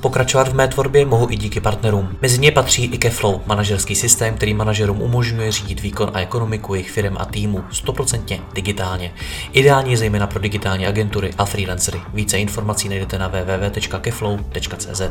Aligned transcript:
Pokračovat 0.00 0.48
v 0.48 0.54
mé 0.54 0.68
tvorbě 0.68 1.06
mohu 1.06 1.30
i 1.30 1.36
díky 1.36 1.60
partnerům. 1.60 2.16
Mezi 2.22 2.38
ně 2.38 2.52
patří 2.52 2.84
i 2.84 2.98
Keflow, 2.98 3.40
manažerský 3.46 3.94
systém, 3.94 4.34
který 4.34 4.54
manažerům 4.54 5.02
umožňuje 5.02 5.52
řídit 5.52 5.80
výkon 5.80 6.10
a 6.14 6.20
ekonomiku 6.20 6.74
jejich 6.74 6.90
firm 6.90 7.16
a 7.18 7.24
týmu 7.24 7.58
100% 7.58 8.40
digitálně. 8.54 9.12
Ideální 9.52 9.96
zejména 9.96 10.26
pro 10.26 10.40
digitální 10.40 10.86
agentury 10.86 11.30
a 11.38 11.44
freelancery. 11.44 12.00
Více 12.14 12.38
informací 12.38 12.88
najdete 12.88 13.18
na 13.18 13.28
www.keflow.cz. 13.28 15.02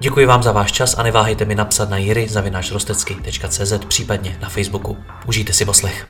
Děkuji 0.00 0.26
vám 0.26 0.42
za 0.42 0.52
váš 0.52 0.72
čas 0.72 0.98
a 0.98 1.02
neváhejte 1.02 1.44
mi 1.44 1.54
napsat 1.54 1.90
na 1.90 1.96
jiry 1.96 2.28
případně 3.88 4.38
na 4.42 4.48
Facebooku. 4.48 4.96
Užijte 5.26 5.52
si 5.52 5.64
poslech. 5.64 6.06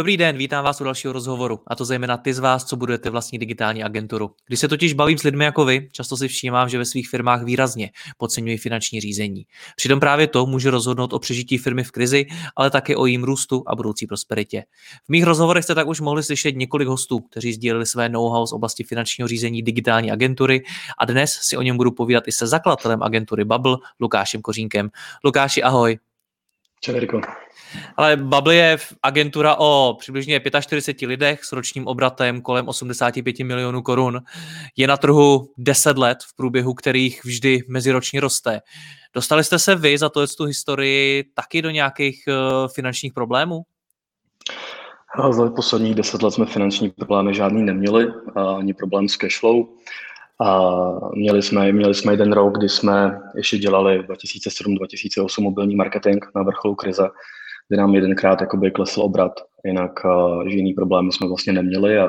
Dobrý 0.00 0.16
den, 0.16 0.36
vítám 0.36 0.64
vás 0.64 0.80
u 0.80 0.84
dalšího 0.84 1.12
rozhovoru, 1.12 1.60
a 1.66 1.76
to 1.76 1.84
zejména 1.84 2.16
ty 2.16 2.34
z 2.34 2.38
vás, 2.38 2.64
co 2.64 2.76
budujete 2.76 3.10
vlastní 3.10 3.38
digitální 3.38 3.84
agenturu. 3.84 4.30
Když 4.46 4.60
se 4.60 4.68
totiž 4.68 4.92
bavím 4.92 5.18
s 5.18 5.22
lidmi 5.22 5.44
jako 5.44 5.64
vy, 5.64 5.88
často 5.92 6.16
si 6.16 6.28
všímám, 6.28 6.68
že 6.68 6.78
ve 6.78 6.84
svých 6.84 7.08
firmách 7.08 7.44
výrazně 7.44 7.90
podceňují 8.18 8.58
finanční 8.58 9.00
řízení. 9.00 9.46
Přitom 9.76 10.00
právě 10.00 10.26
to 10.26 10.46
může 10.46 10.70
rozhodnout 10.70 11.12
o 11.12 11.18
přežití 11.18 11.58
firmy 11.58 11.84
v 11.84 11.90
krizi, 11.90 12.26
ale 12.56 12.70
také 12.70 12.96
o 12.96 13.06
jejím 13.06 13.24
růstu 13.24 13.62
a 13.66 13.76
budoucí 13.76 14.06
prosperitě. 14.06 14.64
V 15.04 15.08
mých 15.08 15.24
rozhovorech 15.24 15.64
jste 15.64 15.74
tak 15.74 15.88
už 15.88 16.00
mohli 16.00 16.22
slyšet 16.22 16.56
několik 16.56 16.88
hostů, 16.88 17.20
kteří 17.20 17.52
sdíleli 17.52 17.86
své 17.86 18.08
know-how 18.08 18.46
z 18.46 18.52
oblasti 18.52 18.84
finančního 18.84 19.28
řízení 19.28 19.62
digitální 19.62 20.10
agentury 20.10 20.62
a 20.98 21.04
dnes 21.04 21.32
si 21.32 21.56
o 21.56 21.62
něm 21.62 21.76
budu 21.76 21.90
povídat 21.90 22.28
i 22.28 22.32
se 22.32 22.46
zakladatelem 22.46 23.02
agentury 23.02 23.44
Bubble, 23.44 23.76
Lukášem 24.00 24.42
Kořínkem. 24.42 24.90
Lukáši, 25.24 25.62
ahoj. 25.62 25.98
Čau, 26.80 26.94
Jirko. 26.94 27.20
Ale 27.96 28.16
Bubble 28.16 28.54
je 28.54 28.78
agentura 29.02 29.56
o 29.58 29.96
přibližně 29.98 30.40
45 30.60 31.06
lidech 31.06 31.44
s 31.44 31.52
ročním 31.52 31.86
obratem 31.86 32.42
kolem 32.42 32.68
85 32.68 33.38
milionů 33.38 33.82
korun. 33.82 34.20
Je 34.76 34.86
na 34.86 34.96
trhu 34.96 35.52
10 35.58 35.98
let, 35.98 36.18
v 36.22 36.36
průběhu 36.36 36.74
kterých 36.74 37.24
vždy 37.24 37.62
meziročně 37.68 38.20
roste. 38.20 38.60
Dostali 39.14 39.44
jste 39.44 39.58
se 39.58 39.74
vy 39.74 39.98
za 39.98 40.08
to, 40.08 40.26
tu 40.26 40.44
historii 40.44 41.24
taky 41.34 41.62
do 41.62 41.70
nějakých 41.70 42.24
uh, 42.28 42.68
finančních 42.68 43.12
problémů? 43.12 43.62
Za 45.30 45.50
posledních 45.50 45.94
deset 45.94 46.22
let 46.22 46.30
jsme 46.30 46.46
finanční 46.46 46.90
problémy 46.90 47.34
žádný 47.34 47.62
neměli, 47.62 48.06
ani 48.58 48.74
problém 48.74 49.08
s 49.08 49.16
cashflow. 49.16 49.66
A 50.40 50.70
měli 51.14 51.42
jsme, 51.42 51.72
měli 51.72 51.94
jsme 51.94 52.12
jeden 52.12 52.32
rok, 52.32 52.58
kdy 52.58 52.68
jsme 52.68 53.20
ještě 53.36 53.58
dělali 53.58 54.00
2007-2008 54.00 55.42
mobilní 55.42 55.76
marketing 55.76 56.24
na 56.36 56.42
vrcholu 56.42 56.74
krize, 56.74 57.08
kdy 57.68 57.76
nám 57.76 57.94
jedenkrát 57.94 58.40
jakoby 58.40 58.70
klesl 58.70 59.02
obrat, 59.02 59.32
jinak 59.64 60.04
uh, 60.04 60.46
jiný 60.46 60.72
problémy 60.72 61.12
jsme 61.12 61.28
vlastně 61.28 61.52
neměli 61.52 61.98
a, 61.98 62.04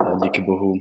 a 0.00 0.24
díky 0.24 0.42
bohu 0.42 0.74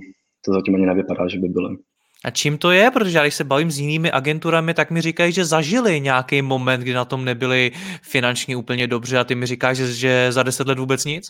to 0.45 0.53
zatím 0.53 0.75
ani 0.75 0.85
nevypadá, 0.85 1.27
že 1.27 1.39
by 1.39 1.47
byly. 1.47 1.77
A 2.25 2.31
čím 2.31 2.57
to 2.57 2.71
je? 2.71 2.91
Protože 2.91 3.17
já 3.17 3.23
když 3.23 3.35
se 3.35 3.43
bavím 3.43 3.71
s 3.71 3.79
jinými 3.79 4.11
agenturami, 4.11 4.73
tak 4.73 4.91
mi 4.91 5.01
říkají, 5.01 5.31
že 5.31 5.45
zažili 5.45 6.01
nějaký 6.01 6.41
moment, 6.41 6.81
kdy 6.81 6.93
na 6.93 7.05
tom 7.05 7.25
nebyli 7.25 7.71
finančně 8.01 8.55
úplně 8.55 8.87
dobře 8.87 9.17
a 9.17 9.23
ty 9.23 9.35
mi 9.35 9.45
říkáš, 9.45 9.77
že, 9.77 9.93
že 9.93 10.31
za 10.31 10.43
deset 10.43 10.67
let 10.67 10.79
vůbec 10.79 11.05
nic? 11.05 11.29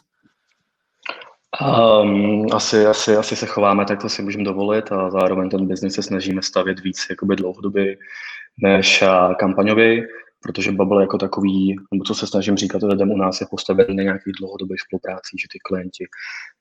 Um, 1.61 2.45
asi, 2.53 2.85
asi, 2.85 3.15
asi 3.15 3.35
se 3.35 3.45
chováme, 3.45 3.85
tak 3.85 4.01
to 4.01 4.09
si 4.09 4.21
můžeme 4.21 4.43
dovolit 4.43 4.91
a 4.91 5.09
zároveň 5.09 5.49
ten 5.49 5.67
biznis 5.67 5.93
se 5.93 6.03
snažíme 6.03 6.41
stavět 6.41 6.79
víc 6.79 7.07
jakoby 7.09 7.35
dlouhodobě 7.35 7.97
než 8.63 9.03
kampaňový, 9.39 10.03
protože 10.43 10.71
Bubble 10.71 11.03
jako 11.03 11.17
takový, 11.17 11.75
nebo 11.91 12.03
co 12.03 12.15
se 12.15 12.27
snažím 12.27 12.57
říkat 12.57 12.83
lidem 12.83 13.11
u 13.11 13.17
nás, 13.17 13.41
je 13.41 13.47
postavený 13.51 13.95
na 13.95 14.03
nějakých 14.03 14.33
dlouhodobých 14.39 14.81
spoluprácích, 14.81 15.41
že 15.41 15.47
ty 15.51 15.59
klienti 15.59 16.05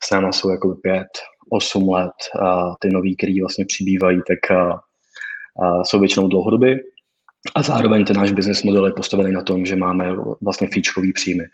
s 0.05 0.11
náma 0.11 0.33
jsou 0.33 0.51
jako 0.51 0.75
pět, 0.75 1.09
osm 1.51 1.89
let 1.89 2.41
a 2.43 2.75
ty 2.81 2.89
nový, 2.89 3.17
který 3.17 3.41
vlastně 3.41 3.65
přibývají, 3.65 4.21
tak 4.29 4.51
a, 4.51 4.81
a 5.63 5.85
jsou 5.85 6.01
většinou 6.01 6.29
dlouhodobě 6.29 6.79
a 7.55 7.63
zároveň 7.63 8.05
ten 8.05 8.17
náš 8.17 8.33
business 8.33 8.63
model 8.63 8.87
je 8.87 8.93
postavený 8.93 9.33
na 9.33 9.43
tom, 9.43 9.67
že 9.67 9.77
máme 9.77 10.17
vlastně 10.43 10.69
fíčkový 10.73 11.13
příjmy. 11.13 11.45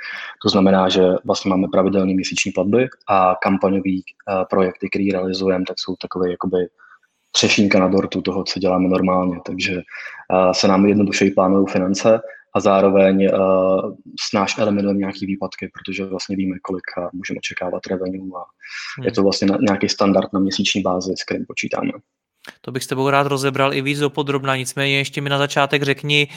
To 0.43 0.49
znamená, 0.49 0.89
že 0.89 1.03
vlastně 1.25 1.49
máme 1.49 1.69
pravidelné 1.73 2.15
měsíční 2.15 2.53
platby 2.53 2.89
a 3.09 3.35
kampaňové 3.43 3.99
eh, 3.99 4.45
projekty, 4.51 4.89
které 4.89 5.05
realizujeme, 5.13 5.65
tak 5.69 5.77
jsou 5.79 5.97
takové 5.97 6.31
jakoby 6.31 6.69
třešínka 7.33 7.79
na 7.79 7.89
dortu 7.89 8.23
toho, 8.23 8.45
co 8.45 8.59
děláme 8.59 8.89
normálně. 8.89 9.41
Takže 9.47 9.75
uh, 9.77 10.53
se 10.53 10.69
nám 10.69 10.87
jednodušeji 10.87 11.31
plánují 11.31 11.67
finance 11.67 12.21
a 12.55 12.61
zároveň 12.61 13.29
uh, 13.33 13.97
s 14.21 14.33
náš 14.35 14.59
eliminujeme 14.59 14.99
nějaké 14.99 15.27
výpadky, 15.27 15.71
protože 15.75 16.05
vlastně 16.05 16.37
víme, 16.37 16.57
kolik 16.63 16.85
můžeme 17.13 17.39
očekávat 17.39 17.87
revenue 17.87 18.31
a 18.41 18.45
hmm. 18.99 19.05
je 19.05 19.13
to 19.13 19.23
vlastně 19.23 19.49
na, 19.49 19.59
nějaký 19.61 19.89
standard 19.89 20.33
na 20.33 20.41
měsíční 20.41 20.83
bázi, 20.83 21.13
s 21.17 21.25
kterým 21.25 21.45
počítáme. 21.49 21.93
To 22.61 22.73
bych 22.73 22.85
s 22.85 22.87
tebou 22.87 23.11
rád 23.11 23.27
rozebral 23.27 23.75
i 23.75 23.83
víc 23.83 23.99
dopodrobna, 23.99 24.57
nicméně 24.57 24.97
ještě 24.97 25.21
mi 25.21 25.31
na 25.31 25.39
začátek 25.39 25.83
řekni, 25.83 26.29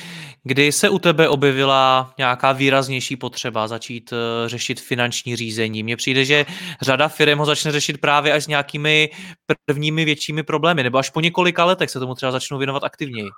kdy 0.44 0.72
se 0.72 0.90
u 0.90 1.00
tebe 1.00 1.30
objevila 1.30 2.14
nějaká 2.18 2.52
výraznější 2.52 3.16
potřeba 3.16 3.68
začít 3.68 4.12
uh, 4.12 4.18
řešit 4.50 4.80
finanční 4.80 5.36
řízení. 5.36 5.84
Mně 5.84 5.96
přijde, 5.96 6.26
že 6.26 6.46
řada 6.82 7.08
firm 7.08 7.40
ho 7.40 7.46
začne 7.46 7.72
řešit 7.72 8.02
právě 8.02 8.34
až 8.34 8.44
s 8.44 8.48
nějakými 8.48 9.10
prvními 9.66 10.06
většími 10.06 10.44
problémy, 10.44 10.84
nebo 10.84 10.98
až 10.98 11.10
po 11.10 11.22
několika 11.22 11.66
letech 11.66 11.90
se 11.90 12.00
tomu 12.00 12.16
třeba 12.16 12.32
začnou 12.32 12.58
věnovat 12.58 12.84
aktivněji. 12.84 13.30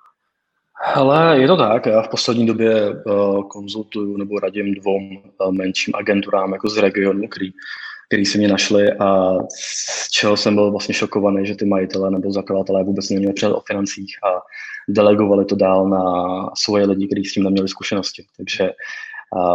Ale 0.94 1.40
je 1.40 1.48
to 1.48 1.58
tak, 1.58 1.86
já 1.86 2.02
v 2.02 2.10
poslední 2.10 2.46
době 2.48 2.90
uh, 2.90 3.48
konzultuju 3.48 4.18
nebo 4.18 4.40
radím 4.40 4.74
dvou 4.74 4.98
uh, 4.98 5.52
menším 5.52 5.94
agenturám 5.96 6.54
jako 6.54 6.70
z 6.70 6.78
regionu, 6.78 7.28
který 7.28 7.50
který 8.08 8.26
si 8.26 8.38
mě 8.38 8.48
našli 8.48 8.94
a 8.94 9.34
z 9.60 10.10
čeho 10.10 10.38
jsem 10.38 10.56
byl 10.56 10.72
vlastně 10.72 10.94
šokovaný, 10.94 11.46
že 11.46 11.56
ty 11.56 11.66
majitele 11.66 12.12
nebo 12.12 12.32
zakladatelé 12.32 12.84
vůbec 12.84 13.10
neměli 13.10 13.34
před 13.34 13.52
o 13.52 13.62
financích 13.68 14.18
a 14.24 14.42
delegovali 14.90 15.46
to 15.46 15.56
dál 15.56 15.90
na 15.90 16.04
svoje 16.58 16.86
lidi, 16.86 17.08
kteří 17.08 17.26
s 17.26 17.34
tím 17.34 17.44
neměli 17.44 17.68
zkušenosti. 17.68 18.26
Takže 18.38 18.72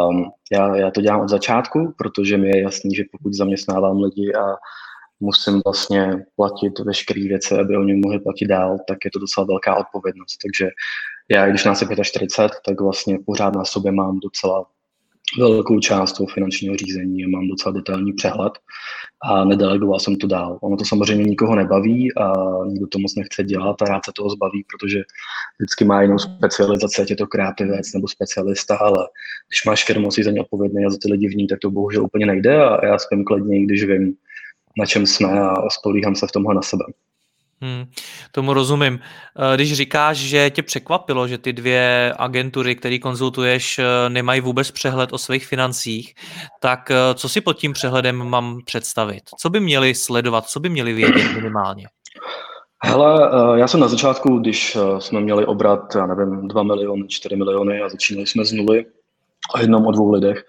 um, 0.09 0.31
já, 0.53 0.77
já 0.77 0.91
to 0.91 1.01
dělám 1.01 1.21
od 1.21 1.29
začátku, 1.29 1.95
protože 1.99 2.37
mi 2.37 2.49
je 2.49 2.63
jasný, 2.63 2.95
že 2.95 3.05
pokud 3.13 3.35
zaměstnávám 3.35 4.01
lidi 4.01 4.33
a 4.35 4.57
musím 5.21 5.61
vlastně 5.65 6.25
platit 6.37 6.79
veškeré 6.79 7.23
věci, 7.23 7.55
aby 7.55 7.77
oni 7.77 7.95
mohli 7.95 8.21
platit 8.21 8.47
dál, 8.47 8.79
tak 8.89 8.99
je 9.05 9.11
to 9.11 9.19
docela 9.19 9.47
velká 9.47 9.77
odpovědnost. 9.77 10.37
Takže 10.43 10.71
já, 11.31 11.49
když 11.49 11.65
nás 11.65 11.83
je 11.83 11.89
45, 12.03 12.59
tak 12.67 12.81
vlastně 12.81 13.19
pořád 13.27 13.55
na 13.55 13.65
sobě 13.65 13.93
mám 13.93 14.21
docela 14.21 14.67
velkou 15.39 15.81
část 15.81 16.13
toho 16.13 16.27
finančního 16.27 16.77
řízení 16.77 17.25
a 17.25 17.29
mám 17.29 17.49
docela 17.49 17.73
detailní 17.73 18.13
přehled 18.13 18.53
a 19.25 19.45
nedelegoval 19.45 20.01
jsem 20.01 20.17
to 20.17 20.27
dál. 20.27 20.59
Ono 20.63 20.77
to 20.77 20.85
samozřejmě 20.85 21.25
nikoho 21.25 21.57
nebaví 21.57 22.19
a 22.19 22.33
nikdo 22.67 22.87
to 22.87 22.99
moc 22.99 23.15
nechce 23.15 23.45
dělat 23.45 23.83
a 23.83 23.85
rád 23.85 24.05
se 24.05 24.13
toho 24.17 24.31
zbaví, 24.31 24.65
protože 24.73 25.03
vždycky 25.59 25.85
má 25.85 26.03
jinou 26.03 26.19
specializaci, 26.19 27.03
ať 27.03 27.11
je 27.11 27.17
to 27.17 27.27
kreativec 27.27 27.93
nebo 27.93 28.09
specialista, 28.09 28.77
ale 28.77 29.09
když 29.49 29.65
máš 29.67 29.85
firmu, 29.85 30.11
jsi 30.11 30.25
za 30.25 30.31
ně 30.31 30.41
odpovědný 30.41 30.85
a 30.85 30.91
za 30.91 30.97
ty 31.03 31.13
lidi 31.13 31.29
v 31.29 31.35
ní, 31.35 31.47
tak 31.47 31.59
to 31.59 31.71
bohužel 31.71 32.05
úplně 32.05 32.27
nejde 32.27 32.65
a 32.65 32.87
já 32.87 32.99
spím 32.99 33.25
kladně, 33.25 33.67
když 33.67 33.85
vím, 33.85 34.15
na 34.79 34.87
čem 34.87 35.07
jsme 35.07 35.41
a 35.41 35.71
spolíhám 35.71 36.15
se 36.15 36.27
v 36.27 36.33
tomhle 36.33 36.55
na 36.55 36.63
sebe. 36.63 36.85
Hmm, 37.63 37.85
tomu 38.33 38.55
rozumím. 38.55 38.99
Eh, 39.53 39.57
když 39.57 39.73
říkáš, 39.73 40.17
že 40.17 40.51
tě 40.51 40.63
překvapilo, 40.63 41.29
že 41.29 41.39
ty 41.39 41.53
dvě 41.53 42.15
agentury, 42.19 42.77
které 42.77 42.99
konzultuješ, 42.99 43.79
eh, 43.79 43.85
nemají 44.09 44.41
vůbec 44.41 44.71
přehled 44.71 45.13
o 45.13 45.19
svých 45.19 45.47
financích, 45.47 46.15
tak 46.61 46.91
eh, 46.91 46.97
co 47.15 47.29
si 47.29 47.41
pod 47.41 47.53
tím 47.53 47.73
přehledem 47.73 48.17
mám 48.17 48.59
představit? 48.65 49.23
Co 49.39 49.51
by 49.51 49.61
měli 49.61 49.95
sledovat, 49.95 50.47
co 50.47 50.61
by 50.61 50.69
měli 50.69 50.93
vědět 50.93 51.35
minimálně? 51.35 51.87
Hele, 52.85 53.31
já 53.59 53.69
jsem 53.69 53.81
na 53.81 53.89
začátku, 53.89 54.39
když 54.39 54.77
jsme 54.99 55.21
měli 55.21 55.47
obrat, 55.47 55.95
já 55.95 56.07
nevím, 56.07 56.49
2 56.49 56.63
miliony, 56.63 57.09
4 57.09 57.37
miliony 57.37 57.83
a 57.83 57.89
začínali 57.89 58.27
jsme 58.27 58.45
z 58.45 58.53
nuly 58.53 58.87
o 59.55 59.59
jednom, 59.59 59.87
o 59.87 59.93
dvou 59.93 60.13
lidech, 60.13 60.45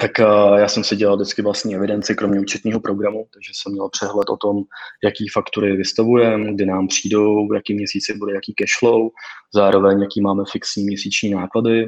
tak 0.00 0.10
uh, 0.20 0.58
já 0.58 0.68
jsem 0.68 0.84
si 0.84 0.96
dělal 0.96 1.16
vždycky 1.16 1.42
vlastní 1.42 1.74
evidenci, 1.74 2.14
kromě 2.14 2.40
účetního 2.40 2.80
programu, 2.80 3.26
takže 3.34 3.52
jsem 3.54 3.72
měl 3.72 3.88
přehled 3.88 4.30
o 4.30 4.36
tom, 4.36 4.56
jaký 5.04 5.28
faktury 5.28 5.76
vystavujeme, 5.76 6.54
kdy 6.54 6.66
nám 6.66 6.88
přijdou, 6.88 7.48
v 7.48 7.54
jaký 7.54 7.74
měsíci 7.74 8.14
bude 8.14 8.34
jaký 8.34 8.54
cash 8.54 8.78
flow, 8.78 9.10
zároveň 9.54 10.00
jaký 10.00 10.20
máme 10.20 10.42
fixní 10.52 10.84
měsíční 10.84 11.30
náklady, 11.30 11.86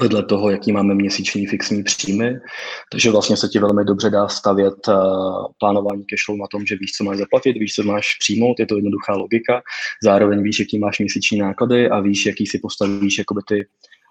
vedle 0.00 0.22
toho, 0.22 0.50
jaký 0.50 0.72
máme 0.72 0.94
měsíční 0.94 1.46
fixní 1.46 1.82
příjmy. 1.82 2.34
Takže 2.92 3.10
vlastně 3.10 3.36
se 3.36 3.48
ti 3.48 3.58
velmi 3.58 3.84
dobře 3.84 4.10
dá 4.10 4.28
stavět 4.28 4.88
uh, 4.88 4.94
plánování 5.58 6.04
cashflow 6.04 6.38
na 6.38 6.46
tom, 6.50 6.66
že 6.66 6.76
víš, 6.76 6.92
co 6.92 7.04
máš 7.04 7.18
zaplatit, 7.18 7.52
víš, 7.52 7.74
co 7.74 7.82
máš 7.82 8.16
přijmout, 8.20 8.60
je 8.60 8.66
to 8.66 8.76
jednoduchá 8.76 9.12
logika. 9.14 9.62
Zároveň 10.02 10.42
víš, 10.42 10.60
jaký 10.60 10.78
máš 10.78 10.98
měsíční 10.98 11.38
náklady 11.38 11.90
a 11.90 12.00
víš, 12.00 12.26
jaký 12.26 12.46
si 12.46 12.58
postavíš 12.58 13.18
jakoby 13.18 13.40
ty 13.48 13.66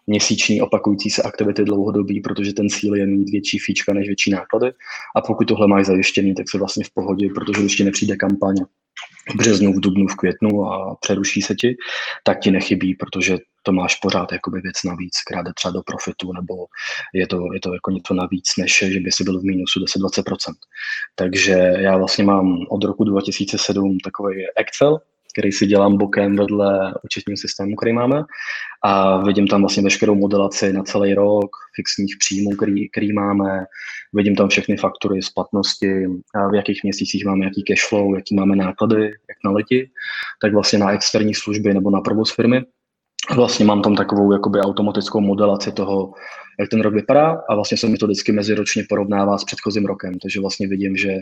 měsíční 0.07 0.61
opakující 0.61 1.09
se 1.09 1.21
aktivity 1.21 1.63
dlouhodobí, 1.63 2.21
protože 2.21 2.53
ten 2.53 2.69
cíl 2.69 2.95
je 2.95 3.05
mít 3.05 3.29
větší 3.29 3.59
fíčka 3.59 3.93
než 3.93 4.07
větší 4.07 4.31
náklady. 4.31 4.71
A 5.15 5.21
pokud 5.21 5.47
tohle 5.47 5.67
máš 5.67 5.85
zajištěný, 5.85 6.35
tak 6.35 6.49
se 6.49 6.57
vlastně 6.57 6.83
v 6.83 6.93
pohodě, 6.93 7.29
protože 7.35 7.63
ještě 7.63 7.83
nepřijde 7.83 8.15
kampaň 8.15 8.55
v 9.31 9.35
březnu, 9.35 9.73
v 9.73 9.79
dubnu, 9.79 10.07
v 10.07 10.15
květnu 10.15 10.65
a 10.65 10.95
přeruší 10.95 11.41
se 11.41 11.55
ti, 11.55 11.75
tak 12.23 12.39
ti 12.39 12.51
nechybí, 12.51 12.95
protože 12.95 13.37
to 13.63 13.71
máš 13.71 13.95
pořád 13.95 14.31
jakoby 14.31 14.61
věc 14.61 14.75
navíc, 14.85 15.13
která 15.27 15.41
jde 15.41 15.51
třeba 15.55 15.71
do 15.71 15.81
profitu, 15.81 16.33
nebo 16.33 16.53
je 17.13 17.27
to, 17.27 17.53
je 17.53 17.59
to 17.59 17.73
jako 17.73 17.91
něco 17.91 18.13
navíc, 18.13 18.47
než 18.57 18.83
že 18.87 18.99
by 18.99 19.11
si 19.11 19.23
byl 19.23 19.39
v 19.39 19.43
mínusu 19.43 19.79
10-20%. 19.79 20.53
Takže 21.15 21.53
já 21.77 21.97
vlastně 21.97 22.23
mám 22.23 22.65
od 22.69 22.83
roku 22.83 23.03
2007 23.03 23.97
takový 23.99 24.35
Excel, 24.57 24.99
který 25.33 25.51
si 25.51 25.65
dělám 25.65 25.97
bokem 25.97 26.35
vedle 26.35 26.93
účetního 27.03 27.37
systému, 27.37 27.75
který 27.75 27.93
máme. 27.93 28.23
A 28.83 29.23
vidím 29.23 29.47
tam 29.47 29.61
vlastně 29.61 29.83
veškerou 29.83 30.15
modelaci 30.15 30.73
na 30.73 30.83
celý 30.83 31.13
rok, 31.13 31.49
fixních 31.75 32.15
příjmů, 32.19 32.49
který, 32.51 32.89
který 32.89 33.13
máme, 33.13 33.65
vidím 34.13 34.35
tam 34.35 34.49
všechny 34.49 34.77
faktury, 34.77 35.21
splatnosti, 35.21 36.07
v 36.51 36.55
jakých 36.55 36.83
měsících 36.83 37.25
máme 37.25 37.45
jaký 37.45 37.63
cash 37.63 37.89
flow, 37.89 38.15
jaký 38.15 38.35
máme 38.35 38.55
náklady, 38.55 39.03
jak 39.03 39.37
na 39.45 39.51
lidi, 39.51 39.89
tak 40.41 40.53
vlastně 40.53 40.79
na 40.79 40.91
externí 40.91 41.33
služby 41.33 41.73
nebo 41.73 41.89
na 41.89 42.01
provoz 42.01 42.35
firmy. 42.35 42.61
Vlastně 43.35 43.65
mám 43.65 43.81
tam 43.81 43.95
takovou 43.95 44.31
jakoby 44.31 44.59
automatickou 44.59 45.21
modelaci 45.21 45.71
toho, 45.71 46.13
jak 46.59 46.69
ten 46.69 46.81
rok 46.81 46.93
vypadá 46.93 47.41
a 47.49 47.55
vlastně 47.55 47.77
se 47.77 47.87
mi 47.87 47.97
to 47.97 48.05
vždycky 48.05 48.31
meziročně 48.31 48.83
porovnává 48.89 49.37
s 49.37 49.43
předchozím 49.43 49.85
rokem, 49.85 50.19
takže 50.19 50.39
vlastně 50.39 50.67
vidím, 50.67 50.95
že 50.95 51.17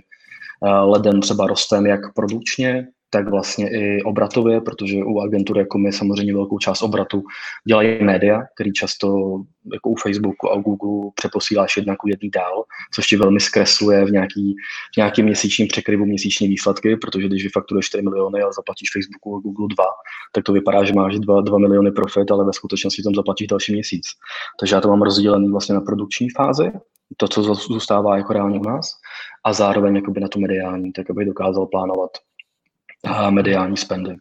leden 0.84 1.22
třeba 1.22 1.48
rostem 1.48 1.86
jak 1.86 2.14
produkčně, 2.14 2.88
tak 3.10 3.30
vlastně 3.30 3.70
i 3.70 4.04
obratově, 4.04 4.62
protože 4.62 4.98
u 4.98 5.20
agentury 5.20 5.60
jako 5.60 5.78
my 5.78 5.94
samozřejmě 5.94 6.34
velkou 6.34 6.58
část 6.58 6.82
obratu 6.82 7.24
dělají 7.68 8.04
média, 8.04 8.42
který 8.56 8.74
často 8.74 9.08
jako 9.74 9.90
u 9.90 9.96
Facebooku 9.96 10.52
a 10.52 10.56
u 10.56 10.62
Google 10.62 11.12
přeposíláš 11.16 11.78
jedna 11.78 11.96
ku 11.96 12.08
jedný 12.08 12.30
dál, 12.30 12.64
což 12.94 13.08
ti 13.08 13.18
velmi 13.18 13.40
zkresluje 13.40 14.06
v 14.06 14.12
nějaký, 14.12 14.56
v 14.94 14.98
nějaký 14.98 15.24
měsíčním 15.24 15.68
překryvu 15.68 16.06
měsíční 16.06 16.48
výsledky, 16.48 16.96
protože 16.96 17.28
když 17.28 17.44
vyfakturuješ 17.44 17.86
4 17.86 18.02
miliony 18.02 18.42
a 18.42 18.52
zaplatíš 18.52 18.90
Facebooku 18.94 19.36
a 19.36 19.40
Google 19.40 19.68
2, 19.76 19.86
tak 20.34 20.44
to 20.44 20.54
vypadá, 20.54 20.84
že 20.84 20.94
máš 20.94 21.20
2, 21.20 21.42
2 21.42 21.58
miliony 21.58 21.92
profit, 21.92 22.32
ale 22.32 22.46
ve 22.46 22.54
skutečnosti 22.54 23.04
tam 23.04 23.16
zaplatíš 23.16 23.48
další 23.48 23.74
měsíc. 23.74 24.06
Takže 24.60 24.76
já 24.76 24.82
to 24.82 24.88
mám 24.88 25.02
rozdělený 25.02 25.52
vlastně 25.52 25.76
na 25.76 25.82
produkční 25.82 26.30
fázi, 26.30 26.72
to, 27.18 27.28
co 27.28 27.56
zůstává 27.56 28.18
jako 28.18 28.34
reálně 28.34 28.60
u 28.60 28.64
nás, 28.64 28.92
a 29.46 29.54
zároveň 29.54 29.96
jakoby 29.96 30.20
na 30.22 30.28
tu 30.28 30.40
mediální, 30.40 30.92
tak 30.94 31.10
aby 31.10 31.26
dokázal 31.26 31.66
plánovat 31.66 32.10
a 33.06 33.30
mediální 33.30 33.78
spendy. 33.78 34.16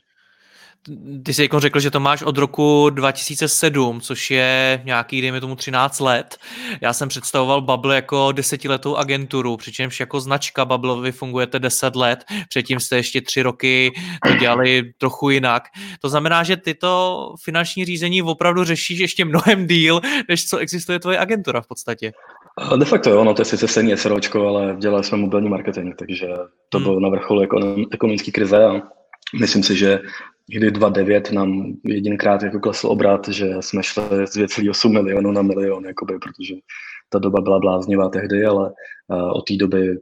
Ty 1.25 1.35
jsi 1.35 1.43
jako 1.43 1.61
řekl, 1.61 1.81
že 1.81 1.91
to 1.91 2.01
máš 2.01 2.23
od 2.23 2.39
roku 2.39 2.91
2007, 2.91 4.01
což 4.01 4.31
je 4.31 4.83
nějaký, 4.85 5.21
dejme 5.21 5.41
tomu, 5.41 5.57
13 5.57 6.01
let. 6.01 6.37
Já 6.81 6.93
jsem 6.93 7.09
představoval 7.09 7.61
Bubble 7.61 7.95
jako 7.95 8.33
desetiletou 8.33 8.97
agenturu, 8.97 9.57
přičemž 9.57 10.01
jako 10.01 10.21
značka 10.21 10.65
Bubble 10.65 11.01
vy 11.03 11.13
fungujete 11.13 11.59
10 11.59 11.97
let, 11.97 12.25
předtím 12.49 12.81
jste 12.81 12.97
ještě 12.97 13.21
tři 13.21 13.43
roky 13.43 13.93
to 14.27 14.37
dělali 14.37 14.93
trochu 14.99 15.31
jinak. 15.31 15.63
To 16.01 16.09
znamená, 16.09 16.43
že 16.43 16.57
tyto 16.57 17.35
finanční 17.45 17.85
řízení 17.85 18.23
opravdu 18.23 18.65
řešíš 18.65 18.99
ještě 18.99 19.25
mnohem 19.25 19.67
díl, 19.67 20.01
než 20.29 20.47
co 20.47 20.59
existuje 20.59 20.99
tvoje 20.99 21.19
agentura 21.19 21.61
v 21.61 21.67
podstatě. 21.67 22.13
De 22.77 22.85
facto 22.85 23.11
jo, 23.11 23.25
no 23.25 23.35
to 23.35 23.43
je 23.43 23.47
sice 23.47 23.69
stejný 23.69 23.97
SROčko, 23.97 24.47
ale 24.47 24.77
dělali 24.79 25.05
jsme 25.05 25.19
mobilní 25.19 25.49
marketing, 25.49 25.95
takže 25.97 26.29
to 26.69 26.79
hmm. 26.79 26.85
bylo 26.85 27.01
na 27.01 27.09
vrcholu 27.09 27.43
ekonomické 27.93 28.31
krize 28.31 28.65
a 28.65 28.83
myslím 29.41 29.63
si, 29.63 29.77
že 29.77 30.01
kdy 30.47 30.71
2,9 30.71 31.35
nám 31.35 31.73
jedinkrát 31.85 32.43
jako 32.43 32.61
klesl 32.61 32.87
obrat, 32.87 33.29
že 33.29 33.55
jsme 33.61 33.83
šli 33.83 34.03
z 34.27 34.37
2,8 34.37 34.93
milionů 34.93 35.33
na 35.33 35.43
milion, 35.43 35.85
jakoby, 35.85 36.19
protože 36.19 36.55
ta 37.09 37.19
doba 37.19 37.41
byla 37.41 37.59
bláznivá 37.59 38.09
tehdy, 38.09 38.45
ale 38.45 38.73
uh, 39.09 39.33
od 39.37 39.43
té 39.43 39.57
doby 39.57 39.99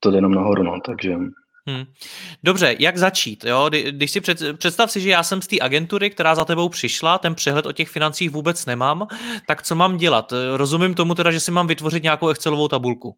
to 0.00 0.10
jde 0.10 0.18
jenom 0.18 0.34
nahoru, 0.34 0.62
no, 0.62 0.80
takže 0.86 1.16
Hmm. 1.66 1.84
Dobře, 2.44 2.76
jak 2.78 2.96
začít? 2.96 3.44
Jo? 3.44 3.70
Když 3.90 4.10
si 4.10 4.20
před, 4.20 4.58
představ 4.58 4.90
si, 4.90 5.00
že 5.00 5.10
já 5.10 5.22
jsem 5.22 5.42
z 5.42 5.46
té 5.46 5.56
agentury, 5.60 6.10
která 6.10 6.34
za 6.34 6.44
tebou 6.44 6.68
přišla, 6.68 7.18
ten 7.18 7.34
přehled 7.34 7.66
o 7.66 7.72
těch 7.72 7.88
financích 7.88 8.30
vůbec 8.30 8.66
nemám, 8.66 9.06
tak 9.46 9.62
co 9.62 9.74
mám 9.74 9.96
dělat? 9.96 10.32
Rozumím 10.56 10.94
tomu 10.94 11.14
teda, 11.14 11.30
že 11.30 11.40
si 11.40 11.50
mám 11.50 11.66
vytvořit 11.66 12.02
nějakou 12.02 12.28
Excelovou 12.28 12.68
tabulku. 12.68 13.16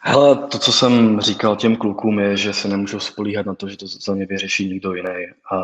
Hele, 0.00 0.36
to, 0.36 0.58
co 0.58 0.72
jsem 0.72 1.20
říkal 1.20 1.56
těm 1.56 1.76
klukům, 1.76 2.18
je, 2.18 2.36
že 2.36 2.52
se 2.52 2.68
nemůžou 2.68 3.00
spolíhat 3.00 3.46
na 3.46 3.54
to, 3.54 3.68
že 3.68 3.76
to 3.76 3.86
za 3.86 4.14
mě 4.14 4.26
vyřeší 4.26 4.68
někdo 4.68 4.94
jiný. 4.94 5.26
A 5.52 5.56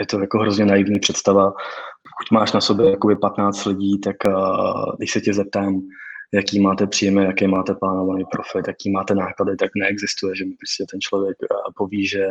je 0.00 0.06
to 0.06 0.20
jako 0.20 0.38
hrozně 0.38 0.64
naivní 0.64 1.00
představa. 1.00 1.50
Pokud 1.50 2.30
máš 2.32 2.52
na 2.52 2.60
sobě 2.60 2.90
jakoby 2.90 3.16
15 3.16 3.64
lidí, 3.64 4.00
tak 4.00 4.16
uh, 4.28 4.96
když 4.98 5.10
se 5.10 5.20
tě 5.20 5.34
zeptám, 5.34 5.80
jaký 6.32 6.60
máte 6.60 6.86
příjmy, 6.86 7.24
jaký 7.24 7.46
máte 7.46 7.74
plánovaný 7.74 8.24
profit, 8.30 8.68
jaký 8.68 8.90
máte 8.90 9.14
náklady, 9.14 9.56
tak 9.56 9.70
neexistuje, 9.76 10.36
že 10.36 10.44
mi 10.44 10.54
prostě 10.58 10.84
ten 10.90 11.00
člověk 11.00 11.36
poví, 11.76 12.06
že, 12.06 12.26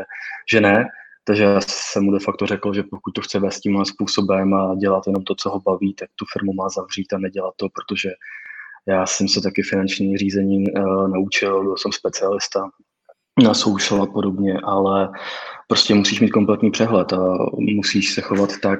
že 0.52 0.62
ne. 0.62 0.86
Takže 1.26 1.44
já 1.44 1.62
jsem 1.62 2.04
mu 2.04 2.12
de 2.12 2.20
facto 2.20 2.46
řekl, 2.46 2.74
že 2.74 2.84
pokud 2.84 3.12
to 3.12 3.22
chce 3.22 3.40
vést 3.40 3.60
tímhle 3.60 3.86
způsobem 3.86 4.54
a 4.54 4.76
dělat 4.76 5.08
jenom 5.08 5.24
to, 5.24 5.36
co 5.36 5.50
ho 5.50 5.60
baví, 5.60 5.94
tak 5.94 6.10
tu 6.16 6.26
firmu 6.34 6.54
má 6.54 6.70
zavřít 6.70 7.14
a 7.14 7.18
nedělat 7.18 7.54
to, 7.58 7.68
protože 7.70 8.10
já 8.88 9.06
jsem 9.06 9.28
se 9.28 9.42
taky 9.42 9.62
finanční 9.62 10.18
řízení 10.18 10.72
uh, 10.72 11.08
naučil, 11.08 11.64
byl 11.64 11.78
jsem 11.78 11.92
specialista 11.92 12.70
na 13.44 13.54
social 13.54 14.04
a 14.04 14.06
podobně, 14.06 14.60
ale 14.64 15.10
prostě 15.68 15.94
musíš 15.94 16.22
mít 16.22 16.30
kompletní 16.30 16.72
přehled 16.72 17.14
a 17.14 17.38
musíš 17.58 18.14
se 18.14 18.22
chovat 18.22 18.50
tak, 18.62 18.80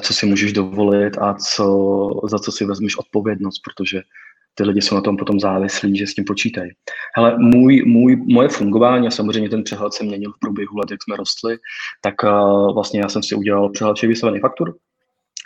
co 0.00 0.14
si 0.14 0.26
můžeš 0.26 0.52
dovolit 0.52 1.18
a 1.18 1.34
co, 1.34 2.08
za 2.24 2.38
co 2.38 2.52
si 2.52 2.64
vezmeš 2.64 2.96
odpovědnost, 2.96 3.58
protože 3.64 4.02
ty 4.54 4.64
lidi 4.64 4.82
jsou 4.82 4.94
na 4.94 5.00
tom 5.00 5.16
potom 5.16 5.40
závislí, 5.40 5.96
že 5.96 6.06
s 6.06 6.14
tím 6.14 6.24
počítají. 6.24 6.70
Hele, 7.16 7.38
můj, 7.38 7.82
můj, 7.86 8.16
moje 8.16 8.48
fungování, 8.48 9.06
a 9.06 9.10
samozřejmě 9.10 9.50
ten 9.50 9.62
přehled 9.62 9.92
se 9.92 10.04
měnil 10.04 10.32
v 10.32 10.38
průběhu 10.40 10.76
let, 10.76 10.90
jak 10.90 11.02
jsme 11.02 11.16
rostli, 11.16 11.58
tak 12.00 12.14
uh, 12.24 12.74
vlastně 12.74 13.00
já 13.00 13.08
jsem 13.08 13.22
si 13.22 13.34
udělal 13.34 13.70
přehled 13.70 13.96
všech 13.96 14.08
vyslovených 14.08 14.42
faktur, 14.42 14.76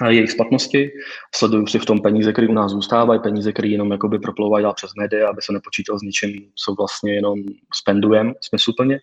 jejich 0.08 0.30
splatnosti, 0.30 0.90
sleduju 1.34 1.66
si 1.66 1.78
v 1.78 1.86
tom 1.86 2.00
peníze, 2.00 2.32
které 2.32 2.48
u 2.48 2.52
nás 2.52 2.72
zůstávají, 2.72 3.20
peníze, 3.20 3.52
které 3.52 3.68
jenom 3.68 3.92
jakoby 3.92 4.18
proplouvají 4.18 4.62
dál 4.62 4.74
přes 4.74 4.90
média, 4.98 5.28
aby 5.28 5.42
se 5.42 5.52
nepočítal 5.52 5.98
s 5.98 6.02
ničím, 6.02 6.32
co 6.54 6.74
vlastně 6.74 7.14
jenom 7.14 7.38
spendujem 7.74 8.34
smysluplně 8.40 9.00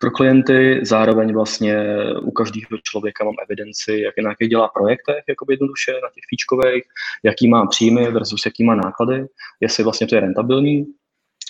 pro 0.00 0.10
klienty. 0.10 0.80
Zároveň 0.82 1.34
vlastně 1.34 1.76
u 2.22 2.30
každého 2.30 2.78
člověka 2.82 3.24
mám 3.24 3.34
evidenci, 3.44 4.00
jak 4.04 4.14
jakých 4.28 4.48
dělá 4.48 4.68
projektech, 4.68 5.24
jakoby 5.28 5.52
jednoduše 5.52 5.92
na 5.92 6.08
těch 6.14 6.24
fíčkových, 6.30 6.82
jaký 7.22 7.48
má 7.48 7.66
příjmy 7.66 8.10
versus 8.10 8.46
jaký 8.46 8.64
má 8.64 8.74
náklady, 8.74 9.26
jestli 9.60 9.84
vlastně 9.84 10.06
to 10.06 10.14
je 10.14 10.20
rentabilní, 10.20 10.86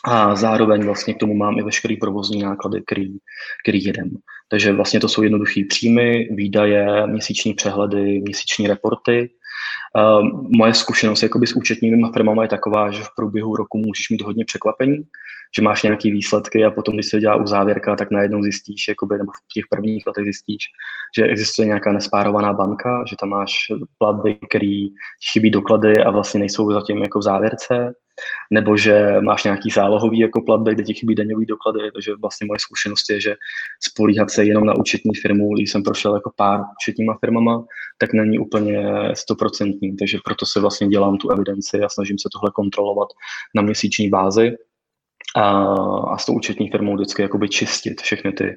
a 0.04 0.34
zároveň 0.34 0.84
vlastně 0.84 1.14
k 1.14 1.18
tomu 1.18 1.34
mám 1.34 1.58
i 1.58 1.62
veškerý 1.62 1.96
provozní 1.96 2.42
náklady, 2.42 2.82
který, 2.86 3.16
který 3.62 3.84
jedem. 3.84 4.10
Takže 4.48 4.72
vlastně 4.72 5.00
to 5.00 5.08
jsou 5.08 5.22
jednoduché 5.22 5.60
příjmy, 5.68 6.28
výdaje, 6.30 7.06
měsíční 7.06 7.54
přehledy, 7.54 8.20
měsíční 8.20 8.66
reporty. 8.66 9.30
Uh, 9.96 10.50
moje 10.56 10.74
zkušenost 10.74 11.24
s 11.44 11.56
účetními 11.56 12.12
firmami 12.12 12.44
je 12.44 12.48
taková, 12.48 12.90
že 12.90 13.02
v 13.02 13.14
průběhu 13.16 13.56
roku 13.56 13.78
můžeš 13.78 14.10
mít 14.10 14.22
hodně 14.22 14.44
překvapení, 14.44 15.02
že 15.56 15.62
máš 15.62 15.82
nějaké 15.82 16.10
výsledky 16.10 16.64
a 16.64 16.70
potom, 16.70 16.94
když 16.94 17.06
se 17.06 17.20
dělá 17.20 17.36
u 17.36 17.46
závěrka, 17.46 17.96
tak 17.96 18.10
najednou 18.10 18.42
zjistíš, 18.42 18.88
jakoby, 18.88 19.18
nebo 19.18 19.32
v 19.32 19.52
těch 19.54 19.64
prvních 19.70 20.06
letech 20.06 20.24
zjistíš, 20.24 20.64
že 21.18 21.24
existuje 21.24 21.66
nějaká 21.66 21.92
nespárovaná 21.92 22.52
banka, 22.52 23.04
že 23.10 23.16
tam 23.20 23.28
máš 23.28 23.52
platby, 23.98 24.38
které 24.48 24.86
chybí 25.32 25.50
doklady 25.50 26.04
a 26.04 26.10
vlastně 26.10 26.40
nejsou 26.40 26.72
zatím 26.72 27.02
jako 27.02 27.18
v 27.18 27.22
závěrce 27.22 27.94
nebo 28.50 28.76
že 28.76 29.20
máš 29.20 29.44
nějaký 29.44 29.70
zálohový 29.70 30.18
jako 30.18 30.40
platby, 30.42 30.74
kde 30.74 30.82
ti 30.82 30.94
chybí 30.94 31.14
daňový 31.14 31.46
doklady, 31.46 31.78
takže 31.92 32.14
vlastně 32.20 32.46
moje 32.46 32.58
zkušenost 32.58 33.10
je, 33.10 33.20
že 33.20 33.34
spolíhat 33.80 34.30
se 34.30 34.44
jenom 34.44 34.66
na 34.66 34.76
účetní 34.76 35.14
firmu, 35.14 35.54
když 35.54 35.70
jsem 35.70 35.82
prošel 35.82 36.14
jako 36.14 36.32
pár 36.36 36.60
účetníma 36.80 37.18
firmama, 37.20 37.64
tak 37.98 38.12
není 38.12 38.38
úplně 38.38 38.84
stoprocentní, 39.14 39.96
takže 39.96 40.18
proto 40.24 40.46
se 40.46 40.60
vlastně 40.60 40.88
dělám 40.88 41.16
tu 41.18 41.30
evidenci 41.30 41.80
a 41.80 41.88
snažím 41.88 42.18
se 42.18 42.28
tohle 42.32 42.50
kontrolovat 42.54 43.08
na 43.54 43.62
měsíční 43.62 44.08
bázi 44.08 44.56
a, 45.36 45.42
a 46.12 46.18
s 46.18 46.26
tou 46.26 46.32
účetní 46.32 46.70
firmou 46.70 46.94
vždycky 46.94 47.22
jakoby 47.22 47.48
čistit 47.48 48.00
všechny 48.00 48.32
ty 48.32 48.54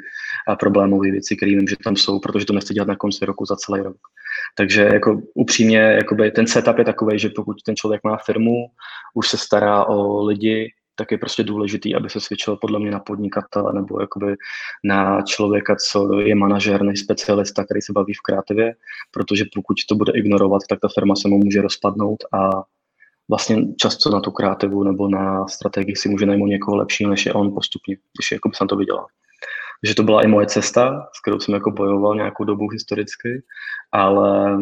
problémové 0.59 1.12
věci, 1.12 1.36
které 1.36 1.51
vím, 1.51 1.67
že 1.67 1.75
tam 1.83 1.95
jsou, 1.95 2.19
protože 2.19 2.45
to 2.45 2.53
nechci 2.53 2.74
dělat 2.74 2.88
na 2.88 2.95
konci 2.95 3.25
roku 3.25 3.45
za 3.45 3.55
celý 3.55 3.81
rok. 3.81 3.98
Takže 4.57 4.81
jako 4.93 5.21
upřímně, 5.33 5.77
jakoby 5.77 6.31
ten 6.31 6.48
setup 6.48 6.77
je 6.77 6.86
takový, 6.86 7.19
že 7.19 7.29
pokud 7.36 7.62
ten 7.65 7.75
člověk 7.75 8.03
má 8.03 8.17
firmu, 8.17 8.53
už 9.13 9.27
se 9.27 9.38
stará 9.38 9.86
o 9.86 10.25
lidi, 10.25 10.71
tak 10.95 11.12
je 11.12 11.17
prostě 11.17 11.43
důležitý, 11.43 11.95
aby 11.95 12.09
se 12.09 12.19
svědčil 12.19 12.55
podle 12.55 12.79
mě 12.79 12.91
na 12.91 13.00
podnikatele 13.00 13.74
nebo 13.74 14.01
jakoby 14.01 14.36
na 14.83 15.21
člověka, 15.21 15.75
co 15.75 16.19
je 16.19 16.36
manažer, 16.36 16.83
než 16.83 17.00
specialista, 17.00 17.63
který 17.63 17.81
se 17.81 17.93
baví 17.93 18.13
v 18.13 18.21
kreativě, 18.21 18.74
protože 19.12 19.45
pokud 19.55 19.77
to 19.89 19.95
bude 19.95 20.12
ignorovat, 20.15 20.62
tak 20.69 20.79
ta 20.79 20.88
firma 20.93 21.15
se 21.15 21.27
mu 21.27 21.38
může 21.38 21.62
rozpadnout 21.62 22.24
a 22.33 22.63
vlastně 23.29 23.75
často 23.75 24.09
na 24.09 24.19
tu 24.19 24.31
kreativu 24.31 24.83
nebo 24.83 25.07
na 25.07 25.48
strategii 25.48 25.95
si 25.95 26.09
může 26.09 26.25
najmout 26.25 26.50
někoho 26.50 26.77
lepšího, 26.77 27.09
než 27.09 27.25
je 27.25 27.33
on 27.33 27.53
postupně, 27.53 27.98
když 28.17 28.31
jako 28.31 28.50
jsem 28.53 28.67
to 28.67 28.75
viděla. 28.75 29.07
Takže 29.81 29.95
to 29.95 30.03
byla 30.03 30.24
i 30.24 30.27
moje 30.27 30.48
cesta, 30.48 31.09
s 31.13 31.21
kterou 31.21 31.39
jsem 31.39 31.53
jako 31.53 31.71
bojoval 31.71 32.15
nějakou 32.15 32.43
dobu 32.43 32.69
historicky, 32.69 33.43
ale 33.91 34.57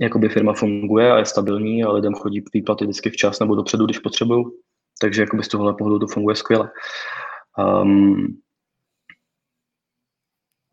jakoby 0.00 0.28
firma 0.28 0.52
funguje 0.52 1.12
a 1.12 1.18
je 1.18 1.24
stabilní 1.24 1.84
a 1.84 1.92
lidem 1.92 2.14
chodí 2.14 2.44
výplaty 2.54 2.84
vždycky 2.84 3.10
včas 3.10 3.40
nebo 3.40 3.54
dopředu, 3.54 3.84
když 3.84 3.98
potřebují. 3.98 4.44
Takže 5.00 5.22
jakoby 5.22 5.42
z 5.42 5.48
tohohle 5.48 5.74
pohledu 5.74 5.98
to 5.98 6.06
funguje 6.06 6.36
skvěle. 6.36 6.70
Um, 7.82 8.26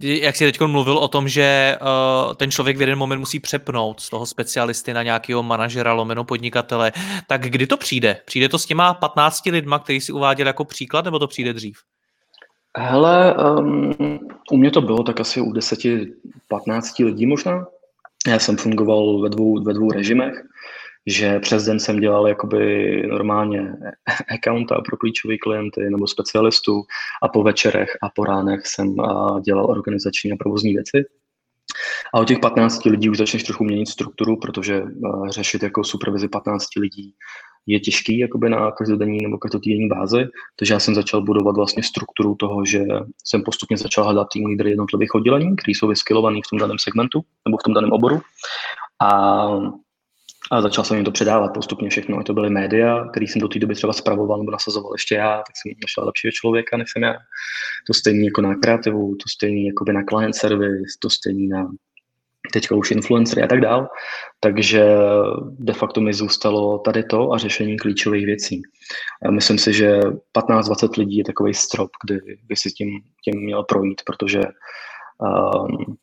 jak 0.02 0.36
jsi 0.36 0.46
teď 0.46 0.62
mluvil 0.62 0.98
o 0.98 1.08
tom, 1.08 1.28
že 1.28 1.78
uh, 1.82 2.34
ten 2.34 2.52
člověk 2.52 2.78
v 2.78 2.82
jeden 2.82 2.98
moment 2.98 3.20
musí 3.20 3.40
přepnout 3.40 4.00
z 4.00 4.10
toho 4.10 4.26
specialisty 4.26 4.94
na 4.94 5.04
nějakého 5.04 5.44
manažera, 5.44 5.94
lomeno 5.94 6.24
podnikatele, 6.24 6.92
tak 7.28 7.42
kdy 7.42 7.68
to 7.68 7.78
přijde? 7.78 8.18
Přijde 8.26 8.50
to 8.50 8.60
s 8.60 8.66
těma 8.66 8.94
15 8.94 9.46
lidma, 9.46 9.80
který 9.80 10.02
si 10.02 10.12
uváděl 10.12 10.48
jako 10.48 10.66
příklad, 10.66 11.06
nebo 11.06 11.20
to 11.20 11.28
přijde 11.28 11.54
dřív? 11.54 11.78
Hele, 12.78 13.36
um, 13.36 13.94
u 14.52 14.58
mě 14.58 14.72
to 14.72 14.82
bylo 14.82 15.04
tak 15.04 15.20
asi 15.20 15.42
u 15.42 15.54
10-15 15.54 17.06
lidí 17.06 17.26
možná. 17.26 17.66
Já 18.28 18.40
jsem 18.40 18.58
fungoval 18.58 19.22
ve 19.22 19.30
dvou, 19.30 19.64
ve 19.64 19.74
dvou 19.74 19.92
režimech 19.92 20.44
že 21.08 21.40
přes 21.40 21.66
den 21.66 21.80
jsem 21.80 22.00
dělal 22.00 22.28
jakoby 22.28 23.04
normálně 23.08 23.74
accounta 24.36 24.82
pro 24.82 24.98
klíčové 24.98 25.38
klienty 25.38 25.90
nebo 25.90 26.08
specialistů 26.08 26.82
a 27.24 27.28
po 27.28 27.44
večerech 27.44 27.98
a 28.04 28.10
po 28.16 28.26
ránech 28.26 28.68
jsem 28.68 28.96
dělal 29.46 29.66
organizační 29.66 30.32
a 30.32 30.36
provozní 30.40 30.74
věci. 30.74 31.04
A 32.14 32.20
od 32.20 32.28
těch 32.28 32.40
15 32.40 32.86
lidí 32.86 33.10
už 33.10 33.18
začneš 33.18 33.44
trochu 33.44 33.64
měnit 33.64 33.88
strukturu, 33.88 34.38
protože 34.38 34.84
řešit 35.30 35.64
jako 35.64 35.84
supervizi 35.84 36.28
15 36.28 36.66
lidí 36.78 37.14
je 37.66 37.80
těžký 37.80 38.20
jakoby 38.20 38.50
na 38.50 38.72
každodenní 38.72 39.18
nebo 39.22 39.38
každotýdenní 39.38 39.88
bázi, 39.88 40.26
takže 40.60 40.74
já 40.74 40.80
jsem 40.80 40.96
začal 40.96 41.22
budovat 41.22 41.56
vlastně 41.56 41.84
strukturu 41.84 42.36
toho, 42.36 42.66
že 42.66 42.86
jsem 43.24 43.44
postupně 43.44 43.78
začal 43.78 44.04
hledat 44.04 44.28
tým 44.34 44.46
lídry 44.46 44.70
jednotlivých 44.70 45.16
oddělení, 45.16 45.56
kteří 45.56 45.74
jsou 45.74 45.88
vyskilovaní 45.88 46.42
v 46.42 46.50
tom 46.50 46.60
daném 46.60 46.80
segmentu 46.80 47.22
nebo 47.48 47.58
v 47.58 47.64
tom 47.64 47.74
daném 47.74 47.92
oboru. 47.92 48.22
A 49.02 49.48
a 50.52 50.62
začal 50.62 50.84
jsem 50.84 50.98
jim 50.98 51.06
to 51.06 51.12
předávat 51.12 51.54
postupně 51.54 51.90
všechno. 51.90 52.20
A 52.20 52.24
to 52.24 52.34
byly 52.34 52.50
média, 52.50 53.08
který 53.12 53.28
jsem 53.28 53.42
do 53.42 53.48
té 53.48 53.60
doby 53.60 53.76
třeba 53.76 53.94
spravoval 53.94 54.40
nebo 54.40 54.52
nasazoval 54.52 54.92
ještě 54.94 55.16
já, 55.16 55.38
tak 55.38 55.56
jsem 55.58 55.72
našel 55.82 56.06
lepšího 56.06 56.32
člověka, 56.32 56.78
než 56.78 56.92
jsem 56.92 57.04
já. 57.04 57.14
To 57.88 57.94
stejný 57.94 58.26
jako 58.26 58.42
na 58.42 58.56
kreativu, 58.56 59.16
to 59.16 59.30
stejný 59.30 59.66
jako 59.66 59.92
na 59.92 60.04
client 60.10 60.36
service, 60.36 60.98
to 61.02 61.10
stejný 61.10 61.48
na 61.48 61.68
teďka 62.54 62.76
už 62.76 62.92
influencery 62.92 63.44
a 63.44 63.48
tak 63.48 63.62
dál. 63.62 63.88
Takže 64.40 64.86
de 65.44 65.74
facto 65.74 66.02
mi 66.02 66.14
zůstalo 66.14 66.80
tady 66.80 67.04
to 67.04 67.34
a 67.34 67.38
řešení 67.38 67.78
klíčových 67.78 68.26
věcí. 68.26 68.62
Myslím 69.32 69.58
si, 69.58 69.74
že 69.74 70.00
15-20 70.38 70.98
lidí 70.98 71.18
je 71.18 71.24
takový 71.24 71.54
strop, 71.54 71.90
kdy 72.06 72.20
by 72.44 72.56
si 72.56 72.70
tím, 72.72 72.90
tím 73.24 73.44
měl 73.44 73.64
projít, 73.64 74.02
protože 74.06 74.42
um, 75.20 75.98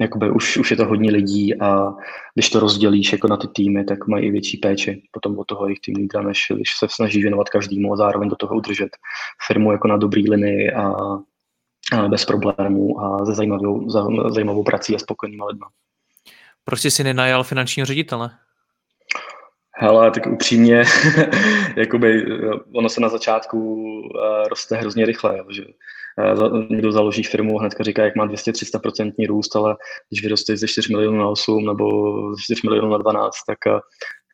jakoby 0.00 0.30
už, 0.30 0.56
už 0.56 0.70
je 0.70 0.76
to 0.76 0.84
hodně 0.84 1.10
lidí 1.10 1.60
a 1.60 1.94
když 2.34 2.50
to 2.50 2.60
rozdělíš 2.60 3.12
jako 3.12 3.28
na 3.28 3.36
ty 3.36 3.48
týmy, 3.48 3.84
tak 3.84 4.06
mají 4.06 4.26
i 4.26 4.30
větší 4.30 4.56
péči 4.56 5.02
potom 5.10 5.38
od 5.38 5.44
toho 5.44 5.66
jejich 5.66 5.80
tým 5.80 5.96
lídra, 5.96 6.22
než 6.22 6.46
když 6.54 6.70
se 6.78 6.86
snaží 6.90 7.22
věnovat 7.22 7.48
každému 7.48 7.92
a 7.92 7.96
zároveň 7.96 8.28
do 8.28 8.36
toho 8.36 8.56
udržet 8.56 8.88
firmu 9.46 9.72
jako 9.72 9.88
na 9.88 9.96
dobrý 9.96 10.30
linii 10.30 10.72
a, 10.72 10.92
a 11.92 12.08
bez 12.08 12.24
problémů 12.24 13.00
a 13.00 13.26
se 13.26 13.34
zajímavou, 13.34 13.90
za, 13.90 14.06
zajímavou 14.28 14.64
prací 14.64 14.94
a 14.94 14.98
spokojnýma 14.98 15.46
lidma. 15.46 15.68
Proč 16.64 16.80
jsi 16.80 16.90
si 16.90 17.04
nenajal 17.04 17.44
finančního 17.44 17.86
ředitele? 17.86 18.30
Hele, 19.78 20.10
tak 20.10 20.26
upřímně, 20.26 20.84
jakoby, 21.76 22.26
ono 22.74 22.88
se 22.88 23.00
na 23.00 23.08
začátku 23.08 23.58
uh, 23.84 24.48
roste 24.48 24.76
hrozně 24.76 25.06
rychle, 25.06 25.44
že 25.50 25.64
uh, 25.64 25.70
někdo 26.70 26.92
založí 26.92 27.22
firmu 27.22 27.56
a 27.56 27.60
hnedka 27.60 27.84
říká, 27.84 28.04
jak 28.04 28.16
má 28.16 28.26
200-300% 28.26 29.28
růst, 29.28 29.56
ale 29.56 29.76
když 30.10 30.22
vyrosteš 30.22 30.60
ze 30.60 30.68
4 30.68 30.92
milionů 30.92 31.18
na 31.18 31.28
8 31.28 31.66
nebo 31.66 32.12
ze 32.34 32.42
4 32.42 32.60
milionů 32.64 32.90
na 32.90 32.98
12, 32.98 33.34
tak 33.46 33.58
uh, 33.66 33.80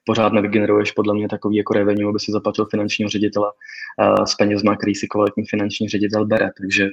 pořád 0.07 0.33
nevygeneruješ 0.33 0.93
podle 0.93 1.15
mě 1.15 1.29
takový 1.29 1.57
jako 1.57 1.75
revenue, 1.75 2.09
aby 2.09 2.19
si 2.19 2.33
zaplatil 2.33 2.67
finančního 2.71 3.09
ředitele 3.09 3.51
uh, 3.51 4.25
s 4.25 4.35
penězma, 4.35 4.77
který 4.77 4.95
si 4.95 5.07
kvalitní 5.07 5.45
finanční 5.51 5.89
ředitel 5.89 6.27
bere. 6.27 6.51
Takže 6.61 6.89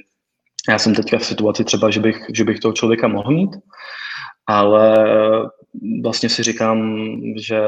já 0.68 0.78
jsem 0.78 0.94
teďka 0.94 1.18
v 1.18 1.24
situaci 1.24 1.64
třeba, 1.64 1.90
že 1.90 2.00
bych, 2.00 2.22
že 2.34 2.44
bych 2.44 2.60
toho 2.60 2.72
člověka 2.72 3.08
mohl 3.08 3.30
mít, 3.30 3.50
ale 4.46 5.06
vlastně 6.02 6.28
si 6.28 6.42
říkám, 6.42 6.96
že 7.36 7.60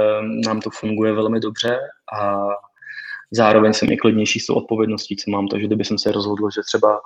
nám 0.46 0.60
to 0.60 0.70
funguje 0.70 1.12
velmi 1.12 1.40
dobře 1.40 1.78
a 2.20 2.38
zároveň 3.32 3.72
jsem 3.72 3.92
i 3.92 3.96
klidnější 3.96 4.40
s 4.40 4.46
tou 4.46 4.54
odpovědností, 4.54 5.16
co 5.16 5.30
mám. 5.30 5.48
Takže 5.48 5.66
kdyby 5.66 5.84
jsem 5.84 5.98
se 5.98 6.12
rozhodl, 6.12 6.50
že 6.50 6.60
třeba 6.66 7.00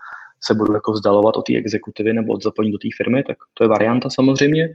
se 0.44 0.54
budu 0.54 0.74
jako 0.74 0.92
vzdalovat 0.92 1.36
od 1.36 1.42
té 1.42 1.56
exekutivy 1.56 2.12
nebo 2.12 2.32
od 2.32 2.42
zapojení 2.42 2.72
do 2.72 2.78
té 2.78 2.88
firmy, 2.96 3.22
tak 3.22 3.36
to 3.54 3.64
je 3.64 3.68
varianta 3.68 4.10
samozřejmě, 4.10 4.68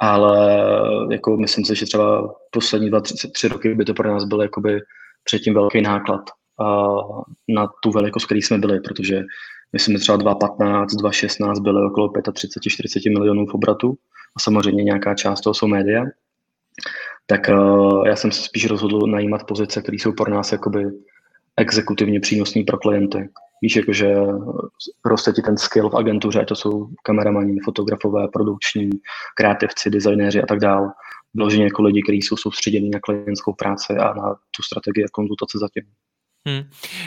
ale 0.00 0.64
jako 1.10 1.36
myslím 1.36 1.64
si, 1.64 1.74
že 1.74 1.86
třeba 1.86 2.34
poslední 2.50 2.90
dva, 2.90 3.00
tři, 3.00 3.30
tři 3.30 3.48
roky 3.48 3.74
by 3.74 3.84
to 3.84 3.94
pro 3.94 4.08
nás 4.08 4.24
byl 4.24 4.42
jakoby 4.42 4.80
předtím 5.24 5.54
velký 5.54 5.80
náklad 5.80 6.20
a 6.60 6.96
na 7.48 7.68
tu 7.82 7.90
velikost, 7.90 8.24
který 8.24 8.42
jsme 8.42 8.58
byli, 8.58 8.80
protože 8.80 9.22
my 9.72 9.78
jsme 9.78 9.98
třeba 9.98 10.16
2015, 10.16 10.94
2016 10.94 11.58
byli 11.58 11.86
okolo 11.86 12.08
35-40 12.08 13.18
milionů 13.18 13.46
v 13.46 13.54
obratu 13.54 13.94
a 14.36 14.40
samozřejmě 14.40 14.84
nějaká 14.84 15.14
část 15.14 15.40
toho 15.40 15.54
jsou 15.54 15.66
média, 15.66 16.04
tak 17.26 17.48
uh, 17.48 18.06
já 18.06 18.16
jsem 18.16 18.32
se 18.32 18.42
spíš 18.42 18.66
rozhodl 18.66 19.06
najímat 19.06 19.44
pozice, 19.46 19.82
které 19.82 19.96
jsou 19.96 20.12
pro 20.12 20.30
nás 20.30 20.52
jakoby 20.52 20.84
exekutivně 21.56 22.20
přínosné 22.20 22.62
pro 22.66 22.78
klienty. 22.78 23.28
Víš, 23.62 23.76
jakože 23.76 24.14
roste 25.04 25.32
ti 25.32 25.42
ten 25.42 25.56
skill 25.56 25.90
v 25.90 25.96
agentuře, 25.96 26.44
to 26.44 26.54
jsou 26.56 26.88
kameramani, 27.02 27.56
fotografové, 27.64 28.28
produkční, 28.28 28.90
kreativci, 29.36 29.90
designéři 29.90 30.42
a 30.42 30.46
tak 30.46 30.58
dále. 30.58 30.88
Vloženě 31.34 31.64
jako 31.64 31.82
lidi, 31.82 32.02
kteří 32.02 32.22
jsou 32.22 32.36
soustředěni 32.36 32.90
na 32.90 33.00
klientskou 33.00 33.52
práci 33.52 33.92
a 33.92 34.14
na 34.14 34.34
tu 34.56 34.62
strategii 34.62 35.04
a 35.04 35.08
konzultace 35.12 35.58
zatím. 35.58 35.82
Hmm. 36.48 36.62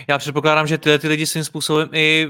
Já 0.07 0.17
předpokládám, 0.17 0.67
že 0.67 0.77
tyhle 0.77 1.00
ty 1.00 1.07
lidi 1.07 1.25
svým 1.25 1.43
způsobem 1.43 1.89
i 1.91 2.27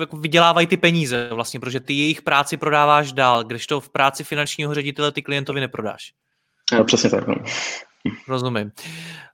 jako 0.00 0.16
vydělávají 0.16 0.66
ty 0.66 0.76
peníze 0.76 1.28
vlastně, 1.32 1.60
protože 1.60 1.80
ty 1.80 1.92
jejich 1.92 2.22
práci 2.22 2.56
prodáváš 2.56 3.12
dál, 3.12 3.44
když 3.44 3.66
to 3.66 3.80
v 3.80 3.88
práci 3.88 4.24
finančního 4.24 4.74
ředitele 4.74 5.12
ty 5.12 5.22
klientovi 5.22 5.60
neprodáš. 5.60 6.12
Já, 6.72 6.84
přesně 6.84 7.10
tak. 7.10 7.26
No. 7.26 7.34
Rozumím. 8.28 8.70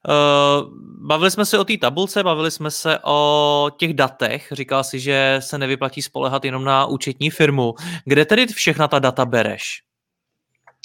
Uh, 0.09 0.69
bavili 1.07 1.31
jsme 1.31 1.47
se 1.47 1.59
o 1.59 1.65
té 1.65 1.77
tabulce, 1.77 2.23
bavili 2.23 2.51
jsme 2.51 2.71
se 2.71 2.99
o 3.05 3.71
těch 3.77 3.95
datech. 3.95 4.49
Říkal 4.53 4.85
si, 4.85 5.01
že 5.01 5.37
se 5.39 5.59
nevyplatí 5.59 6.03
spolehat 6.03 6.45
jenom 6.45 6.65
na 6.65 6.87
účetní 6.87 7.31
firmu. 7.31 7.75
Kde 8.05 8.25
tedy 8.25 8.47
všechna 8.47 8.89
ta 8.89 8.99
data 8.99 9.27
bereš? 9.27 9.83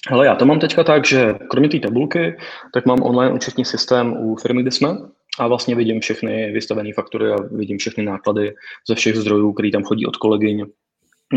Hele, 0.10 0.26
já 0.26 0.36
to 0.36 0.46
mám 0.46 0.60
teďka 0.60 0.84
tak, 0.84 1.06
že 1.06 1.34
kromě 1.50 1.70
té 1.70 1.80
tabulky, 1.80 2.38
tak 2.74 2.86
mám 2.86 3.04
online 3.04 3.34
účetní 3.34 3.66
systém 3.66 4.14
u 4.18 4.36
firmy, 4.36 4.62
kde 4.62 4.72
jsme 4.72 4.98
a 5.40 5.48
vlastně 5.48 5.76
vidím 5.76 6.02
všechny 6.02 6.52
vystavené 6.52 6.94
faktury 6.94 7.32
a 7.32 7.36
vidím 7.52 7.78
všechny 7.78 8.04
náklady 8.04 8.54
ze 8.88 8.96
všech 8.96 9.16
zdrojů, 9.16 9.54
který 9.54 9.72
tam 9.72 9.84
chodí 9.84 10.06
od 10.06 10.18
kolegyň 10.18 10.66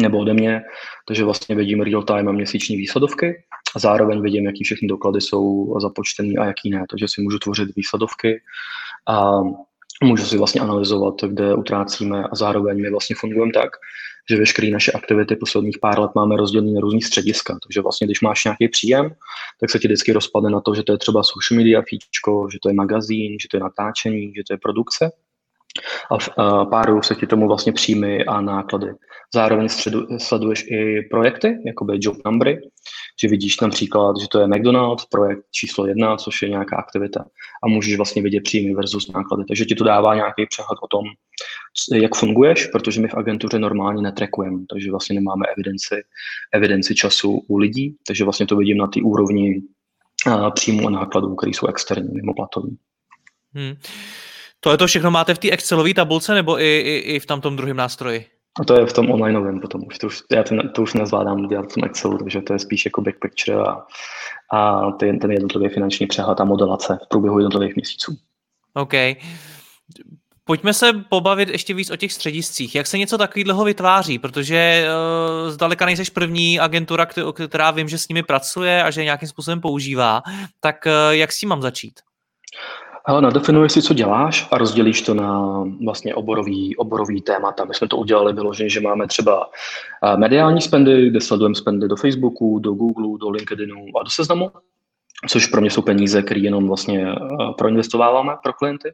nebo 0.02 0.18
ode 0.18 0.34
mě, 0.34 0.62
takže 1.06 1.24
vlastně 1.24 1.54
vidím 1.54 1.80
real 1.80 2.02
time 2.02 2.28
a 2.28 2.32
měsíční 2.32 2.76
výsledovky 2.76 3.34
a 3.76 3.78
zároveň 3.78 4.22
vidím, 4.22 4.44
jaký 4.44 4.64
všechny 4.64 4.88
doklady 4.88 5.20
jsou 5.20 5.76
započtený 5.80 6.38
a 6.38 6.44
jaký 6.44 6.70
ne, 6.70 6.84
takže 6.90 7.06
si 7.08 7.22
můžu 7.22 7.38
tvořit 7.38 7.76
výsledovky 7.76 8.40
a 9.08 9.30
můžu 10.02 10.24
si 10.24 10.38
vlastně 10.38 10.60
analyzovat, 10.60 11.14
kde 11.26 11.54
utrácíme 11.54 12.24
a 12.24 12.34
zároveň 12.34 12.82
my 12.82 12.90
vlastně 12.90 13.16
fungujeme 13.16 13.52
tak, 13.52 13.70
že 14.30 14.36
veškeré 14.36 14.70
naše 14.70 14.92
aktivity 14.92 15.36
posledních 15.36 15.78
pár 15.78 16.00
let 16.00 16.10
máme 16.14 16.36
rozdělené 16.36 16.72
na 16.72 16.80
různý 16.80 17.02
střediska. 17.02 17.58
Takže 17.62 17.80
vlastně, 17.80 18.06
když 18.06 18.20
máš 18.20 18.44
nějaký 18.44 18.68
příjem, 18.68 19.10
tak 19.60 19.70
se 19.70 19.78
ti 19.78 19.88
vždycky 19.88 20.12
rozpadne 20.12 20.50
na 20.50 20.60
to, 20.60 20.74
že 20.74 20.82
to 20.82 20.92
je 20.92 20.98
třeba 20.98 21.22
social 21.22 21.58
media 21.58 21.82
fíčko, 21.88 22.48
že 22.52 22.58
to 22.62 22.68
je 22.68 22.74
magazín, 22.74 23.36
že 23.40 23.48
to 23.50 23.56
je 23.56 23.60
natáčení, 23.60 24.32
že 24.36 24.42
to 24.46 24.52
je 24.54 24.58
produkce 24.58 25.10
a 26.38 26.64
párují 26.64 27.02
se 27.02 27.14
ti 27.14 27.26
tomu 27.26 27.48
vlastně 27.48 27.72
příjmy 27.72 28.24
a 28.24 28.40
náklady. 28.40 28.86
Zároveň 29.34 29.68
středu, 29.68 30.06
sleduješ 30.18 30.64
i 30.70 31.02
projekty, 31.10 31.58
jako 31.66 31.84
by 31.84 31.98
job 32.00 32.16
numbery, 32.24 32.60
že 33.22 33.28
vidíš 33.28 33.60
například, 33.60 34.16
že 34.20 34.28
to 34.28 34.40
je 34.40 34.46
McDonald's, 34.46 35.04
projekt 35.04 35.42
číslo 35.50 35.86
jedna, 35.86 36.16
což 36.16 36.42
je 36.42 36.48
nějaká 36.48 36.76
aktivita 36.76 37.24
a 37.64 37.68
můžeš 37.68 37.96
vlastně 37.96 38.22
vidět 38.22 38.40
příjmy 38.40 38.74
versus 38.74 39.12
náklady. 39.12 39.44
Takže 39.48 39.64
ti 39.64 39.74
to 39.74 39.84
dává 39.84 40.14
nějaký 40.14 40.46
přehled 40.46 40.78
o 40.82 40.86
tom, 40.86 41.04
jak 41.94 42.14
funguješ, 42.14 42.66
protože 42.66 43.00
my 43.00 43.08
v 43.08 43.14
agentuře 43.14 43.58
normálně 43.58 44.02
netrekujeme, 44.02 44.58
takže 44.70 44.90
vlastně 44.90 45.14
nemáme 45.14 45.44
evidenci, 45.56 45.94
evidenci 46.54 46.94
času 46.94 47.44
u 47.48 47.56
lidí, 47.56 47.96
takže 48.06 48.24
vlastně 48.24 48.46
to 48.46 48.56
vidím 48.56 48.76
na 48.76 48.86
té 48.86 49.00
úrovni 49.02 49.62
příjmu 50.54 50.86
a 50.86 50.90
nákladů, 50.90 51.34
které 51.34 51.50
jsou 51.50 51.66
externí, 51.66 52.08
mimo 52.12 52.34
platový. 52.34 52.78
Hmm. 53.54 53.74
To 54.60 54.70
je 54.70 54.76
to 54.76 54.86
všechno 54.86 55.10
máte 55.10 55.34
v 55.34 55.38
té 55.38 55.50
Excelové 55.50 55.94
tabulce 55.94 56.34
nebo 56.34 56.60
i, 56.60 56.78
i, 56.78 56.98
i 56.98 57.20
v 57.20 57.26
tam 57.26 57.40
tom 57.40 57.56
druhém 57.56 57.76
nástroji? 57.76 58.26
A 58.60 58.64
to 58.64 58.80
je 58.80 58.86
v 58.86 58.92
tom 58.92 59.10
onlineovém 59.10 59.60
potom. 59.60 59.80
Už 59.86 59.98
to 59.98 60.06
už, 60.06 60.22
já 60.32 60.42
to, 60.42 60.54
to 60.74 60.82
už 60.82 60.94
nezvládám 60.94 61.48
dělat 61.48 61.72
v 61.72 61.74
tom 61.74 61.84
Excelu, 61.84 62.18
takže 62.18 62.40
to 62.40 62.52
je 62.52 62.58
spíš 62.58 62.84
jako 62.84 63.00
big 63.00 63.16
picture 63.20 63.58
a, 63.58 63.86
a 64.52 64.90
ten, 64.90 65.18
ten 65.18 65.30
jednotlivý 65.30 65.74
finanční 65.74 66.06
přehled 66.06 66.40
a 66.40 66.44
modelace 66.44 66.98
v 67.04 67.08
průběhu 67.08 67.38
jednotlivých 67.38 67.76
měsíců. 67.76 68.16
OK. 68.74 68.94
Pojďme 70.44 70.74
se 70.74 70.92
pobavit 71.08 71.48
ještě 71.48 71.74
víc 71.74 71.90
o 71.90 71.96
těch 71.96 72.12
střediscích. 72.12 72.74
Jak 72.74 72.86
se 72.86 72.98
něco 72.98 73.18
takového 73.18 73.64
vytváří? 73.64 74.18
Protože 74.18 74.86
uh, 74.86 75.50
zdaleka 75.50 75.86
nejseš 75.86 76.10
první 76.10 76.60
agentura, 76.60 77.06
která 77.48 77.70
vím, 77.70 77.88
že 77.88 77.98
s 77.98 78.08
nimi 78.08 78.22
pracuje 78.22 78.82
a 78.82 78.90
že 78.90 79.00
je 79.00 79.04
nějakým 79.04 79.28
způsobem 79.28 79.60
používá. 79.60 80.22
Tak 80.60 80.76
uh, 80.86 81.14
jak 81.14 81.32
s 81.32 81.38
tím 81.38 81.48
mám 81.48 81.62
začít? 81.62 81.92
Hele, 83.06 83.22
nadefinuješ 83.22 83.72
si, 83.72 83.82
co 83.82 83.94
děláš 83.94 84.48
a 84.52 84.58
rozdělíš 84.58 85.02
to 85.02 85.14
na 85.14 85.62
vlastně 85.84 86.14
oborový, 86.14 86.76
oborový 86.76 87.20
témata. 87.20 87.64
My 87.64 87.74
jsme 87.74 87.88
to 87.88 87.96
udělali 87.96 88.32
vyloženě, 88.32 88.70
že 88.70 88.80
máme 88.80 89.06
třeba 89.06 89.50
mediální 90.16 90.60
spendy, 90.60 91.10
kde 91.10 91.20
sledujeme 91.20 91.54
spendy 91.54 91.88
do 91.88 91.96
Facebooku, 91.96 92.58
do 92.58 92.72
Google, 92.72 93.18
do 93.20 93.30
LinkedInu 93.30 93.84
a 94.00 94.02
do 94.04 94.10
Seznamu, 94.10 94.50
což 95.28 95.46
pro 95.46 95.60
mě 95.60 95.70
jsou 95.70 95.82
peníze, 95.82 96.22
které 96.22 96.40
jenom 96.40 96.66
vlastně 96.66 97.06
proinvestováváme 97.58 98.36
pro 98.42 98.52
klienty 98.52 98.92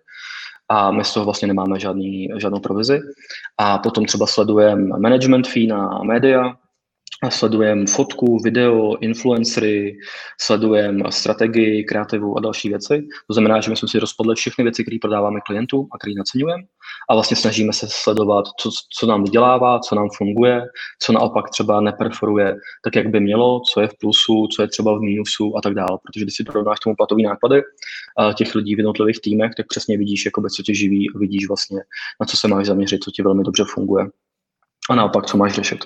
a 0.68 0.90
my 0.90 1.04
z 1.04 1.14
toho 1.14 1.24
vlastně 1.24 1.48
nemáme 1.48 1.78
žádný, 1.78 2.28
žádnou 2.36 2.60
provizi. 2.60 3.00
A 3.58 3.78
potom 3.78 4.04
třeba 4.04 4.26
sledujeme 4.26 4.98
management 4.98 5.48
fee 5.48 5.66
na 5.66 5.98
média, 6.02 6.56
sledujeme 7.30 7.86
fotku, 7.86 8.38
video, 8.44 8.96
influencery, 9.00 9.96
sledujeme 10.40 11.04
strategii, 11.08 11.84
kreativu 11.84 12.38
a 12.38 12.40
další 12.40 12.68
věci. 12.68 13.06
To 13.26 13.34
znamená, 13.34 13.60
že 13.60 13.70
my 13.70 13.76
jsme 13.76 13.88
si 13.88 13.98
rozpadli 13.98 14.34
všechny 14.34 14.64
věci, 14.64 14.82
které 14.82 14.96
prodáváme 15.00 15.40
klientům 15.46 15.88
a 15.92 15.98
které 15.98 16.14
naceňujeme 16.14 16.62
a 17.10 17.14
vlastně 17.14 17.36
snažíme 17.36 17.72
se 17.72 17.86
sledovat, 17.90 18.44
co, 18.60 18.70
co 18.98 19.06
nám 19.06 19.24
vydělává, 19.24 19.78
co 19.78 19.94
nám 19.94 20.08
funguje, 20.16 20.62
co 21.02 21.12
naopak 21.12 21.50
třeba 21.50 21.80
neperforuje 21.80 22.56
tak, 22.84 22.96
jak 22.96 23.08
by 23.08 23.20
mělo, 23.20 23.60
co 23.72 23.80
je 23.80 23.88
v 23.88 23.98
plusu, 24.00 24.46
co 24.46 24.62
je 24.62 24.68
třeba 24.68 24.98
v 24.98 25.00
mínusu 25.00 25.56
a 25.56 25.60
tak 25.60 25.74
dále. 25.74 25.98
Protože 26.02 26.24
když 26.24 26.36
si 26.36 26.44
porovnáš 26.44 26.80
tomu 26.80 26.96
platový 26.96 27.22
náklady 27.22 27.62
těch 28.36 28.54
lidí 28.54 28.74
v 28.74 28.78
jednotlivých 28.78 29.20
týmech, 29.20 29.52
tak 29.56 29.66
přesně 29.68 29.98
vidíš, 29.98 30.24
jakoby, 30.24 30.50
co 30.50 30.62
tě 30.62 30.74
živí 30.74 31.10
a 31.14 31.18
vidíš 31.18 31.48
vlastně, 31.48 31.78
na 32.20 32.26
co 32.26 32.36
se 32.36 32.48
máš 32.48 32.66
zaměřit, 32.66 33.04
co 33.04 33.10
ti 33.10 33.22
velmi 33.22 33.42
dobře 33.42 33.64
funguje 33.74 34.06
a 34.90 34.94
naopak, 34.94 35.26
co 35.26 35.36
máš 35.36 35.52
řešit. 35.52 35.84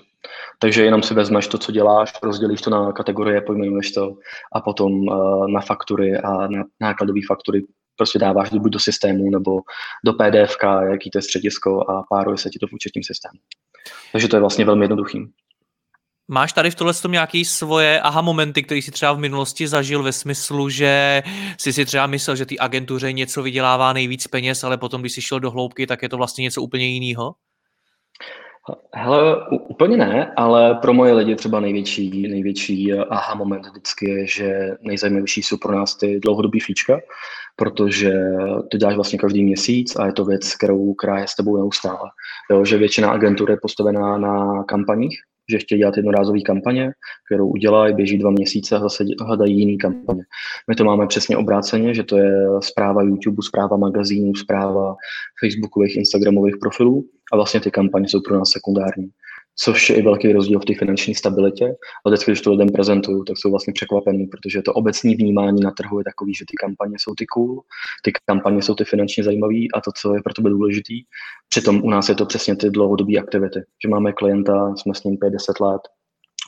Takže 0.58 0.84
jenom 0.84 1.02
si 1.02 1.14
vezmeš 1.14 1.46
to, 1.46 1.58
co 1.58 1.72
děláš, 1.72 2.12
rozdělíš 2.22 2.60
to 2.60 2.70
na 2.70 2.92
kategorie, 2.92 3.40
pojmenuješ 3.40 3.92
to 3.92 4.14
a 4.52 4.60
potom 4.60 4.92
uh, 4.92 5.48
na 5.48 5.60
faktury 5.60 6.18
a 6.18 6.46
na 6.46 6.64
nákladové 6.80 7.20
faktury 7.28 7.62
prostě 7.96 8.18
dáváš 8.18 8.50
buď 8.50 8.72
do 8.72 8.78
systému 8.78 9.30
nebo 9.30 9.60
do 10.04 10.12
PDF, 10.12 10.56
jaký 10.90 11.10
to 11.10 11.18
je 11.18 11.22
středisko 11.22 11.90
a 11.90 12.02
páruje 12.10 12.38
se 12.38 12.50
ti 12.50 12.58
to 12.58 12.66
v 12.66 12.72
účetním 12.72 13.04
systému. 13.04 13.38
Takže 14.12 14.28
to 14.28 14.36
je 14.36 14.40
vlastně 14.40 14.64
velmi 14.64 14.84
jednoduchý. 14.84 15.18
Máš 16.30 16.52
tady 16.52 16.70
v 16.70 16.74
tohle 16.74 16.94
tom 16.94 17.12
nějaké 17.12 17.44
svoje 17.44 18.00
aha 18.00 18.20
momenty, 18.20 18.62
které 18.62 18.78
jsi 18.78 18.90
třeba 18.90 19.12
v 19.12 19.18
minulosti 19.18 19.68
zažil 19.68 20.02
ve 20.02 20.12
smyslu, 20.12 20.68
že 20.68 21.22
jsi 21.58 21.72
si 21.72 21.84
třeba 21.84 22.06
myslel, 22.06 22.36
že 22.36 22.46
ty 22.46 22.58
agentuře 22.58 23.12
něco 23.12 23.42
vydělává 23.42 23.92
nejvíc 23.92 24.26
peněz, 24.26 24.64
ale 24.64 24.78
potom, 24.78 25.00
když 25.00 25.12
jsi 25.12 25.22
šel 25.22 25.40
do 25.40 25.50
hloubky, 25.50 25.86
tak 25.86 26.02
je 26.02 26.08
to 26.08 26.16
vlastně 26.16 26.42
něco 26.42 26.62
úplně 26.62 26.86
jiného? 26.86 27.34
Hele, 28.94 29.36
úplně 29.50 29.96
ne, 29.96 30.32
ale 30.36 30.74
pro 30.74 30.94
moje 30.94 31.12
lidi 31.12 31.34
třeba 31.34 31.60
největší, 31.60 32.28
největší 32.28 32.92
aha 32.92 33.34
moment 33.34 33.66
vždycky 33.66 34.10
je, 34.10 34.26
že 34.26 34.76
nejzajímavější 34.82 35.42
jsou 35.42 35.56
pro 35.56 35.74
nás 35.74 35.96
ty 35.96 36.20
dlouhodobý 36.20 36.60
fíčka, 36.60 37.00
protože 37.56 38.12
to 38.70 38.76
děláš 38.76 38.94
vlastně 38.94 39.18
každý 39.18 39.44
měsíc 39.44 39.96
a 39.96 40.06
je 40.06 40.12
to 40.12 40.24
věc, 40.24 40.54
kterou, 40.54 40.94
která 40.94 41.18
je 41.18 41.26
s 41.28 41.34
tebou 41.34 41.56
neustále. 41.56 42.10
Jo, 42.50 42.64
že 42.64 42.78
většina 42.78 43.10
agentur 43.10 43.50
je 43.50 43.56
postavená 43.62 44.18
na 44.18 44.64
kampaních, 44.64 45.18
že 45.50 45.58
chtějí 45.58 45.78
dělat 45.78 45.96
jednorázové 45.96 46.40
kampaně, 46.40 46.92
kterou 47.26 47.48
udělají, 47.48 47.94
běží 47.94 48.18
dva 48.18 48.30
měsíce 48.30 48.76
a 48.76 48.80
zase 48.80 49.04
hledají 49.20 49.58
jiný 49.58 49.78
kampaně. 49.78 50.22
My 50.68 50.74
to 50.74 50.84
máme 50.84 51.06
přesně 51.06 51.36
obráceně, 51.36 51.94
že 51.94 52.02
to 52.02 52.16
je 52.16 52.32
zpráva 52.60 53.02
YouTube, 53.02 53.42
zpráva 53.42 53.76
magazínů, 53.76 54.34
zpráva 54.34 54.96
Facebookových, 55.40 55.96
Instagramových 55.96 56.56
profilů 56.60 57.04
a 57.32 57.36
vlastně 57.36 57.60
ty 57.60 57.70
kampaně 57.70 58.08
jsou 58.08 58.20
pro 58.20 58.38
nás 58.38 58.50
sekundární 58.50 59.10
což 59.60 59.90
je 59.90 59.96
i 59.96 60.02
velký 60.02 60.32
rozdíl 60.32 60.60
v 60.60 60.64
té 60.64 60.74
finanční 60.74 61.14
stabilitě. 61.14 61.74
A 62.06 62.08
vždycky, 62.08 62.30
když 62.30 62.40
to 62.40 62.50
lidem 62.50 62.68
prezentuju, 62.68 63.24
tak 63.24 63.38
jsou 63.38 63.50
vlastně 63.50 63.72
překvapení, 63.72 64.26
protože 64.26 64.62
to 64.62 64.72
obecní 64.72 65.14
vnímání 65.14 65.60
na 65.60 65.70
trhu 65.70 65.98
je 65.98 66.04
takový, 66.04 66.34
že 66.34 66.44
ty 66.48 66.56
kampaně 66.56 66.96
jsou 66.98 67.14
ty 67.14 67.26
cool, 67.26 67.60
ty 68.02 68.12
kampaně 68.26 68.62
jsou 68.62 68.74
ty 68.74 68.84
finančně 68.84 69.24
zajímavé 69.24 69.60
a 69.74 69.80
to, 69.80 69.90
co 70.00 70.14
je 70.14 70.22
pro 70.22 70.34
tebe 70.34 70.50
důležitý. 70.50 71.02
Přitom 71.48 71.80
u 71.84 71.90
nás 71.90 72.08
je 72.08 72.14
to 72.14 72.26
přesně 72.26 72.56
ty 72.56 72.70
dlouhodobé 72.70 73.16
aktivity, 73.18 73.60
že 73.84 73.88
máme 73.88 74.12
klienta, 74.12 74.76
jsme 74.76 74.94
s 74.94 75.04
ním 75.04 75.16
5-10 75.16 75.66
let, 75.66 75.82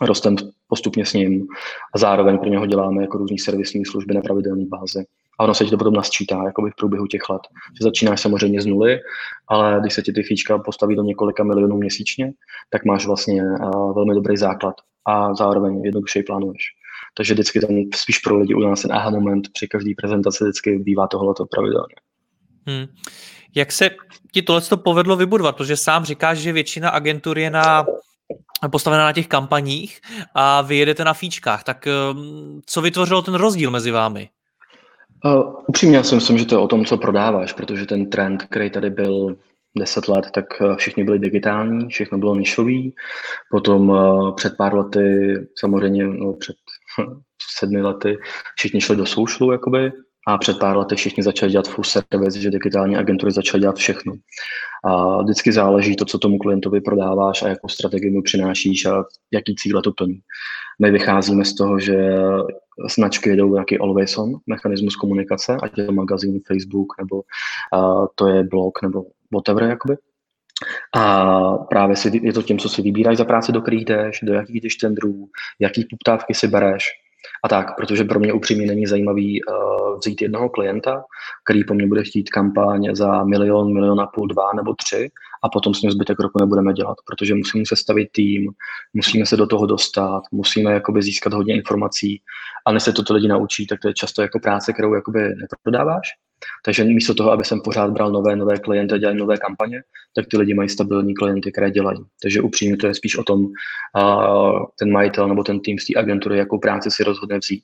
rostem 0.03 0.37
postupně 0.69 1.07
s 1.07 1.13
ním 1.13 1.47
a 1.95 1.99
zároveň 1.99 2.39
pro 2.39 2.49
něho 2.49 2.67
děláme 2.67 3.03
jako 3.03 3.19
různý 3.19 3.39
servisní 3.39 3.85
služby 3.85 4.15
na 4.15 4.21
pravidelné 4.21 4.65
bázi 4.67 5.05
a 5.41 5.45
ono 5.45 5.55
se 5.55 5.65
ti 5.65 5.71
to 5.71 5.77
potom 5.77 5.95
nasčítá 5.95 6.43
jakoby 6.45 6.71
v 6.71 6.77
průběhu 6.77 7.07
těch 7.07 7.29
let. 7.29 7.43
Že 7.79 7.85
začínáš 7.85 8.21
samozřejmě 8.21 8.63
z 8.63 8.67
nuly, 8.67 9.01
ale 9.49 9.79
když 9.81 9.95
se 9.95 10.03
ti 10.03 10.13
ty 10.13 10.23
fíčka 10.23 10.59
postaví 10.59 10.97
do 10.97 11.03
několika 11.03 11.45
milionů 11.45 11.77
měsíčně, 11.77 12.33
tak 12.71 12.85
máš 12.85 13.07
vlastně 13.07 13.43
uh, 13.43 13.95
velmi 13.95 14.15
dobrý 14.15 14.37
základ 14.37 14.75
a 15.09 15.35
zároveň 15.35 15.85
jednodušeji 15.85 16.23
plánuješ. 16.23 16.63
Takže 17.17 17.35
vždycky 17.35 17.61
tam 17.61 17.71
spíš 17.95 18.19
pro 18.19 18.39
lidi 18.39 18.55
u 18.55 18.61
nás 18.61 18.83
ten 18.83 18.93
aha 18.93 19.11
moment 19.11 19.49
při 19.53 19.69
každé 19.69 19.91
prezentaci 19.97 20.45
vždycky 20.45 20.79
bývá 20.79 21.07
tohleto 21.07 21.47
pravidelně. 21.47 21.95
Hmm. 22.67 22.87
Jak 23.55 23.73
se 23.73 23.91
ti 24.33 24.43
tohle 24.43 24.63
povedlo 24.77 25.17
vybudovat? 25.17 25.57
Protože 25.57 25.77
sám 25.77 26.05
říkáš, 26.05 26.39
že 26.39 26.53
většina 26.53 26.91
agentur 26.91 27.39
je 27.39 27.51
na 27.51 27.87
postavená 28.71 29.05
na 29.05 29.13
těch 29.13 29.27
kampaních 29.29 30.01
a 30.35 30.63
vy 30.63 30.77
jedete 30.77 31.05
na 31.05 31.15
fíčkách. 31.15 31.65
Tak 31.65 31.89
um, 32.13 32.61
co 32.67 32.83
vytvořilo 32.83 33.23
ten 33.23 33.35
rozdíl 33.35 33.71
mezi 33.71 33.91
vámi? 33.91 34.29
Uh, 35.25 35.55
upřímně 35.67 35.97
já 35.97 36.03
si 36.03 36.15
myslím, 36.15 36.39
že 36.39 36.47
to 36.47 36.55
je 36.55 36.59
o 36.59 36.69
tom, 36.69 36.85
co 36.85 36.97
prodáváš, 36.97 37.53
protože 37.53 37.87
ten 37.87 38.11
trend, 38.11 38.43
který 38.43 38.71
tady 38.71 38.91
byl 38.91 39.37
10 39.79 40.09
let, 40.09 40.31
tak 40.35 40.45
eh, 40.61 40.77
všichni 40.77 41.05
byli 41.05 41.19
digitální, 41.19 41.89
všechno 41.89 42.19
bylo 42.19 42.37
nišový. 42.37 42.95
Potom 43.51 43.89
uh, 43.89 44.35
před 44.35 44.57
pár 44.57 44.75
lety, 44.75 45.35
samozřejmě 45.59 46.07
no, 46.07 46.33
před 46.33 46.57
sedmi 47.59 47.83
lety, 47.83 48.19
všichni 48.57 48.81
šli 48.81 48.97
do 48.97 49.07
soušlu, 49.07 49.53
jakoby, 49.53 49.93
a 50.29 50.39
před 50.39 50.59
pár 50.59 50.77
lety 50.77 50.97
všichni 50.97 51.23
začali 51.23 51.53
dělat 51.53 51.69
full 51.69 51.85
service, 51.85 52.41
že 52.41 52.51
digitální 52.51 52.97
agentury 52.97 53.33
začaly 53.33 53.61
dělat 53.61 53.77
všechno. 53.77 54.13
A 54.85 55.23
vždycky 55.23 55.53
záleží 55.53 55.97
to, 55.97 56.05
co 56.05 56.19
tomu 56.19 56.39
klientovi 56.39 56.81
prodáváš 56.81 57.43
a 57.43 57.49
jakou 57.49 57.69
strategii 57.69 58.11
mu 58.11 58.23
přinášíš 58.23 58.87
a 58.87 59.05
jaký 59.33 59.55
cíle 59.55 59.83
to 59.83 59.93
plní. 59.93 60.21
My 60.83 60.91
vycházíme 60.91 61.45
z 61.45 61.55
toho, 61.55 61.79
že 61.79 62.17
značky 62.89 63.31
jedou 63.31 63.53
nějaký 63.53 63.79
always 63.79 64.19
on 64.19 64.33
mechanismus 64.47 64.97
komunikace, 64.97 65.57
ať 65.63 65.79
je 65.79 65.85
to 65.85 65.93
magazín, 65.93 66.41
Facebook, 66.47 66.93
nebo 66.99 67.17
uh, 67.17 68.07
to 68.15 68.29
je 68.29 68.45
blog, 68.45 68.83
nebo 68.83 69.05
whatever, 69.33 69.63
jakoby. 69.63 69.97
A 70.97 71.57
právě 71.59 71.97
si, 71.97 72.21
je 72.23 72.33
to 72.33 72.43
tím, 72.43 72.59
co 72.59 72.69
si 72.69 72.83
vybíráš 72.83 73.17
za 73.17 73.25
práci, 73.25 73.53
do 73.53 73.61
kterých 73.61 73.85
jdeš, 73.85 74.21
do 74.23 74.33
jakých 74.33 74.61
jdeš 74.61 74.77
tendrů, 74.77 75.29
jaký 75.61 75.87
poptávky 75.91 76.35
si 76.35 76.49
bereš, 76.49 76.85
a 77.45 77.49
tak, 77.49 77.77
protože 77.77 78.05
pro 78.05 78.21
mě 78.21 78.33
upřímně 78.33 78.67
není 78.67 78.87
zajímavý 78.87 79.45
uh, 79.45 79.99
vzít 79.99 80.23
jednoho 80.23 80.49
klienta, 80.49 81.05
který 81.45 81.65
po 81.65 81.75
mně 81.75 81.87
bude 81.87 82.05
chtít 82.05 82.31
kampaň 82.31 82.89
za 82.93 83.25
milion, 83.25 83.75
milion 83.75 84.01
a 84.01 84.07
půl, 84.07 84.29
dva 84.29 84.53
nebo 84.57 84.75
tři 84.75 85.11
a 85.45 85.49
potom 85.49 85.75
s 85.75 85.83
ním 85.83 85.91
zbytek 85.91 86.21
roku 86.21 86.39
nebudeme 86.41 86.73
dělat, 86.73 86.97
protože 87.07 87.35
musíme 87.35 87.65
sestavit 87.67 88.09
tým, 88.13 88.51
musíme 88.95 89.27
se 89.27 89.37
do 89.37 89.47
toho 89.47 89.67
dostat, 89.67 90.23
musíme 90.33 90.73
jakoby 90.73 91.03
získat 91.03 91.33
hodně 91.33 91.55
informací 91.55 92.23
a 92.67 92.73
než 92.73 92.83
se 92.83 92.93
toto 92.93 93.15
lidi 93.15 93.29
naučí, 93.29 93.67
tak 93.67 93.81
to 93.81 93.89
je 93.89 93.95
často 93.95 94.23
jako 94.23 94.39
práce, 94.39 94.73
kterou 94.73 94.95
jakoby 94.95 95.21
neprodáváš. 95.21 96.09
Takže 96.65 96.85
místo 96.85 97.15
toho, 97.15 97.33
aby 97.33 97.45
jsem 97.45 97.61
pořád 97.61 97.91
bral 97.91 98.13
nové, 98.13 98.37
nové 98.37 98.59
klienty 98.59 98.95
a 98.95 98.99
dělal 98.99 99.15
nové 99.15 99.37
kampaně, 99.37 99.83
tak 100.15 100.27
ty 100.31 100.39
lidi 100.39 100.55
mají 100.55 100.69
stabilní 100.69 101.15
klienty, 101.15 101.53
které 101.53 101.71
dělají. 101.71 101.99
Takže 102.23 102.41
upřímně 102.41 102.77
to 102.77 102.87
je 102.87 102.95
spíš 102.95 103.17
o 103.17 103.25
tom, 103.25 103.41
uh, 103.45 104.65
ten 104.79 104.93
majitel 104.93 105.29
nebo 105.29 105.43
ten 105.45 105.61
tým 105.61 105.79
z 105.79 105.87
té 105.87 105.99
agentury, 105.99 106.39
jakou 106.39 106.59
práci 106.59 106.91
si 106.91 107.05
rozhodne 107.05 107.39
vzít. 107.39 107.63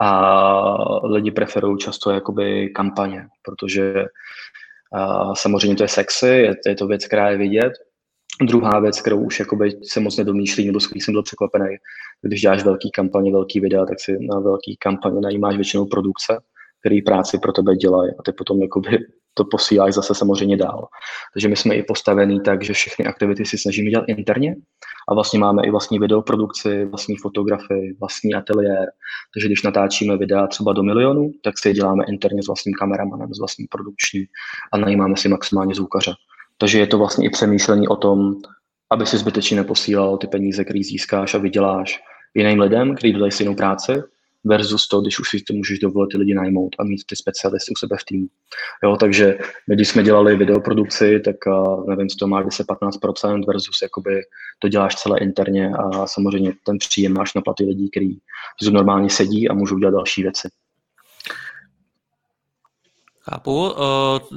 A 0.00 1.06
lidi 1.06 1.30
preferují 1.30 1.78
často 1.78 2.10
jakoby 2.10 2.68
kampaně, 2.68 3.26
protože 3.42 3.94
uh, 3.94 5.34
samozřejmě 5.34 5.76
to 5.76 5.84
je 5.84 5.88
sexy, 5.88 6.26
je, 6.26 6.54
je 6.66 6.74
to 6.74 6.86
věc, 6.86 7.06
která 7.06 7.30
je 7.30 7.36
vidět, 7.36 7.72
Druhá 8.42 8.80
věc, 8.80 9.00
kterou 9.00 9.24
už 9.24 9.40
jakoby 9.40 9.70
se 9.82 10.00
moc 10.00 10.16
nedomýšlí, 10.16 10.66
nebo 10.66 10.80
s 10.80 10.90
jsem 10.94 11.14
byl 11.14 11.22
překvapený, 11.22 11.76
když 12.22 12.40
děláš 12.40 12.64
velký 12.64 12.90
kampaně, 12.90 13.32
velký 13.32 13.60
videa, 13.60 13.86
tak 13.86 14.00
si 14.00 14.18
na 14.20 14.40
velký 14.40 14.76
kampaně 14.76 15.20
najímáš 15.20 15.56
většinou 15.56 15.86
produkce, 15.86 16.38
který 16.80 17.02
práci 17.02 17.38
pro 17.38 17.52
tebe 17.52 17.76
dělají 17.76 18.10
a 18.18 18.22
ty 18.22 18.32
potom 18.32 18.62
jakoby 18.62 18.98
to 19.34 19.44
posíláš 19.44 19.94
zase 19.94 20.14
samozřejmě 20.14 20.56
dál. 20.56 20.88
Takže 21.34 21.48
my 21.48 21.56
jsme 21.56 21.74
i 21.74 21.82
postavení 21.82 22.40
tak, 22.40 22.64
že 22.64 22.72
všechny 22.72 23.04
aktivity 23.06 23.44
si 23.44 23.58
snažíme 23.58 23.90
dělat 23.90 24.04
interně 24.08 24.56
a 25.08 25.14
vlastně 25.14 25.38
máme 25.38 25.62
i 25.66 25.70
vlastní 25.70 25.98
videoprodukci, 25.98 26.84
vlastní 26.84 27.16
fotografii, 27.16 27.96
vlastní 28.00 28.34
ateliér. 28.34 28.86
Takže 29.34 29.48
když 29.48 29.62
natáčíme 29.62 30.16
videa 30.16 30.46
třeba 30.46 30.72
do 30.72 30.82
milionu, 30.82 31.30
tak 31.44 31.58
si 31.58 31.68
je 31.68 31.74
děláme 31.74 32.04
interně 32.08 32.42
s 32.42 32.46
vlastním 32.46 32.74
kameramanem, 32.74 33.34
s 33.34 33.38
vlastním 33.38 33.66
produkčním 33.70 34.26
a 34.72 34.78
najímáme 34.78 35.16
si 35.16 35.28
maximálně 35.28 35.74
zvukaře. 35.74 36.12
Takže 36.58 36.78
je 36.78 36.86
to 36.86 36.98
vlastně 36.98 37.26
i 37.26 37.30
přemýšlení 37.30 37.88
o 37.88 37.96
tom, 37.96 38.34
aby 38.90 39.06
si 39.06 39.18
zbytečně 39.18 39.56
neposílal 39.56 40.18
ty 40.18 40.26
peníze, 40.26 40.64
které 40.64 40.80
získáš 40.82 41.34
a 41.34 41.38
vyděláš 41.38 42.00
jiným 42.34 42.60
lidem, 42.60 42.94
kteří 42.94 43.12
dodají 43.12 43.32
stejnou 43.32 43.54
práci, 43.54 44.02
versus 44.44 44.88
to, 44.88 45.00
když 45.00 45.20
už 45.20 45.28
si 45.28 45.40
to 45.40 45.54
můžeš 45.54 45.78
dovolit 45.78 46.08
ty 46.08 46.18
lidi 46.18 46.34
najmout 46.34 46.76
a 46.78 46.84
mít 46.84 47.02
ty 47.06 47.16
specialisty 47.16 47.72
u 47.72 47.76
sebe 47.78 47.96
v 48.00 48.04
týmu. 48.04 48.26
Jo, 48.84 48.96
takže 48.96 49.38
my, 49.68 49.74
když 49.74 49.88
jsme 49.88 50.02
dělali 50.02 50.36
videoprodukci, 50.36 51.20
tak 51.20 51.36
uh, 51.46 51.88
nevím, 51.88 52.08
co 52.08 52.16
to 52.16 52.26
má 52.26 52.44
10-15% 52.44 53.46
versus 53.46 53.82
jakoby 53.82 54.20
to 54.58 54.68
děláš 54.68 54.94
celé 54.94 55.18
interně 55.18 55.70
a 55.70 56.06
samozřejmě 56.06 56.52
ten 56.66 56.78
příjem 56.78 57.12
máš 57.12 57.34
na 57.34 57.42
platy 57.42 57.64
lidí, 57.64 57.90
kteří 57.90 58.20
normálně 58.70 59.10
sedí 59.10 59.48
a 59.48 59.54
můžou 59.54 59.78
dělat 59.78 59.90
další 59.90 60.22
věci. 60.22 60.48
Chápu. 63.22 63.70
Uh, 63.70 63.78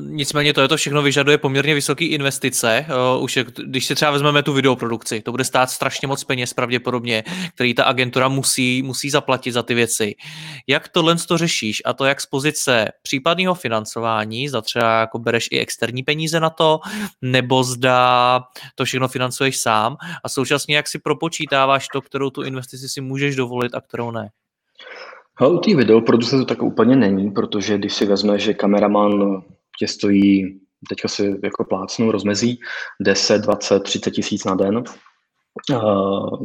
nicméně 0.02 0.54
to 0.54 0.62
je 0.62 0.68
to 0.68 0.78
všechno 0.78 1.02
vyžaduje 1.02 1.38
poměrně 1.38 1.74
vysoké 1.74 2.06
investice. 2.06 2.86
Uh, 3.16 3.24
už 3.24 3.38
je, 3.38 3.46
když 3.66 3.86
si 3.86 3.96
třeba 3.96 4.12
vezmeme 4.12 4.44
tu 4.44 4.54
videoprodukci, 4.54 5.22
to 5.22 5.32
bude 5.32 5.44
stát 5.44 5.70
strašně 5.70 6.08
moc 6.08 6.24
peněz 6.24 6.54
pravděpodobně, 6.54 7.24
který 7.56 7.74
ta 7.74 7.84
agentura 7.84 8.28
musí, 8.28 8.82
musí 8.82 9.10
zaplatit 9.10 9.52
za 9.52 9.64
ty 9.64 9.74
věci. 9.74 10.16
Jak 10.68 10.88
tohle 10.88 11.16
to 11.16 11.38
řešíš? 11.38 11.82
A 11.86 11.94
to 11.94 12.06
jak 12.06 12.22
z 12.22 12.26
pozice 12.26 12.88
případného 13.02 13.56
financování, 13.56 14.50
zda 14.50 14.62
třeba 14.62 15.00
jako 15.00 15.20
bereš 15.20 15.48
i 15.52 15.60
externí 15.60 16.04
peníze 16.04 16.40
na 16.40 16.50
to, 16.50 16.80
nebo 17.22 17.64
zda 17.64 18.42
to 18.76 18.86
všechno 18.86 19.08
financuješ 19.08 19.58
sám 19.58 19.96
a 20.24 20.30
současně 20.30 20.76
jak 20.76 20.88
si 20.88 21.00
propočítáváš 21.00 21.88
to, 21.94 22.02
kterou 22.02 22.30
tu 22.30 22.44
investici 22.44 22.90
si 22.90 23.02
můžeš 23.02 23.36
dovolit 23.36 23.76
a 23.76 23.82
kterou 23.82 24.12
ne? 24.12 24.30
Ale 25.38 25.54
u 25.54 25.58
té 25.58 25.76
videoprodukce 25.76 26.38
to 26.38 26.46
tak 26.46 26.62
úplně 26.62 26.96
není, 26.96 27.32
protože 27.32 27.78
když 27.78 27.94
si 27.94 28.06
vezme, 28.06 28.40
že 28.40 28.54
kameraman 28.54 29.44
tě 29.80 29.88
stojí, 29.88 30.60
teďka 30.90 31.08
si 31.08 31.40
jako 31.44 31.64
plácnu, 31.64 32.12
rozmezí 32.12 32.60
10, 33.02 33.42
20, 33.42 33.80
30 33.80 34.12
tisíc 34.12 34.46
na 34.46 34.56
den, 34.56 34.84
Uh, 35.72 36.38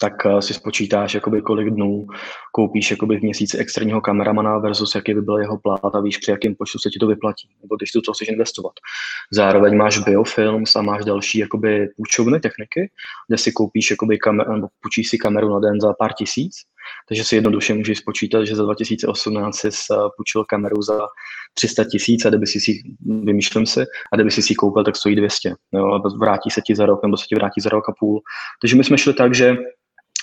tak 0.00 0.12
si 0.40 0.54
spočítáš, 0.54 1.14
jakoby, 1.14 1.42
kolik 1.42 1.70
dnů 1.70 2.06
koupíš 2.52 2.90
jakoby, 2.90 3.18
v 3.18 3.22
měsíci 3.22 3.58
externího 3.58 4.00
kameramana 4.00 4.58
versus 4.58 4.94
jaký 4.94 5.14
by 5.14 5.22
byl 5.22 5.38
jeho 5.38 5.58
plát 5.58 5.94
a 5.94 6.00
víš, 6.00 6.18
při 6.18 6.30
jakém 6.30 6.54
počtu 6.54 6.78
se 6.78 6.90
ti 6.90 6.98
to 6.98 7.06
vyplatí, 7.06 7.48
nebo 7.62 7.76
když 7.76 7.92
tu 7.92 8.00
to 8.00 8.12
chceš 8.12 8.28
investovat. 8.28 8.72
Zároveň 9.32 9.76
máš 9.76 9.98
biofilms 9.98 10.76
a 10.76 10.82
máš 10.82 11.04
další 11.04 11.38
jakoby, 11.38 11.88
půjčovny 11.96 12.40
techniky, 12.40 12.90
kde 13.28 13.38
si 13.38 13.52
koupíš 13.52 13.90
jakoby, 13.90 14.18
kamer, 14.18 14.48
nebo 14.48 14.68
půjčíš 14.82 15.08
si 15.08 15.18
kameru 15.18 15.48
na 15.48 15.58
den 15.58 15.80
za 15.80 15.92
pár 15.92 16.12
tisíc 16.12 16.52
takže 17.08 17.24
si 17.24 17.34
jednoduše 17.34 17.74
můžeš 17.74 17.98
spočítat, 17.98 18.44
že 18.44 18.56
za 18.56 18.62
2018 18.62 19.56
jsi 19.56 19.68
eh, 19.68 19.96
půjčil 20.16 20.44
kameru 20.44 20.82
za 20.82 21.00
300 21.54 21.84
tisíc 21.84 22.26
a 22.26 22.28
kdyby 22.28 22.46
si 22.46 22.60
si, 22.60 22.72
vymýšlím 23.24 23.66
si, 23.66 23.80
a 24.12 24.16
kdyby 24.16 24.30
si 24.30 24.42
si 24.42 24.54
koupil, 24.54 24.84
tak 24.84 24.96
stojí 24.96 25.16
200. 25.16 25.54
Jo, 25.72 25.86
a 25.86 26.02
vrátí 26.18 26.50
se 26.50 26.60
ti 26.60 26.74
za 26.74 26.86
rok, 26.86 27.02
nebo 27.02 27.16
se 27.16 27.24
ti 27.28 27.34
vrátí 27.34 27.60
za 27.60 27.70
rok 27.70 27.88
a 27.88 27.92
půl. 28.00 28.20
Takže 28.60 28.76
my 28.76 28.84
jsme 28.84 28.98
šli 28.98 29.14
tak, 29.14 29.34
že 29.34 29.56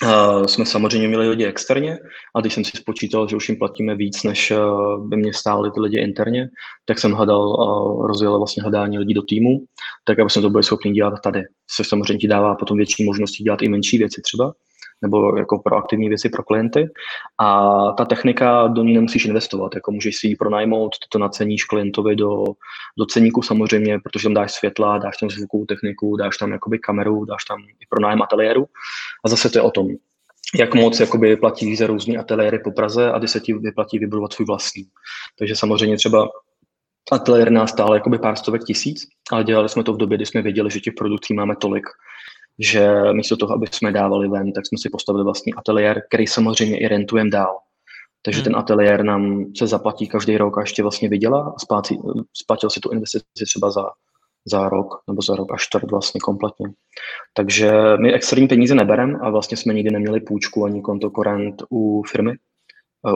Uh, 0.02 0.46
jsme 0.46 0.66
samozřejmě 0.66 1.08
měli 1.08 1.28
lidi 1.28 1.44
externě 1.44 1.98
a 2.36 2.40
když 2.40 2.54
jsem 2.54 2.64
si 2.64 2.76
spočítal, 2.76 3.28
že 3.28 3.36
už 3.36 3.48
jim 3.48 3.58
platíme 3.58 3.94
víc, 3.94 4.22
než 4.22 4.50
uh, 4.50 5.08
by 5.08 5.16
mě 5.16 5.34
stály 5.34 5.70
ty 5.70 5.80
lidi 5.80 6.00
interně, 6.00 6.48
tak 6.84 6.98
jsem 6.98 7.12
hledal, 7.12 7.48
uh, 7.48 8.06
rozjel 8.06 8.38
vlastně 8.38 8.62
hledání 8.62 8.98
lidí 8.98 9.14
do 9.14 9.22
týmu, 9.22 9.58
tak 10.04 10.18
aby 10.18 10.30
jsme 10.30 10.42
to 10.42 10.50
byli 10.50 10.64
schopni 10.64 10.92
dělat 10.92 11.14
tady. 11.24 11.42
Což 11.76 11.88
samozřejmě 11.88 12.18
ti 12.18 12.28
dává 12.28 12.54
potom 12.54 12.76
větší 12.76 13.04
možnosti 13.04 13.44
dělat 13.44 13.62
i 13.62 13.68
menší 13.68 13.98
věci 13.98 14.20
třeba 14.22 14.52
nebo 15.02 15.36
jako 15.36 15.58
proaktivní 15.58 16.08
věci 16.08 16.28
pro 16.28 16.42
klienty. 16.42 16.88
A 17.38 17.72
ta 17.92 18.04
technika, 18.04 18.66
do 18.66 18.82
ní 18.82 18.94
nemusíš 18.94 19.24
investovat, 19.24 19.74
jako 19.74 19.92
můžeš 19.92 20.16
si 20.16 20.26
ji 20.26 20.36
pronajmout, 20.36 20.92
ty 20.92 21.06
to 21.08 21.18
naceníš 21.18 21.64
klientovi 21.64 22.16
do, 22.16 22.44
do 22.98 23.06
ceníku 23.06 23.42
samozřejmě, 23.42 23.98
protože 23.98 24.22
tam 24.22 24.34
dáš 24.34 24.52
světla, 24.52 24.98
dáš 24.98 25.16
tam 25.16 25.30
zvukovou 25.30 25.64
techniku, 25.64 26.16
dáš 26.16 26.36
tam 26.36 26.52
jakoby 26.52 26.78
kameru, 26.78 27.24
dáš 27.24 27.44
tam 27.44 27.60
i 27.60 27.86
pronájem 27.88 28.22
ateliéru. 28.22 28.66
A 29.24 29.28
zase 29.28 29.50
to 29.50 29.58
je 29.58 29.62
o 29.62 29.70
tom, 29.70 29.88
jak 30.58 30.74
moc 30.74 31.00
jakoby 31.00 31.36
platíš 31.36 31.78
za 31.78 31.86
různé 31.86 32.16
ateliéry 32.16 32.58
po 32.58 32.70
Praze 32.70 33.12
a 33.12 33.18
kdy 33.18 33.28
se 33.28 33.40
ti 33.40 33.52
vyplatí 33.52 33.98
vybudovat 33.98 34.32
svůj 34.32 34.46
vlastní. 34.46 34.84
Takže 35.38 35.56
samozřejmě 35.56 35.96
třeba 35.96 36.28
ateliér 37.12 37.50
nás 37.50 37.70
stále 37.70 37.96
jakoby 37.96 38.18
pár 38.18 38.36
stovek 38.36 38.64
tisíc, 38.64 39.06
ale 39.30 39.44
dělali 39.44 39.68
jsme 39.68 39.84
to 39.84 39.92
v 39.92 39.96
době, 39.96 40.16
kdy 40.16 40.26
jsme 40.26 40.42
věděli, 40.42 40.70
že 40.70 40.80
těch 40.80 40.94
produkcí 40.94 41.34
máme 41.34 41.56
tolik, 41.56 41.84
že 42.58 42.90
místo 43.12 43.36
toho, 43.36 43.54
aby 43.54 43.66
jsme 43.70 43.92
dávali 43.92 44.28
ven, 44.28 44.52
tak 44.52 44.66
jsme 44.66 44.78
si 44.78 44.90
postavili 44.90 45.24
vlastní 45.24 45.54
ateliér, 45.54 46.02
který 46.08 46.26
samozřejmě 46.26 46.78
i 46.78 46.88
rentujeme 46.88 47.30
dál. 47.30 47.58
Takže 48.22 48.40
hmm. 48.40 48.44
ten 48.44 48.56
ateliér 48.56 49.04
nám 49.04 49.44
se 49.56 49.66
zaplatí 49.66 50.08
každý 50.08 50.36
rok 50.36 50.58
a 50.58 50.60
ještě 50.60 50.82
vlastně 50.82 51.08
vydělá 51.08 51.54
a 51.56 51.58
spátí, 51.58 51.98
splatil 52.42 52.70
si 52.70 52.80
tu 52.80 52.90
investici 52.90 53.44
třeba 53.44 53.70
za, 53.70 53.84
za 54.46 54.68
rok 54.68 55.02
nebo 55.08 55.22
za 55.22 55.36
rok 55.36 55.52
až 55.52 55.62
čtvrt 55.62 55.90
vlastně 55.90 56.20
kompletně. 56.20 56.66
Takže 57.34 57.72
my 58.00 58.12
externí 58.12 58.48
peníze 58.48 58.74
nebereme 58.74 59.18
a 59.22 59.30
vlastně 59.30 59.56
jsme 59.56 59.74
nikdy 59.74 59.90
neměli 59.90 60.20
půjčku 60.20 60.64
ani 60.64 60.82
konto 60.82 61.10
korent 61.10 61.62
u 61.70 62.02
firmy, 62.10 62.32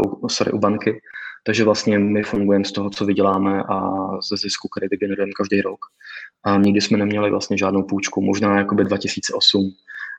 u, 0.06 0.28
sorry, 0.28 0.52
u 0.52 0.58
banky. 0.58 1.00
Takže 1.46 1.64
vlastně 1.64 1.98
my 1.98 2.22
fungujeme 2.22 2.64
z 2.64 2.72
toho, 2.72 2.90
co 2.90 3.04
vyděláme 3.04 3.62
a 3.62 3.96
ze 4.30 4.36
zisku, 4.36 4.68
který 4.68 4.88
vygenerujeme 4.90 5.32
každý 5.36 5.60
rok 5.60 5.78
a 6.44 6.56
nikdy 6.56 6.80
jsme 6.80 6.98
neměli 6.98 7.30
vlastně 7.30 7.58
žádnou 7.58 7.82
půjčku, 7.82 8.22
možná 8.22 8.58
jakoby 8.58 8.84
2008 8.84 9.70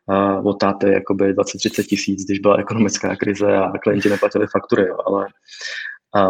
a 0.10 0.40
od 0.40 0.54
táty 0.54 0.92
jakoby 0.92 1.34
20-30 1.34 1.84
tisíc, 1.84 2.26
když 2.26 2.40
byla 2.40 2.58
ekonomická 2.58 3.16
krize 3.16 3.58
a 3.58 3.72
klienti 3.72 4.10
neplatili 4.10 4.48
faktury, 4.52 4.88
jo, 4.88 4.98
ale 5.06 5.28
a, 6.16 6.28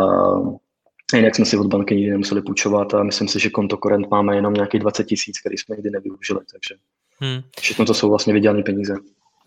jinak 1.15 1.35
jsme 1.35 1.45
si 1.45 1.57
od 1.57 1.67
banky 1.67 1.95
nikdy 1.95 2.11
nemuseli 2.11 2.41
půjčovat 2.41 2.93
a 2.93 3.03
myslím 3.03 3.27
si, 3.27 3.39
že 3.39 3.49
konto 3.49 3.77
korent 3.77 4.07
máme 4.11 4.35
jenom 4.35 4.53
nějakých 4.53 4.81
20 4.81 5.03
tisíc, 5.03 5.39
který 5.39 5.57
jsme 5.57 5.75
nikdy 5.75 5.89
nevyužili, 5.89 6.39
takže 6.51 6.81
hmm. 7.19 7.41
všechno 7.59 7.85
to 7.85 7.93
jsou 7.93 8.09
vlastně 8.09 8.33
vydělané 8.33 8.63
peníze. 8.63 8.95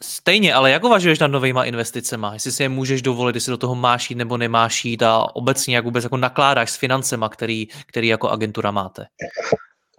Stejně, 0.02 0.54
ale 0.54 0.70
jak 0.70 0.84
uvažuješ 0.84 1.18
nad 1.18 1.26
novýma 1.26 1.64
investicema? 1.64 2.32
Jestli 2.32 2.52
si 2.52 2.62
je 2.62 2.68
můžeš 2.68 3.02
dovolit, 3.02 3.34
jestli 3.34 3.50
do 3.50 3.56
toho 3.56 3.74
máš 3.74 4.10
jít 4.10 4.16
nebo 4.16 4.36
nemáš 4.36 4.84
jít 4.84 5.02
a 5.02 5.36
obecně 5.36 5.76
jak 5.76 5.84
vůbec 5.84 6.04
jako 6.04 6.16
nakládáš 6.16 6.70
s 6.70 6.76
financema, 6.76 7.28
který, 7.28 7.68
který 7.86 8.08
jako 8.08 8.28
agentura 8.28 8.70
máte? 8.70 9.06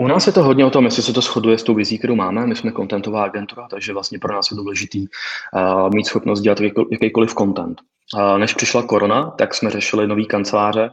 U 0.02 0.08
nás 0.08 0.28
je 0.28 0.34
to 0.34 0.44
hodně 0.44 0.66
o 0.66 0.70
tom, 0.70 0.86
jestli 0.86 1.04
se 1.04 1.14
to 1.14 1.22
shoduje 1.22 1.58
s 1.58 1.64
tou 1.64 1.74
vizí, 1.74 1.98
kterou 1.98 2.16
máme. 2.16 2.48
My 2.48 2.56
jsme 2.56 2.72
contentová 2.72 3.24
agentura, 3.24 3.68
takže 3.70 3.94
vlastně 3.94 4.20
pro 4.20 4.34
nás 4.34 4.52
je 4.52 4.58
důležitý 4.58 5.06
uh, 5.08 5.90
mít 5.94 6.06
schopnost 6.06 6.42
dělat 6.42 6.62
jakýkoliv 6.92 7.34
content. 7.34 7.82
Uh, 8.16 8.38
než 8.38 8.54
přišla 8.54 8.84
korona, 8.84 9.30
tak 9.38 9.54
jsme 9.54 9.70
řešili 9.70 10.08
nový 10.08 10.26
kanceláře 10.26 10.92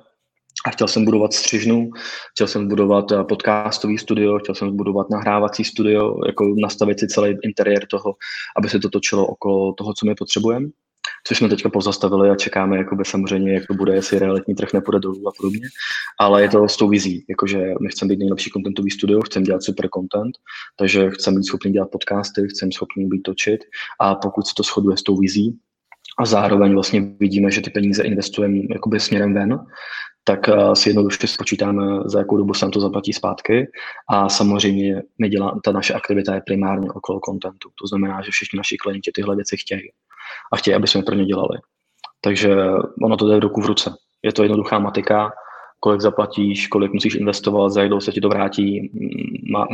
a 0.67 0.71
chtěl 0.71 0.89
jsem 0.89 1.05
budovat 1.05 1.33
střižnu, 1.33 1.91
chtěl 2.31 2.47
jsem 2.47 2.69
budovat 2.69 3.05
podcastový 3.29 3.99
studio, 3.99 4.39
chtěl 4.39 4.55
jsem 4.55 4.77
budovat 4.77 5.11
nahrávací 5.11 5.65
studio, 5.65 6.27
jako 6.27 6.55
nastavit 6.63 7.01
si 7.01 7.09
celý 7.09 7.37
interiér 7.43 7.87
toho, 7.87 8.15
aby 8.57 8.69
se 8.69 8.79
to 8.79 8.91
točilo 8.91 9.27
okolo 9.27 9.73
toho, 9.73 9.95
co 9.95 10.07
my 10.07 10.15
potřebujeme 10.15 10.69
což 11.27 11.39
jsme 11.39 11.49
teďka 11.49 11.69
pozastavili 11.69 12.31
a 12.31 12.37
čekáme, 12.37 12.77
jakoby 12.77 13.05
samozřejmě, 13.05 13.55
jak 13.55 13.67
to 13.67 13.75
bude, 13.75 13.95
jestli 13.95 14.19
realitní 14.19 14.55
trh 14.55 14.73
nepůjde 14.73 14.99
dolů 14.99 15.29
a 15.29 15.33
podobně. 15.37 15.69
Ale 16.21 16.43
je 16.43 16.49
to 16.49 16.69
s 16.69 16.77
tou 16.77 16.89
vizí, 16.89 17.25
jakože 17.29 17.59
my 17.81 17.89
chceme 17.89 18.09
být 18.09 18.19
nejlepší 18.19 18.51
contentový 18.51 18.91
studio, 18.91 19.21
chceme 19.21 19.45
dělat 19.45 19.63
super 19.63 19.89
content, 19.95 20.39
takže 20.79 21.11
chceme 21.11 21.37
být 21.37 21.45
schopni 21.45 21.71
dělat 21.71 21.91
podcasty, 21.91 22.49
chceme 22.49 22.73
schopni 22.73 23.07
být 23.07 23.23
točit 23.23 23.61
a 24.01 24.15
pokud 24.15 24.47
se 24.47 24.53
to 24.57 24.63
shoduje 24.63 24.97
s 24.97 25.03
tou 25.03 25.17
vizí, 25.17 25.59
a 26.19 26.27
zároveň 26.27 26.75
vlastně 26.75 27.01
vidíme, 27.01 27.51
že 27.51 27.61
ty 27.61 27.71
peníze 27.71 28.03
investujeme 28.03 28.59
jakoby 28.71 29.01
směrem 29.01 29.35
ven, 29.35 29.59
tak 30.25 30.49
uh, 30.49 30.73
si 30.73 30.89
jednoduše 30.89 31.27
spočítáme, 31.27 31.83
za 32.07 32.19
jakou 32.19 32.37
dobu 32.37 32.55
se 32.55 32.65
nám 32.65 32.73
to 32.73 32.81
zaplatí 32.81 33.13
zpátky. 33.13 33.67
A 34.11 34.29
samozřejmě 34.29 35.03
my 35.19 35.29
dělá, 35.29 35.61
ta 35.65 35.73
naše 35.73 35.95
aktivita 35.95 36.35
je 36.35 36.43
primárně 36.47 36.91
okolo 36.91 37.21
kontentu. 37.21 37.69
To 37.81 37.87
znamená, 37.87 38.23
že 38.23 38.31
všichni 38.31 38.57
naši 38.57 38.77
klienti 38.77 39.11
tyhle 39.15 39.37
věci 39.37 39.57
chtějí 39.57 39.91
a 40.53 40.57
chtějí, 40.57 40.75
aby 40.75 40.87
jsme 40.87 41.03
pro 41.03 41.15
ně 41.15 41.25
dělali. 41.25 41.59
Takže 42.21 42.57
ono 43.03 43.17
to 43.17 43.29
jde 43.29 43.37
v 43.37 43.41
ruku 43.41 43.61
v 43.61 43.67
ruce. 43.67 43.95
Je 44.23 44.33
to 44.33 44.43
jednoduchá 44.43 44.79
matika, 44.79 45.31
kolik 45.81 46.01
zaplatíš, 46.01 46.67
kolik 46.67 46.93
musíš 46.93 47.15
investovat, 47.15 47.71
za 47.71 47.83
jak 47.83 48.03
se 48.03 48.13
ti 48.13 48.21
to 48.21 48.29
vrátí. 48.29 48.91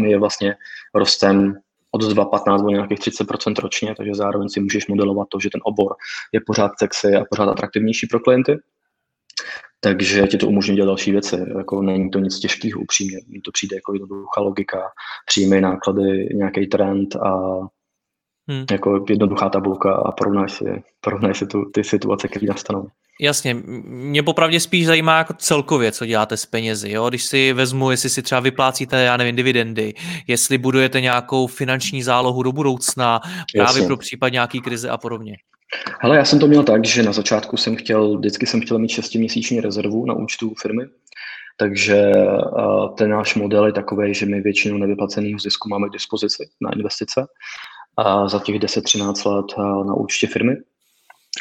My 0.00 0.10
je 0.10 0.18
vlastně 0.18 0.54
rostem 0.94 1.54
od 1.90 2.02
2,15 2.02 2.62
do 2.62 2.68
nějakých 2.68 2.98
30% 2.98 3.54
ročně, 3.62 3.94
takže 3.96 4.14
zároveň 4.14 4.48
si 4.48 4.60
můžeš 4.60 4.86
modelovat 4.86 5.28
to, 5.28 5.40
že 5.40 5.50
ten 5.50 5.60
obor 5.64 5.94
je 6.32 6.40
pořád 6.46 6.70
sexy 6.78 7.14
a 7.14 7.24
pořád 7.30 7.48
atraktivnější 7.48 8.06
pro 8.06 8.20
klienty. 8.20 8.56
Takže 9.80 10.26
ti 10.26 10.36
to 10.36 10.48
umožní 10.48 10.76
dělat 10.76 10.86
další 10.86 11.12
věci. 11.12 11.36
Jako 11.58 11.82
není 11.82 12.10
to 12.10 12.18
nic 12.18 12.38
těžkého 12.38 12.80
upřímně. 12.80 13.18
Mně 13.28 13.40
to 13.44 13.50
přijde 13.52 13.76
jako 13.76 13.92
jednoduchá 13.92 14.40
logika, 14.40 14.82
příjmy, 15.26 15.60
náklady, 15.60 16.28
nějaký 16.34 16.66
trend 16.66 17.16
a 17.16 17.58
hmm. 18.48 18.64
jako 18.70 19.04
jednoduchá 19.08 19.48
tabulka 19.48 19.94
a 19.94 20.12
porovnáš 20.12 20.52
si, 20.52 20.82
porovnáš 21.00 21.38
si 21.38 21.46
tu, 21.46 21.64
ty 21.74 21.84
situace, 21.84 22.28
které 22.28 22.46
nastanou. 22.46 22.88
Jasně, 23.20 23.54
mě 23.84 24.22
popravdě 24.22 24.60
spíš 24.60 24.86
zajímá 24.86 25.18
jako 25.18 25.34
celkově, 25.38 25.92
co 25.92 26.06
děláte 26.06 26.36
s 26.36 26.46
penězi. 26.46 26.90
Jo? 26.90 27.08
Když 27.08 27.24
si 27.24 27.52
vezmu, 27.52 27.90
jestli 27.90 28.10
si 28.10 28.22
třeba 28.22 28.40
vyplácíte, 28.40 29.02
já 29.02 29.16
nevím, 29.16 29.36
dividendy, 29.36 29.94
jestli 30.26 30.58
budujete 30.58 31.00
nějakou 31.00 31.46
finanční 31.46 32.02
zálohu 32.02 32.42
do 32.42 32.52
budoucna, 32.52 33.20
právě 33.52 33.80
Jasně. 33.80 33.86
pro 33.86 33.96
případ 33.96 34.28
nějaký 34.28 34.60
krize 34.60 34.90
a 34.90 34.98
podobně. 34.98 35.36
Hele, 36.00 36.16
já 36.16 36.24
jsem 36.24 36.38
to 36.38 36.46
měl 36.46 36.62
tak, 36.62 36.84
že 36.84 37.02
na 37.02 37.12
začátku 37.12 37.56
jsem 37.56 37.76
chtěl, 37.76 38.18
vždycky 38.18 38.46
jsem 38.46 38.60
chtěl 38.60 38.78
mít 38.78 38.88
šestiměsíční 38.88 39.60
rezervu 39.60 40.06
na 40.06 40.14
účtu 40.14 40.54
firmy, 40.62 40.84
takže 41.56 42.12
ten 42.96 43.10
náš 43.10 43.34
model 43.34 43.66
je 43.66 43.72
takový, 43.72 44.14
že 44.14 44.26
my 44.26 44.40
většinu 44.40 44.78
nevyplaceného 44.78 45.38
zisku 45.38 45.68
máme 45.68 45.88
k 45.88 45.92
dispozici 45.92 46.48
na 46.60 46.70
investice 46.72 47.26
a 47.96 48.28
za 48.28 48.38
těch 48.38 48.56
10-13 48.56 49.36
let 49.36 49.46
na 49.86 49.94
účtě 49.94 50.26
firmy. 50.26 50.56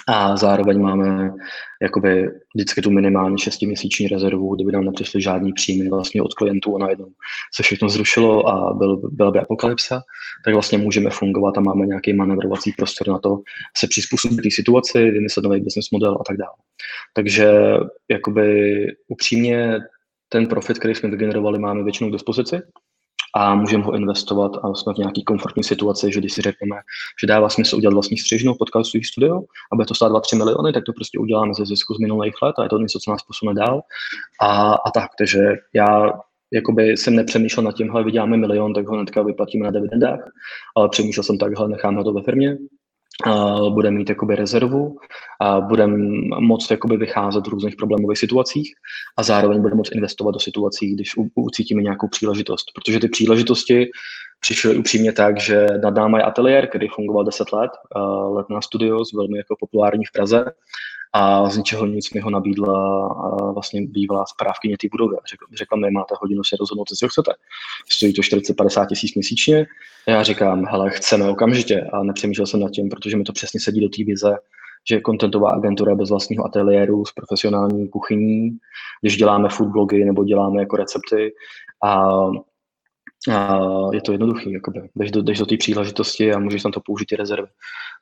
a 0.07 0.37
zároveň 0.37 0.81
máme 0.81 1.33
jakoby 1.81 2.29
vždycky 2.55 2.81
tu 2.81 2.91
minimálně 2.91 3.37
šestiměsíční 3.37 4.07
rezervu, 4.07 4.55
kdyby 4.55 4.71
nám 4.71 4.85
nepřišly 4.85 5.21
žádný 5.21 5.53
příjmy 5.53 5.89
vlastně 5.89 6.21
od 6.21 6.33
klientů 6.33 6.75
a 6.75 6.79
najednou 6.79 7.07
se 7.55 7.63
všechno 7.63 7.89
zrušilo 7.89 8.49
a 8.49 8.73
byl, 8.73 9.01
byla 9.11 9.31
by 9.31 9.39
apokalypsa, 9.39 10.01
tak 10.45 10.53
vlastně 10.53 10.77
můžeme 10.77 11.09
fungovat 11.09 11.57
a 11.57 11.61
máme 11.61 11.85
nějaký 11.85 12.13
manevrovací 12.13 12.71
prostor 12.71 13.07
na 13.07 13.19
to 13.19 13.39
se 13.77 13.87
přizpůsobit 13.87 14.41
té 14.41 14.51
situaci, 14.51 15.11
vymyslet 15.11 15.43
nový 15.43 15.61
business 15.61 15.91
model 15.91 16.17
a 16.21 16.23
tak 16.27 16.37
dále. 16.37 16.55
Takže 17.13 17.51
jakoby 18.11 18.87
upřímně 19.07 19.79
ten 20.29 20.47
profit, 20.47 20.79
který 20.79 20.95
jsme 20.95 21.09
vygenerovali, 21.09 21.59
máme 21.59 21.83
většinou 21.83 22.09
k 22.09 22.13
dispozici 22.13 22.61
a 23.35 23.55
můžeme 23.55 23.83
ho 23.83 23.95
investovat 23.95 24.51
a 24.63 24.73
jsme 24.73 24.93
v 24.93 24.97
nějaké 24.97 25.21
komfortní 25.21 25.63
situaci, 25.63 26.11
že 26.11 26.19
když 26.19 26.33
si 26.33 26.41
řekneme, 26.41 26.75
že 27.21 27.27
dává 27.27 27.49
smysl 27.49 27.75
udělat 27.75 27.93
vlastní 27.93 28.17
střižnou 28.17 28.55
podcastový 28.55 29.03
studio, 29.03 29.41
aby 29.73 29.85
to 29.85 29.95
stálo 29.95 30.19
2-3 30.19 30.37
miliony, 30.37 30.73
tak 30.73 30.83
to 30.83 30.93
prostě 30.93 31.19
uděláme 31.19 31.53
ze 31.53 31.65
zisku 31.65 31.93
z 31.93 31.99
minulých 31.99 32.33
let 32.41 32.55
a 32.59 32.63
je 32.63 32.69
to 32.69 32.77
něco, 32.77 32.99
co 32.99 33.11
nás 33.11 33.23
posune 33.23 33.53
dál. 33.53 33.81
A, 34.41 34.73
a 34.73 34.91
tak, 34.91 35.09
takže 35.17 35.39
já 35.73 36.11
jakoby 36.53 36.97
jsem 36.97 37.15
nepřemýšlel 37.15 37.63
nad 37.63 37.75
tím, 37.75 37.91
že 37.97 38.03
vyděláme 38.03 38.37
milion, 38.37 38.73
tak 38.73 38.87
ho 38.87 38.95
hnedka 38.95 39.21
vyplatíme 39.21 39.65
na 39.65 39.71
dividendách, 39.71 40.19
ale 40.75 40.89
přemýšlel 40.89 41.23
jsem 41.23 41.37
takhle, 41.37 41.69
necháme 41.69 42.03
to 42.03 42.13
ve 42.13 42.21
firmě, 42.21 42.57
bude 43.69 43.91
mít 43.91 44.09
jakoby 44.09 44.35
rezervu, 44.35 44.97
a 45.41 45.61
budeme 45.61 45.97
moct 46.39 46.71
jakoby 46.71 46.97
vycházet 46.97 47.47
v 47.47 47.49
různých 47.49 47.75
problémových 47.75 48.17
situacích 48.17 48.73
a 49.17 49.23
zároveň 49.23 49.61
budeme 49.61 49.77
moct 49.77 49.95
investovat 49.95 50.31
do 50.31 50.39
situací, 50.39 50.93
když 50.93 51.13
ucítíme 51.35 51.81
nějakou 51.81 52.07
příležitost. 52.07 52.65
Protože 52.75 52.99
ty 52.99 53.07
příležitosti 53.07 53.89
přišly 54.39 54.77
upřímně 54.77 55.13
tak, 55.13 55.39
že 55.39 55.67
nad 55.83 55.95
námi 55.95 56.17
je 56.17 56.23
ateliér, 56.23 56.67
který 56.67 56.87
fungoval 56.87 57.23
10 57.23 57.51
let, 57.53 57.71
let 58.29 58.45
na 58.49 58.61
Studios, 58.61 59.13
velmi 59.13 59.37
jako 59.37 59.55
populární 59.59 60.05
v 60.05 60.11
Praze 60.11 60.45
a 61.13 61.49
z 61.49 61.57
ničeho 61.57 61.85
nic 61.85 62.13
mi 62.13 62.21
ho 62.21 62.29
nabídla 62.29 63.07
vlastně 63.53 63.81
bývalá 63.81 64.25
správkyně 64.25 64.77
té 64.77 64.87
budovy. 64.91 65.15
Řekla, 65.29 65.47
řekla 65.53 65.77
mi, 65.77 65.91
máte 65.91 66.15
hodinu 66.21 66.43
se 66.43 66.55
rozhodnout, 66.59 66.89
co 66.89 67.07
chcete. 67.07 67.31
Stojí 67.89 68.13
to 68.13 68.21
40-50 68.21 68.87
tisíc 68.87 69.15
měsíčně. 69.15 69.65
Já 70.07 70.23
říkám, 70.23 70.65
hele, 70.65 70.89
chceme 70.89 71.29
okamžitě 71.29 71.81
a 71.81 72.03
nepřemýšlel 72.03 72.47
jsem 72.47 72.59
nad 72.59 72.71
tím, 72.71 72.89
protože 72.89 73.17
mi 73.17 73.23
to 73.23 73.33
přesně 73.33 73.59
sedí 73.59 73.81
do 73.81 73.89
té 73.89 74.03
vize, 74.03 74.37
že 74.89 75.01
kontentová 75.01 75.49
agentura 75.49 75.95
bez 75.95 76.09
vlastního 76.09 76.45
ateliéru 76.45 77.05
s 77.05 77.11
profesionální 77.11 77.87
kuchyní, 77.87 78.57
když 79.01 79.17
děláme 79.17 79.49
food 79.49 79.69
blogy 79.69 80.05
nebo 80.05 80.23
děláme 80.23 80.59
jako 80.59 80.77
recepty 80.77 81.33
a 81.83 82.09
a 83.31 83.59
je 83.93 84.01
to 84.01 84.11
jednoduchý, 84.11 84.51
jakoby. 84.51 84.89
Jdeš 84.95 85.11
do, 85.11 85.21
jdeš 85.21 85.39
do 85.39 85.45
té 85.45 85.57
příležitosti 85.57 86.33
a 86.33 86.39
můžeš 86.39 86.63
tam 86.63 86.71
to 86.71 86.79
použít 86.79 87.11
i 87.11 87.15
rezervy. 87.15 87.47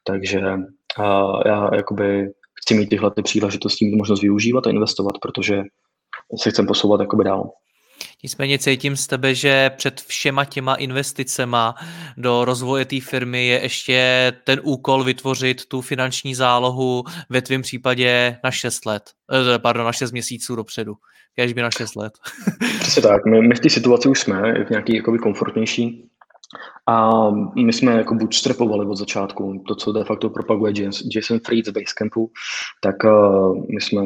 Takže 0.04 0.42
a 0.98 1.32
já 1.48 1.76
jakoby 1.76 2.32
chci 2.62 2.74
mít 2.74 2.90
tyhle 2.90 3.12
ty 3.12 3.22
příležitosti, 3.22 3.86
mít 3.86 3.98
možnost 3.98 4.22
využívat 4.22 4.68
a 4.68 4.70
investovat, 4.70 5.14
protože 5.22 5.62
se 6.42 6.50
chcem 6.50 6.68
posouvat 6.68 7.02
jakoby 7.02 7.24
dál. 7.24 7.50
Nicméně 8.24 8.60
cítím 8.60 8.96
z 8.96 9.08
tebe, 9.08 9.36
že 9.36 9.70
před 9.70 10.02
všema 10.02 10.46
těma 10.46 10.76
investicema 10.76 11.76
do 12.18 12.46
rozvoje 12.46 12.86
té 12.86 13.02
firmy 13.02 13.48
je 13.48 13.62
ještě 13.62 14.32
ten 14.44 14.62
úkol 14.64 15.04
vytvořit 15.04 15.66
tu 15.66 15.82
finanční 15.82 16.36
zálohu 16.36 17.04
ve 17.30 17.42
tvém 17.42 17.62
případě 17.62 18.38
na 18.44 18.52
6 18.52 18.86
let, 18.86 19.04
eh, 19.56 19.60
pardon, 19.60 19.86
na 19.86 19.94
6 19.94 20.12
měsíců 20.12 20.56
dopředu. 20.56 20.94
Kež 21.36 21.54
by 21.54 21.62
na 21.62 21.72
6 21.72 21.96
let. 21.96 22.14
Přesně 22.80 23.02
tak. 23.02 23.26
My, 23.26 23.42
my 23.42 23.56
v 23.56 23.60
té 23.60 23.70
situaci 23.70 24.10
už 24.10 24.20
jsme, 24.20 24.66
v 24.66 24.70
nějaký 24.70 24.96
jakoby 24.96 25.18
komfortnější 25.18 26.11
a 26.88 27.30
my 27.56 27.74
jsme 27.74 27.92
jako 27.92 28.16
bootstrapovali 28.16 28.86
od 28.86 28.96
začátku, 28.96 29.64
to, 29.68 29.76
co 29.76 29.92
de 29.92 30.04
facto 30.04 30.30
propaguje 30.30 30.74
Jason 31.16 31.40
Fried 31.46 31.66
z 31.66 31.70
Basecampu, 31.70 32.32
tak 32.82 32.96
uh, 33.04 33.66
my 33.74 33.82
jsme 33.82 34.02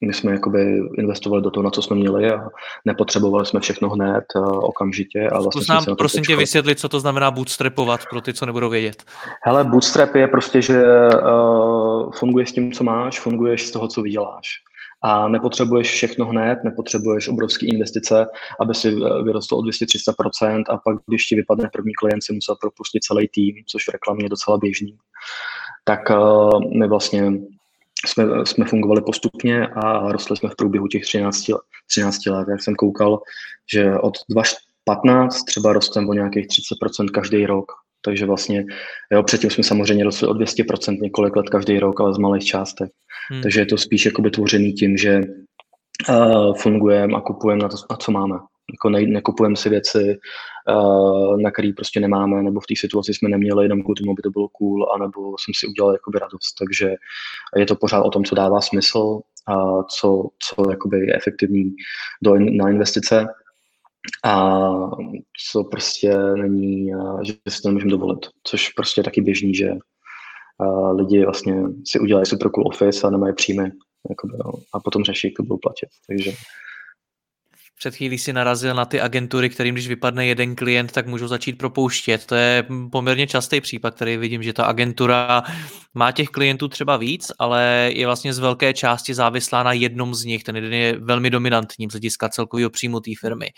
my 0.00 0.14
jsme 0.14 0.32
jakoby 0.32 0.82
investovali 0.98 1.42
do 1.42 1.50
toho, 1.50 1.64
na 1.64 1.70
co 1.70 1.82
jsme 1.82 1.96
měli 1.96 2.30
a 2.30 2.48
nepotřebovali 2.84 3.46
jsme 3.46 3.60
všechno 3.60 3.88
hned, 3.90 4.24
uh, 4.36 4.64
okamžitě. 4.64 5.28
A 5.28 5.40
vlastně 5.40 5.62
Zkus 5.62 5.68
nám 5.68 5.96
prosím 5.96 6.24
tě 6.24 6.36
vysvětlit, 6.36 6.78
co 6.78 6.88
to 6.88 7.00
znamená 7.00 7.30
bootstrapovat 7.30 8.00
pro 8.10 8.20
ty, 8.20 8.34
co 8.34 8.46
nebudou 8.46 8.68
vědět. 8.70 9.02
Hele, 9.42 9.64
bootstrap 9.64 10.14
je 10.14 10.28
prostě, 10.28 10.62
že 10.62 10.82
uh, 10.82 12.12
funguješ 12.12 12.48
s 12.48 12.52
tím, 12.52 12.72
co 12.72 12.84
máš, 12.84 13.20
funguješ 13.20 13.66
z 13.66 13.70
toho, 13.70 13.88
co 13.88 14.02
vyděláš 14.02 14.48
a 15.02 15.28
nepotřebuješ 15.28 15.90
všechno 15.90 16.26
hned, 16.26 16.58
nepotřebuješ 16.64 17.28
obrovské 17.28 17.66
investice, 17.66 18.26
aby 18.60 18.74
si 18.74 18.88
eh, 18.88 19.22
vyrostl 19.22 19.54
o 19.54 19.62
200-300% 19.62 20.64
a 20.68 20.76
pak, 20.76 20.96
když 21.06 21.26
ti 21.26 21.34
vypadne 21.34 21.70
první 21.72 21.92
klient, 21.94 22.24
si 22.24 22.32
musel 22.32 22.56
propustit 22.56 23.04
celý 23.04 23.28
tým, 23.28 23.54
což 23.66 23.84
v 23.84 23.92
reklamě 23.92 24.24
je 24.24 24.28
docela 24.28 24.58
běžný. 24.58 24.96
Tak 25.84 26.10
uh, 26.10 26.78
my 26.78 26.88
vlastně 26.88 27.32
jsme, 28.06 28.24
jsme 28.46 28.64
fungovali 28.64 29.02
postupně 29.02 29.66
a 29.66 30.12
rostli 30.12 30.36
jsme 30.36 30.48
v 30.48 30.56
průběhu 30.56 30.88
těch 30.88 31.02
13, 31.02 31.44
13 31.86 32.26
let. 32.26 32.48
Jak 32.48 32.62
jsem 32.62 32.74
koukal, 32.74 33.20
že 33.72 33.94
od 33.94 34.14
2015 34.30 35.44
třeba 35.44 35.72
rostem 35.72 36.08
o 36.08 36.12
nějakých 36.12 36.46
30% 36.46 37.10
každý 37.10 37.46
rok. 37.46 37.72
Takže 38.04 38.26
vlastně, 38.26 38.64
jo, 39.12 39.22
předtím 39.22 39.50
jsme 39.50 39.64
samozřejmě 39.64 40.04
rostli 40.04 40.28
o 40.28 40.32
200% 40.32 41.00
několik 41.00 41.36
let 41.36 41.48
každý 41.48 41.78
rok, 41.78 42.00
ale 42.00 42.14
z 42.14 42.18
malých 42.18 42.44
částek. 42.44 42.90
Hmm. 43.30 43.42
Takže 43.42 43.60
je 43.60 43.66
to 43.66 43.78
spíš 43.78 44.06
jakoby 44.06 44.30
tvořený 44.30 44.72
tím, 44.72 44.96
že 44.96 45.20
uh, 46.08 46.54
fungujeme 46.54 47.16
a 47.16 47.20
kupujeme 47.20 47.62
na 47.62 47.68
to, 47.68 47.76
na 47.90 47.96
co 47.96 48.12
máme. 48.12 48.34
Jako 48.72 48.90
ne, 48.90 49.02
nekupujeme 49.02 49.56
si 49.56 49.68
věci, 49.68 50.18
uh, 50.68 51.40
na 51.40 51.50
které 51.50 51.72
prostě 51.76 52.00
nemáme, 52.00 52.42
nebo 52.42 52.60
v 52.60 52.66
té 52.66 52.74
situaci 52.76 53.14
jsme 53.14 53.28
neměli, 53.28 53.64
jenom 53.64 53.82
kvůli 53.82 53.94
tomu, 53.94 54.12
aby 54.12 54.22
to 54.22 54.30
bylo 54.30 54.48
cool, 54.48 54.92
anebo 54.94 55.34
jsem 55.38 55.54
si 55.54 55.66
udělal 55.66 55.92
jakoby 55.92 56.18
radost. 56.18 56.54
Takže 56.58 56.94
je 57.56 57.66
to 57.66 57.76
pořád 57.76 58.02
o 58.02 58.10
tom, 58.10 58.24
co 58.24 58.34
dává 58.34 58.60
smysl, 58.60 59.20
a 59.48 59.82
co, 59.82 60.28
co 60.38 60.70
jakoby 60.70 61.06
je 61.06 61.16
efektivní 61.16 61.74
do, 62.22 62.34
na 62.38 62.70
investice 62.70 63.26
a 64.24 64.60
co 65.50 65.64
prostě 65.64 66.18
není, 66.18 66.90
že 67.22 67.34
si 67.48 67.62
to 67.62 67.68
nemůžeme 67.68 67.90
dovolit, 67.90 68.26
což 68.44 68.68
prostě 68.68 69.00
je 69.00 69.04
taky 69.04 69.20
běžný, 69.20 69.54
že 69.54 69.70
lidi 70.92 71.24
vlastně 71.24 71.62
si 71.86 72.00
udělají 72.00 72.26
super 72.26 72.50
cool 72.50 72.68
office 72.68 73.06
a 73.06 73.10
nemají 73.10 73.34
příjmy 73.34 73.70
jakoby, 74.10 74.32
no, 74.44 74.52
a 74.72 74.80
potom 74.80 75.04
řeší, 75.04 75.34
to 75.34 75.42
budou 75.42 75.58
platit. 75.58 75.88
Takže 76.08 76.32
před 77.78 77.94
chvílí 77.94 78.18
si 78.18 78.32
narazil 78.32 78.74
na 78.74 78.84
ty 78.84 79.00
agentury, 79.00 79.50
kterým 79.50 79.74
když 79.74 79.88
vypadne 79.88 80.26
jeden 80.26 80.56
klient, 80.56 80.92
tak 80.92 81.06
můžou 81.06 81.28
začít 81.28 81.58
propouštět. 81.58 82.26
To 82.26 82.34
je 82.34 82.66
poměrně 82.92 83.26
častý 83.26 83.60
případ, 83.60 83.94
který 83.94 84.16
vidím, 84.16 84.42
že 84.42 84.52
ta 84.52 84.64
agentura 84.64 85.42
má 85.94 86.12
těch 86.12 86.28
klientů 86.28 86.68
třeba 86.68 86.96
víc, 86.96 87.32
ale 87.38 87.90
je 87.94 88.06
vlastně 88.06 88.32
z 88.32 88.38
velké 88.38 88.74
části 88.74 89.14
závislá 89.14 89.62
na 89.62 89.72
jednom 89.72 90.14
z 90.14 90.24
nich. 90.24 90.44
Ten 90.44 90.56
jeden 90.56 90.72
je 90.72 90.96
velmi 91.00 91.30
dominantní 91.30 91.86
z 91.90 91.92
hlediska 91.92 92.28
celkového 92.28 92.70
příjmu 92.70 93.00
té 93.00 93.10
firmy. 93.20 93.50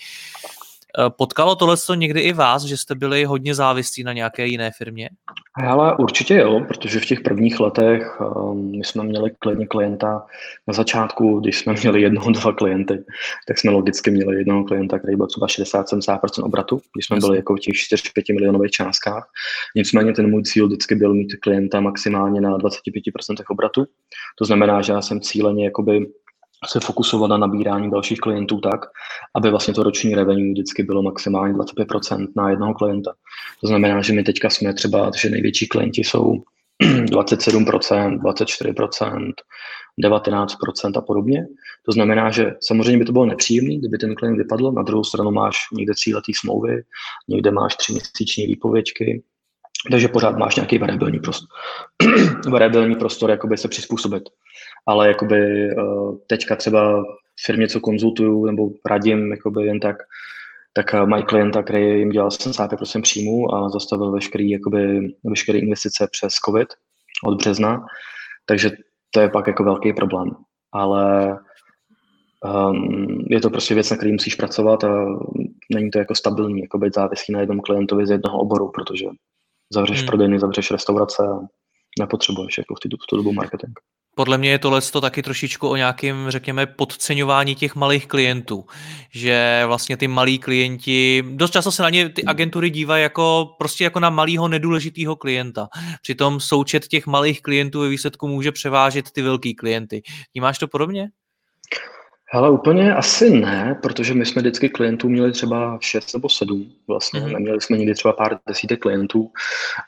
Eh, 0.99 1.11
potkalo 1.11 1.57
tohle 1.57 1.77
někdy 1.95 2.21
i 2.21 2.33
vás, 2.33 2.63
že 2.63 2.77
jste 2.77 2.95
byli 2.95 3.25
hodně 3.25 3.55
závislí 3.55 4.03
na 4.05 4.13
nějaké 4.13 4.47
jiné 4.47 4.71
firmě? 4.79 5.09
Ale 5.67 5.97
určitě 5.97 6.35
jo, 6.35 6.61
protože 6.69 7.01
v 7.01 7.07
těch 7.07 7.21
prvních 7.21 7.61
letech 7.61 8.21
um, 8.21 8.79
my 8.79 8.85
jsme 8.85 9.05
měli 9.05 9.31
klidně 9.39 9.67
klienta 9.67 10.27
na 10.69 10.75
začátku, 10.75 11.41
když 11.41 11.59
jsme 11.59 11.73
měli 11.81 12.03
jednoho, 12.03 12.31
dva 12.31 12.53
klienty, 12.53 13.05
tak 13.49 13.59
jsme 13.59 13.71
logicky 13.71 14.11
měli 14.11 14.37
jednoho 14.37 14.65
klienta, 14.65 14.99
který 14.99 15.17
byl 15.17 15.27
třeba 15.27 15.47
60-70% 15.47 16.45
obratu, 16.45 16.81
když 16.95 17.07
jsme 17.07 17.17
byli 17.17 17.37
jako 17.37 17.57
v 17.57 17.61
těch 17.61 17.75
4-5 17.75 18.35
milionových 18.35 18.71
částkách. 18.71 19.29
Nicméně 19.77 20.13
ten 20.13 20.31
můj 20.31 20.43
cíl 20.43 20.67
vždycky 20.67 20.95
byl 20.95 21.15
mít 21.15 21.35
klienta 21.43 21.81
maximálně 21.81 22.41
na 22.41 22.59
25% 22.59 23.45
obratu. 23.49 23.87
To 24.39 24.45
znamená, 24.45 24.83
že 24.83 24.93
já 24.93 25.03
jsem 25.03 25.21
cíleně 25.21 25.65
jakoby 25.65 26.07
se 26.69 26.81
fokusovat 26.81 27.31
na 27.31 27.37
nabírání 27.37 27.91
dalších 27.91 28.21
klientů 28.21 28.61
tak, 28.61 28.81
aby 29.37 29.51
vlastně 29.51 29.75
to 29.75 29.83
roční 29.83 30.15
revenue 30.15 30.53
vždycky 30.53 30.83
bylo 30.83 31.03
maximálně 31.03 31.55
25% 31.55 32.27
na 32.37 32.51
jednoho 32.51 32.75
klienta. 32.75 33.13
To 33.61 33.67
znamená, 33.67 34.03
že 34.03 34.13
my 34.13 34.23
teďka 34.23 34.51
jsme 34.51 34.75
třeba, 34.75 35.11
že 35.17 35.31
největší 35.31 35.69
klienti 35.69 36.05
jsou 36.05 36.35
27%, 36.83 38.19
24%, 38.19 39.33
19% 40.05 40.99
a 40.99 41.01
podobně. 41.01 41.47
To 41.87 41.93
znamená, 41.93 42.31
že 42.31 42.53
samozřejmě 42.61 42.99
by 42.99 43.05
to 43.05 43.13
bylo 43.13 43.27
nepříjemné, 43.27 43.77
kdyby 43.77 43.99
ten 43.99 44.15
klient 44.15 44.37
vypadl, 44.37 44.73
na 44.73 44.83
druhou 44.83 45.05
stranu 45.05 45.31
máš 45.31 45.57
někde 45.73 45.95
tříletý 45.95 46.35
smlouvy, 46.35 46.83
někde 47.29 47.51
máš 47.51 47.77
tři 47.77 47.93
měsíční 47.93 48.47
výpověďky, 48.47 49.23
takže 49.91 50.09
pořád 50.09 50.39
máš 50.39 50.57
nějaký 50.57 50.79
variabilní 50.79 51.19
prostor, 51.21 51.49
variabilní 52.51 52.97
prostor 52.97 53.31
jakoby 53.31 53.57
se 53.57 53.69
přizpůsobit 53.69 54.23
ale 54.87 55.09
jakoby 55.09 55.71
eh, 55.71 55.75
teďka 56.27 56.57
třeba 56.57 57.05
firmě, 57.47 57.69
co 57.69 57.81
konzultuju 57.81 58.47
nebo 58.47 58.71
radím 58.91 59.31
jakoby 59.31 59.67
jen 59.67 59.81
tak, 59.81 59.97
tak 60.73 60.95
eh, 60.95 61.07
mají 61.07 61.25
klienta, 61.25 61.63
který 61.63 61.99
jim 61.99 62.11
dělal 62.11 62.29
75% 62.29 63.03
příjmu 63.03 63.55
a 63.55 63.69
zastavil 63.69 64.13
veškerý, 64.13 64.51
jakoby, 64.51 65.13
veškeré 65.25 65.59
investice 65.59 66.09
přes 66.11 66.35
COVID 66.35 66.69
od 67.27 67.39
března, 67.39 67.87
takže 68.47 68.71
to 69.11 69.21
je 69.21 69.29
pak 69.29 69.47
jako 69.47 69.65
velký 69.65 69.93
problém. 69.93 70.31
Ale 70.73 71.37
um, 72.45 73.25
je 73.31 73.41
to 73.41 73.51
prostě 73.51 73.75
věc, 73.75 73.91
na 73.91 73.97
který 73.97 74.13
musíš 74.13 74.35
pracovat 74.35 74.85
a 74.85 75.07
není 75.75 75.91
to 75.91 75.99
jako 75.99 76.15
stabilní, 76.15 76.61
jako 76.61 76.79
být 76.79 76.95
závislý 76.95 77.35
na 77.35 77.41
jednom 77.41 77.61
klientovi 77.61 78.07
z 78.07 78.11
jednoho 78.11 78.39
oboru, 78.39 78.71
protože 78.75 79.07
zavřeš 79.73 79.99
hmm. 79.99 80.07
prodejny, 80.07 80.41
zavřeš 80.41 80.71
restaurace 80.71 81.23
a 81.23 81.41
nepotřebuješ 82.01 82.59
jako 82.59 82.75
v, 82.75 82.81
tu, 82.81 82.89
v 82.89 83.07
tu 83.09 83.17
dobu 83.17 83.33
marketing. 83.33 83.73
Podle 84.15 84.39
mě 84.39 84.51
je 84.51 84.59
tohle 84.59 84.81
to 84.81 85.01
taky 85.01 85.23
trošičku 85.23 85.69
o 85.69 85.77
nějakém, 85.77 86.27
řekněme, 86.29 86.67
podceňování 86.67 87.55
těch 87.55 87.75
malých 87.75 88.07
klientů. 88.07 88.65
Že 89.15 89.63
vlastně 89.67 89.97
ty 89.97 90.09
malí 90.09 90.39
klienti, 90.39 91.25
dost 91.27 91.51
často 91.51 91.73
se 91.73 91.83
na 91.83 91.91
ně 91.91 92.09
ty 92.09 92.25
agentury 92.25 92.71
dívají 92.71 93.03
jako 93.03 93.55
prostě 93.59 93.85
jako 93.85 94.01
na 94.01 94.11
malého 94.11 94.49
nedůležitého 94.49 95.17
klienta. 95.17 95.69
Přitom 96.03 96.41
součet 96.41 96.89
těch 96.89 97.07
malých 97.07 97.43
klientů 97.43 97.81
ve 97.81 97.89
výsledku 97.89 98.29
může 98.29 98.53
převážet 98.53 99.11
ty 99.11 99.23
velký 99.23 99.55
klienty. 99.55 100.03
Vnímáš 100.35 100.59
to 100.59 100.69
podobně? 100.69 101.09
Hele, 102.33 102.51
úplně 102.51 102.95
asi 102.95 103.31
ne, 103.31 103.79
protože 103.83 104.15
my 104.15 104.27
jsme 104.27 104.43
vždycky 104.43 104.69
klientů 104.69 105.09
měli 105.09 105.33
třeba 105.33 105.79
6 105.81 106.15
nebo 106.15 106.29
7 106.29 106.73
vlastně, 106.89 107.21
mm-hmm. 107.21 107.33
neměli 107.33 107.61
jsme 107.61 107.79
nikdy 107.79 107.95
třeba 107.95 108.13
pár 108.13 108.39
desítek 108.49 108.81
klientů, 108.81 109.31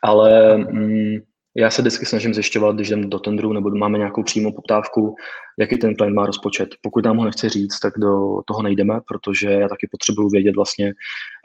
ale 0.03 0.57
mm, 0.57 1.17
já 1.57 1.71
se 1.71 1.83
vždycky 1.83 2.07
snažím 2.07 2.35
zjišťovat, 2.35 2.77
když 2.77 2.89
jdem 2.89 3.11
do 3.11 3.19
tendru 3.19 3.53
nebo 3.53 3.71
máme 3.71 3.99
nějakou 3.99 4.23
přímou 4.23 4.53
poptávku, 4.53 5.15
jaký 5.59 5.77
ten 5.77 5.95
klient 5.95 6.15
má 6.15 6.27
rozpočet. 6.27 6.69
Pokud 6.81 7.05
nám 7.05 7.17
ho 7.17 7.25
nechce 7.25 7.49
říct, 7.49 7.81
tak 7.81 7.93
do 7.99 8.43
toho 8.47 8.63
nejdeme, 8.63 9.01
protože 9.09 9.51
já 9.51 9.69
taky 9.69 9.89
potřebuju 9.91 10.29
vědět 10.29 10.57
vlastně 10.57 10.93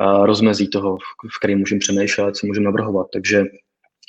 uh, 0.02 0.26
rozmezí 0.26 0.70
toho, 0.70 0.98
v 1.36 1.39
kterém 1.39 1.60
můžeme 1.60 1.80
přemýšlet, 1.80 2.36
co 2.36 2.48
můžeme 2.48 2.65
navrhovat. 2.65 3.08
Takže 3.13 3.43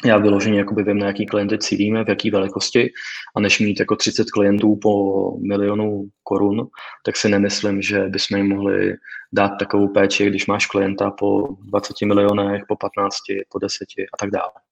já 0.04 0.18
vyloženě 0.18 0.58
jakoby 0.58 0.82
vím, 0.82 0.98
na 0.98 1.06
jaký 1.06 1.26
klienty 1.26 1.58
cílíme, 1.58 2.04
v 2.04 2.08
jaký 2.08 2.30
velikosti 2.30 2.90
a 3.37 3.40
než 3.40 3.61
mít 3.61 3.80
jako 3.80 3.96
30 3.96 4.30
klientů 4.30 4.78
po 4.82 5.32
milionu 5.38 6.08
korun, 6.22 6.66
tak 7.04 7.16
si 7.16 7.28
nemyslím, 7.28 7.82
že 7.82 8.08
bychom 8.08 8.38
jim 8.38 8.48
mohli 8.48 8.94
dát 9.32 9.48
takovou 9.48 9.88
péči, 9.88 10.26
když 10.26 10.46
máš 10.46 10.66
klienta 10.66 11.11
po 11.11 11.48
20 11.61 11.94
milionech, 12.04 12.62
po 12.68 12.76
15, 12.76 13.14
po 13.48 13.58
10 13.58 13.78
a 14.14 14.16
tak 14.16 14.30
dále. 14.30 14.67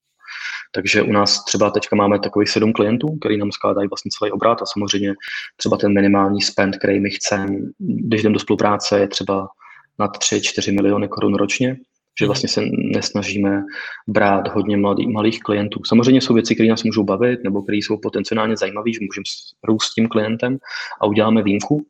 Takže 0.77 1.03
u 1.03 1.13
nás 1.13 1.45
třeba 1.45 1.71
teďka 1.71 1.97
máme 1.97 2.19
takových 2.19 2.49
sedm 2.49 2.73
klientů, 2.73 3.17
který 3.21 3.39
nám 3.39 3.53
skládají 3.53 3.89
vlastně 3.89 4.11
celý 4.19 4.33
obrat 4.33 4.63
a 4.63 4.67
samozřejmě 4.67 5.15
třeba 5.57 5.77
ten 5.77 5.95
minimální 5.95 6.43
spend, 6.43 6.77
který 6.77 7.01
my 7.01 7.11
chceme, 7.11 7.47
když 7.79 8.23
jdeme 8.23 8.33
do 8.33 8.39
spolupráce, 8.39 8.99
je 8.99 9.09
třeba 9.09 9.49
na 9.99 10.09
3-4 10.09 10.75
miliony 10.75 11.09
korun 11.09 11.35
ročně, 11.35 11.77
že 12.19 12.25
mhm. 12.25 12.29
vlastně 12.29 12.49
se 12.49 12.61
nesnažíme 12.95 13.63
brát 14.07 14.49
hodně 14.49 14.77
mladý, 14.77 15.13
malých 15.13 15.41
klientů. 15.41 15.81
Samozřejmě 15.87 16.21
jsou 16.21 16.35
věci, 16.35 16.55
které 16.55 16.69
nás 16.69 16.85
můžou 16.85 17.05
bavit 17.05 17.45
nebo 17.45 17.63
které 17.63 17.77
jsou 17.77 17.97
potenciálně 17.97 18.57
zajímavé, 18.57 18.93
že 18.93 18.99
můžeme 19.01 19.25
růst 19.65 19.85
s 19.85 19.95
tím 19.95 20.09
klientem 20.09 20.59
a 21.01 21.07
uděláme 21.07 21.43
výjimku, 21.43 21.87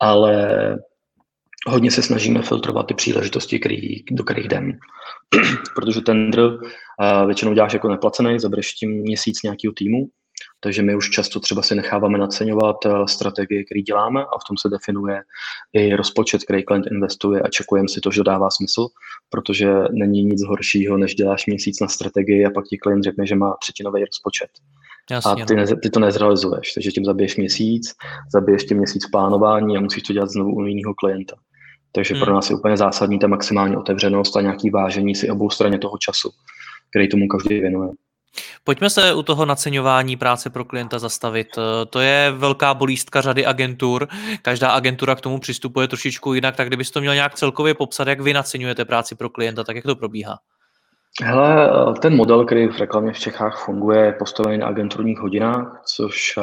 ale 0.00 0.48
hodně 1.66 1.90
se 1.90 2.02
snažíme 2.02 2.42
filtrovat 2.42 2.86
ty 2.86 2.94
příležitosti, 2.94 3.58
který, 3.58 4.02
do 4.10 4.24
kterých 4.24 4.44
jdem. 4.44 4.72
Protože 5.74 6.00
tender 6.00 6.40
uh, 6.44 7.26
většinou 7.26 7.54
děláš 7.54 7.72
jako 7.72 7.88
neplacený, 7.88 8.38
zabereš 8.38 8.72
tím 8.72 8.90
měsíc 8.90 9.42
nějakého 9.42 9.72
týmu, 9.72 10.06
takže 10.60 10.82
my 10.82 10.96
už 10.96 11.10
často 11.10 11.40
třeba 11.40 11.62
si 11.62 11.74
necháváme 11.74 12.18
naceňovat 12.18 12.76
uh, 12.84 13.04
strategie, 13.04 13.64
které 13.64 13.80
děláme 13.80 14.20
a 14.20 14.38
v 14.38 14.46
tom 14.48 14.56
se 14.56 14.68
definuje 14.68 15.22
i 15.72 15.94
rozpočet, 15.94 16.44
který 16.44 16.64
klient 16.64 16.86
investuje 16.90 17.40
a 17.40 17.48
čekujeme 17.48 17.88
si 17.88 18.00
to, 18.00 18.10
že 18.10 18.22
dává 18.22 18.50
smysl, 18.50 18.86
protože 19.30 19.68
není 19.90 20.24
nic 20.24 20.44
horšího, 20.44 20.96
než 20.96 21.14
děláš 21.14 21.46
měsíc 21.46 21.80
na 21.80 21.88
strategii 21.88 22.46
a 22.46 22.50
pak 22.50 22.64
ti 22.64 22.78
klient 22.78 23.02
řekne, 23.02 23.26
že 23.26 23.34
má 23.34 23.56
třetinový 23.62 24.04
rozpočet. 24.04 24.50
Jasně, 25.10 25.42
a 25.42 25.46
ty, 25.46 25.54
no. 25.54 25.64
ne, 25.64 25.76
ty 25.76 25.90
to 25.90 26.00
nezrealizuješ, 26.00 26.72
takže 26.72 26.90
tím 26.90 27.04
zabiješ 27.04 27.36
měsíc, 27.36 27.94
zabiješ 28.32 28.64
tím 28.64 28.78
měsíc 28.78 29.06
plánování 29.06 29.76
a 29.76 29.80
musíš 29.80 30.02
to 30.02 30.12
dělat 30.12 30.30
znovu 30.30 30.54
u 30.54 30.66
jiného 30.66 30.94
klienta. 30.94 31.36
Takže 31.96 32.14
hmm. 32.14 32.22
pro 32.22 32.34
nás 32.34 32.50
je 32.50 32.56
úplně 32.56 32.76
zásadní 32.76 33.18
ta 33.18 33.26
maximální 33.26 33.76
otevřenost 33.76 34.36
a 34.36 34.40
nějaký 34.40 34.70
vážení 34.70 35.14
si 35.14 35.30
obou 35.30 35.50
straně 35.50 35.78
toho 35.78 35.98
času, 35.98 36.30
který 36.90 37.08
tomu 37.08 37.28
každý 37.28 37.60
věnuje. 37.60 37.88
Pojďme 38.64 38.90
se 38.90 39.14
u 39.14 39.22
toho 39.22 39.44
naceňování 39.44 40.16
práce 40.16 40.50
pro 40.50 40.64
klienta 40.64 40.98
zastavit. 40.98 41.46
To 41.90 42.00
je 42.00 42.32
velká 42.36 42.74
bolístka 42.74 43.20
řady 43.20 43.46
agentur. 43.46 44.08
Každá 44.42 44.70
agentura 44.70 45.14
k 45.14 45.20
tomu 45.20 45.38
přistupuje 45.38 45.88
trošičku 45.88 46.34
jinak, 46.34 46.56
tak 46.56 46.66
kdybyste 46.66 46.92
to 46.92 47.00
měl 47.00 47.14
nějak 47.14 47.34
celkově 47.34 47.74
popsat, 47.74 48.08
jak 48.08 48.20
vy 48.20 48.32
naceňujete 48.32 48.84
práci 48.84 49.14
pro 49.14 49.30
klienta, 49.30 49.64
tak 49.64 49.76
jak 49.76 49.84
to 49.84 49.96
probíhá? 49.96 50.38
Hele, 51.22 51.70
ten 52.00 52.16
model, 52.16 52.44
který 52.44 52.66
v 52.66 52.78
reklamě 52.78 53.12
v 53.12 53.18
Čechách 53.18 53.64
funguje, 53.64 54.04
je 54.04 54.12
postavený 54.12 54.58
na 54.58 54.66
agenturních 54.66 55.18
hodinách, 55.18 55.82
což 55.96 56.38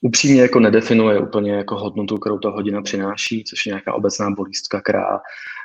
upřímně 0.00 0.42
jako 0.42 0.60
nedefinuje 0.60 1.20
úplně 1.20 1.52
jako 1.52 1.78
hodnotu, 1.78 2.18
kterou 2.18 2.38
ta 2.38 2.50
hodina 2.50 2.82
přináší, 2.82 3.44
což 3.44 3.66
je 3.66 3.70
nějaká 3.70 3.94
obecná 3.94 4.30
bolístka, 4.30 4.80
která 4.80 5.20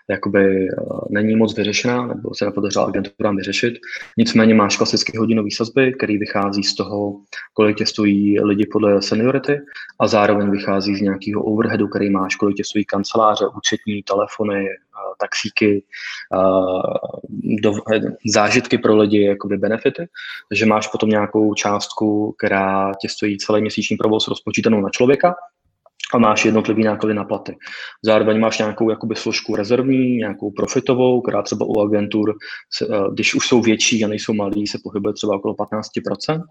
jakoby 0.10 0.68
uh, 0.70 1.00
není 1.10 1.36
moc 1.36 1.58
vyřešená, 1.58 2.08
nebo 2.08 2.36
se 2.36 2.46
nepodařila 2.46 2.86
agenturám 2.86 3.38
vyřešit. 3.38 3.74
Nicméně 4.18 4.54
máš 4.54 4.78
klasické 4.78 5.20
hodinové 5.20 5.50
sazby, 5.52 5.94
který 5.94 6.18
vychází 6.18 6.64
z 6.64 6.76
toho, 6.76 7.20
kolik 7.54 7.78
tě 7.78 7.86
stojí 7.86 8.40
lidi 8.42 8.66
podle 8.72 9.02
seniority 9.02 9.60
a 10.00 10.08
zároveň 10.08 10.52
vychází 10.52 10.96
z 10.96 11.02
nějakého 11.02 11.44
overheadu, 11.44 11.88
který 11.88 12.10
máš, 12.10 12.36
kolik 12.36 12.56
tě 12.56 12.64
stojí 12.64 12.86
kanceláře, 12.86 13.46
účetní, 13.58 14.04
telefony, 14.04 14.68
taxíky, 15.20 15.84
do, 17.62 17.74
zážitky 18.26 18.78
pro 18.78 18.98
lidi, 18.98 19.22
jakoby 19.24 19.58
benefity, 19.58 20.08
takže 20.50 20.66
máš 20.66 20.88
potom 20.88 21.10
nějakou 21.10 21.54
částku, 21.54 22.36
která 22.38 22.92
tě 23.02 23.10
stojí 23.10 23.38
celý 23.38 23.62
měsíční 23.62 23.98
provoz 23.98 24.28
rozpočítanou 24.28 24.82
na 24.82 24.90
člověka 24.90 25.36
a 26.14 26.18
máš 26.18 26.46
jednotlivý 26.46 26.84
náklady 26.84 27.14
na 27.14 27.24
platy. 27.24 27.58
Zároveň 28.04 28.40
máš 28.40 28.58
nějakou 28.58 28.90
jakoby 28.90 29.16
složku 29.16 29.56
rezervní, 29.56 30.16
nějakou 30.16 30.52
profitovou, 30.52 31.22
která 31.22 31.42
třeba 31.42 31.66
u 31.66 31.80
agentur, 31.80 32.36
se, 32.74 32.88
když 33.14 33.36
už 33.36 33.48
jsou 33.48 33.62
větší 33.62 34.06
a 34.06 34.08
nejsou 34.08 34.34
malí, 34.34 34.68
se 34.68 34.78
pohybuje 34.84 35.14
třeba 35.14 35.36
okolo 35.36 35.54
15%, 35.54 36.42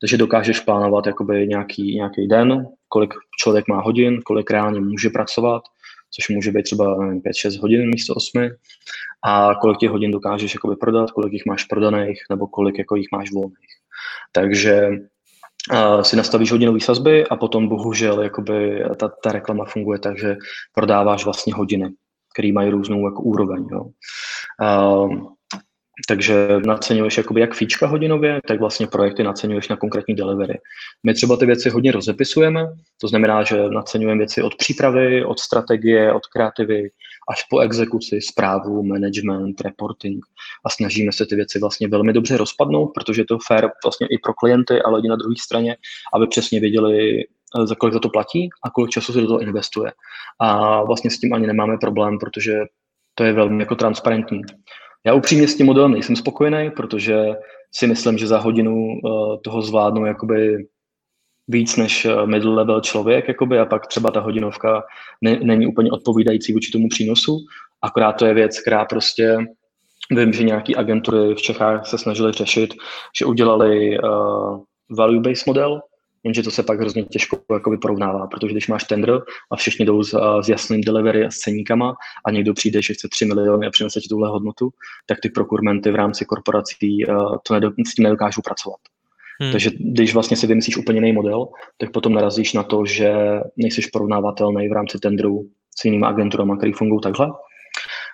takže 0.00 0.16
dokážeš 0.16 0.60
plánovat 0.60 1.06
jakoby 1.06 1.46
nějaký, 1.46 1.94
nějaký 1.94 2.28
den, 2.28 2.66
kolik 2.88 3.14
člověk 3.42 3.68
má 3.68 3.80
hodin, 3.80 4.20
kolik 4.24 4.50
reálně 4.50 4.80
může 4.80 5.10
pracovat, 5.10 5.62
což 6.10 6.28
může 6.28 6.52
být 6.52 6.62
třeba 6.62 6.98
5-6 6.98 7.60
hodin 7.60 7.90
místo 7.90 8.14
8 8.14 8.48
a 9.24 9.54
kolik 9.60 9.78
těch 9.78 9.90
hodin 9.90 10.10
dokážeš 10.10 10.54
jakoby 10.54 10.76
prodat, 10.76 11.10
kolik 11.10 11.32
jich 11.32 11.46
máš 11.46 11.64
prodaných 11.64 12.18
nebo 12.30 12.46
kolik 12.46 12.78
jako 12.78 12.96
jich 12.96 13.08
máš 13.12 13.32
volných. 13.32 13.70
Takže 14.32 14.90
si 16.02 16.16
nastavíš 16.16 16.52
hodinové 16.52 16.80
sazby 16.80 17.26
a 17.26 17.36
potom 17.36 17.68
bohužel 17.68 18.22
jakoby 18.22 18.84
ta, 18.96 19.08
ta 19.08 19.32
reklama 19.32 19.64
funguje 19.64 19.98
tak, 19.98 20.18
že 20.18 20.36
prodáváš 20.74 21.24
vlastně 21.24 21.54
hodiny, 21.54 21.90
které 22.34 22.52
mají 22.52 22.70
různou 22.70 23.04
jako 23.04 23.22
úroveň. 23.22 23.66
Jo. 23.72 23.84
Uh, 24.62 25.26
takže 26.08 26.48
naceňuješ 26.66 27.18
jakoby 27.18 27.40
jak 27.40 27.54
fíčka 27.54 27.86
hodinově, 27.86 28.40
tak 28.48 28.60
vlastně 28.60 28.86
projekty 28.86 29.22
naceňuješ 29.22 29.68
na 29.68 29.76
konkrétní 29.76 30.14
delivery. 30.14 30.58
My 31.06 31.14
třeba 31.14 31.36
ty 31.36 31.46
věci 31.46 31.70
hodně 31.70 31.92
rozepisujeme, 31.92 32.66
to 33.00 33.08
znamená, 33.08 33.42
že 33.42 33.68
naceňujeme 33.68 34.18
věci 34.18 34.42
od 34.42 34.56
přípravy, 34.56 35.24
od 35.24 35.38
strategie, 35.38 36.12
od 36.12 36.26
kreativy, 36.26 36.90
až 37.28 37.44
po 37.50 37.60
exekuci, 37.60 38.20
zprávu, 38.20 38.82
management, 38.82 39.60
reporting 39.60 40.24
a 40.64 40.70
snažíme 40.70 41.12
se 41.12 41.26
ty 41.26 41.36
věci 41.36 41.58
vlastně 41.58 41.88
velmi 41.88 42.12
dobře 42.12 42.36
rozpadnout, 42.36 42.90
protože 42.94 43.20
je 43.20 43.26
to 43.26 43.38
fair 43.46 43.68
vlastně 43.84 44.06
i 44.06 44.18
pro 44.18 44.34
klienty 44.34 44.82
a 44.82 44.90
lidi 44.90 45.08
na 45.08 45.16
druhé 45.16 45.34
straně, 45.38 45.76
aby 46.14 46.26
přesně 46.26 46.60
věděli, 46.60 47.20
eh, 47.20 47.66
za 47.66 47.74
kolik 47.74 47.94
za 47.94 48.00
to 48.00 48.08
platí 48.08 48.48
a 48.64 48.70
kolik 48.70 48.90
času 48.90 49.12
se 49.12 49.20
do 49.20 49.26
toho 49.26 49.40
investuje. 49.40 49.92
A 50.40 50.82
vlastně 50.82 51.10
s 51.10 51.18
tím 51.18 51.32
ani 51.32 51.46
nemáme 51.46 51.78
problém, 51.78 52.18
protože 52.18 52.60
to 53.14 53.24
je 53.24 53.32
velmi 53.32 53.62
jako 53.62 53.74
transparentní. 53.74 54.42
Já 55.06 55.14
upřímně 55.14 55.48
s 55.48 55.56
tím 55.56 55.66
modelem 55.66 55.92
nejsem 55.92 56.16
spokojený, 56.16 56.70
protože 56.70 57.26
si 57.74 57.86
myslím, 57.86 58.18
že 58.18 58.26
za 58.26 58.38
hodinu 58.38 58.76
uh, 58.76 59.36
toho 59.44 59.62
zvládnu 59.62 60.06
jakoby 60.06 60.66
víc 61.50 61.76
než 61.76 62.04
eh, 62.04 62.26
middle 62.26 62.54
level 62.54 62.80
člověk, 62.80 63.28
jakoby, 63.28 63.58
a 63.58 63.66
pak 63.66 63.86
třeba 63.86 64.10
ta 64.10 64.20
hodinovka 64.20 64.82
ne, 65.20 65.38
není 65.42 65.66
úplně 65.66 65.90
odpovídající 65.90 66.52
vůči 66.52 66.72
tomu 66.72 66.88
přínosu. 66.88 67.38
Akorát 67.82 68.12
to 68.12 68.26
je 68.26 68.34
věc, 68.34 68.60
která 68.60 68.84
prostě 68.84 69.38
vím, 70.10 70.32
že 70.32 70.42
nějaký 70.42 70.76
agentury 70.76 71.34
v 71.34 71.42
Čechách 71.42 71.86
se 71.86 71.98
snažili 71.98 72.32
řešit, 72.32 72.74
že 73.18 73.24
udělali 73.24 73.98
uh, 73.98 74.60
value-based 74.90 75.46
model, 75.46 75.80
jenže 76.24 76.42
to 76.42 76.50
se 76.50 76.62
pak 76.62 76.80
hrozně 76.80 77.02
těžko 77.02 77.38
jakoby 77.52 77.78
porovnává, 77.78 78.26
protože 78.26 78.52
když 78.52 78.68
máš 78.68 78.84
tender 78.84 79.20
a 79.50 79.56
všichni 79.56 79.86
jdou 79.86 80.02
s, 80.02 80.18
s 80.42 80.48
jasným 80.48 80.80
delivery 80.80 81.24
a 81.24 81.30
s 81.30 81.34
ceníkama 81.34 81.94
a 82.26 82.30
někdo 82.30 82.54
přijde, 82.54 82.82
že 82.82 82.94
chce 82.94 83.08
3 83.08 83.24
miliony 83.24 83.66
a 83.66 83.70
přinese 83.70 84.00
ti 84.00 84.08
tuhle 84.08 84.28
hodnotu, 84.28 84.70
tak 85.06 85.18
ty 85.22 85.28
prokurmenty 85.28 85.90
v 85.90 85.94
rámci 85.94 86.24
korporací 86.24 87.06
uh, 87.06 87.36
to 87.46 87.54
nedok- 87.54 87.74
s 87.86 87.94
tím 87.94 88.02
nedokážou 88.02 88.42
pracovat. 88.42 88.80
Hmm. 89.40 89.52
Takže 89.52 89.70
když 89.78 90.14
vlastně 90.14 90.36
si 90.36 90.46
vymyslíš 90.46 90.76
úplně 90.76 90.96
jiný 90.96 91.12
model, 91.12 91.46
tak 91.78 91.92
potom 91.92 92.14
narazíš 92.14 92.52
na 92.52 92.62
to, 92.62 92.84
že 92.84 93.12
nejsi 93.56 93.82
porovnávatelný 93.92 94.68
v 94.68 94.72
rámci 94.72 94.98
tendru 94.98 95.46
s 95.78 95.84
jinými 95.84 96.06
agenturami, 96.06 96.52
které 96.58 96.72
fungují 96.76 97.00
takhle. 97.00 97.28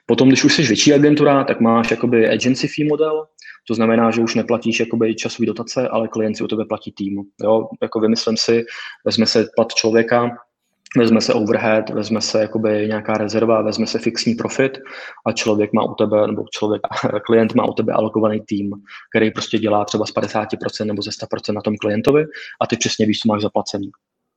Potom, 0.07 0.29
když 0.29 0.45
už 0.45 0.55
jsi 0.55 0.62
větší 0.62 0.95
agentura, 0.95 1.45
tak 1.45 1.61
máš 1.61 1.91
jakoby 1.91 2.29
agency 2.29 2.68
fee 2.68 2.89
model, 2.89 3.27
to 3.68 3.74
znamená, 3.74 4.11
že 4.11 4.20
už 4.20 4.35
neplatíš 4.35 4.81
jakoby 4.81 5.14
časový 5.14 5.47
dotace, 5.47 5.89
ale 5.89 6.09
klient 6.09 6.37
si 6.37 6.45
o 6.45 6.49
tebe 6.49 6.64
platí 6.64 6.93
tým. 6.93 7.22
Jo? 7.43 7.68
Jako 7.83 8.01
vymyslím 8.01 8.37
si, 8.37 8.64
vezme 9.05 9.27
se 9.27 9.47
plat 9.57 9.74
člověka, 9.74 10.31
vezme 10.97 11.20
se 11.20 11.34
overhead, 11.34 11.90
vezme 11.90 12.20
se 12.20 12.40
jakoby 12.40 12.86
nějaká 12.88 13.12
rezerva, 13.12 13.62
vezme 13.62 13.86
se 13.86 13.99
fixní 13.99 14.34
profit 14.34 14.78
a 15.26 15.32
člověk 15.32 15.72
má 15.72 15.84
u 15.84 15.94
tebe, 15.94 16.26
nebo 16.26 16.44
člověk, 16.51 16.82
klient 17.26 17.55
má 17.55 17.64
u 17.64 17.72
tebe 17.72 17.92
alokovaný 17.92 18.40
tým, 18.40 18.70
který 19.11 19.30
prostě 19.30 19.59
dělá 19.59 19.84
třeba 19.84 20.07
z 20.07 20.14
50% 20.14 20.84
nebo 20.84 21.03
ze 21.03 21.11
100% 21.11 21.55
na 21.55 21.61
tom 21.61 21.76
klientovi 21.76 22.24
a 22.61 22.66
ty 22.66 22.76
přesně 22.76 23.07
víš, 23.07 23.18
co 23.18 23.28
máš 23.28 23.42
zaplacený. 23.42 23.90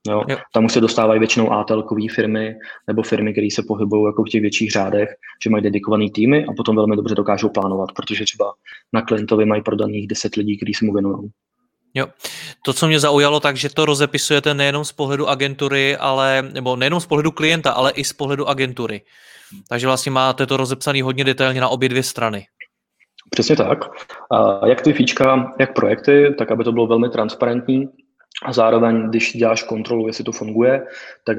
Jo? 0.07 0.23
Jo. 0.27 0.37
Tam 0.53 0.65
už 0.65 0.73
se 0.73 0.81
dostávají 0.81 1.19
většinou 1.19 1.51
ATL 1.51 1.87
firmy 2.15 2.55
nebo 2.87 3.03
firmy, 3.03 3.31
které 3.31 3.47
se 3.51 3.63
pohybují 3.67 4.05
jako 4.05 4.23
v 4.23 4.29
těch 4.29 4.41
větších 4.41 4.71
řádech, 4.71 5.09
že 5.43 5.49
mají 5.49 5.63
dedikované 5.63 6.05
týmy 6.13 6.45
a 6.45 6.53
potom 6.57 6.75
velmi 6.75 6.95
dobře 6.95 7.15
dokážou 7.15 7.49
plánovat, 7.49 7.89
protože 7.95 8.23
třeba 8.23 8.53
na 8.93 9.01
klientovi 9.01 9.45
mají 9.45 9.61
prodaných 9.61 10.07
10 10.07 10.35
lidí, 10.35 10.57
kteří 10.57 10.73
se 10.73 10.85
mu 10.85 10.93
věnují. 10.93 11.29
Jo. 11.93 12.07
To, 12.65 12.73
co 12.73 12.87
mě 12.87 12.99
zaujalo, 12.99 13.39
tak, 13.39 13.57
že 13.57 13.69
to 13.69 13.85
rozepisujete 13.85 14.53
nejenom 14.53 14.85
z 14.85 14.91
pohledu 14.91 15.29
agentury, 15.29 15.97
ale, 15.97 16.49
nebo 16.53 16.75
nejenom 16.75 16.99
z 16.99 17.05
pohledu 17.05 17.31
klienta, 17.31 17.71
ale 17.71 17.91
i 17.91 18.03
z 18.03 18.13
pohledu 18.13 18.49
agentury. 18.49 19.01
Takže 19.69 19.87
vlastně 19.87 20.11
máte 20.11 20.45
to 20.45 20.57
rozepsané 20.57 21.03
hodně 21.03 21.23
detailně 21.23 21.61
na 21.61 21.69
obě 21.69 21.89
dvě 21.89 22.03
strany. 22.03 22.45
Přesně 23.29 23.55
tak. 23.55 23.79
A 24.31 24.67
jak 24.67 24.81
ty 24.81 24.93
fíčka, 24.93 25.53
jak 25.59 25.73
projekty, 25.73 26.35
tak 26.37 26.51
aby 26.51 26.63
to 26.63 26.71
bylo 26.71 26.87
velmi 26.87 27.09
transparentní, 27.09 27.89
a 28.45 28.53
zároveň, 28.53 29.09
když 29.09 29.33
děláš 29.33 29.63
kontrolu, 29.63 30.07
jestli 30.07 30.23
to 30.23 30.31
funguje, 30.31 30.85
tak 31.25 31.37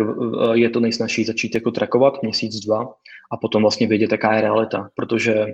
je 0.52 0.70
to 0.70 0.80
nejsnažší 0.80 1.24
začít 1.24 1.54
jako 1.54 1.70
trackovat 1.70 2.22
měsíc, 2.22 2.60
dva 2.66 2.94
a 3.32 3.36
potom 3.36 3.62
vlastně 3.62 3.86
vědět, 3.86 4.12
jaká 4.12 4.34
je 4.34 4.40
realita, 4.40 4.88
protože 4.94 5.46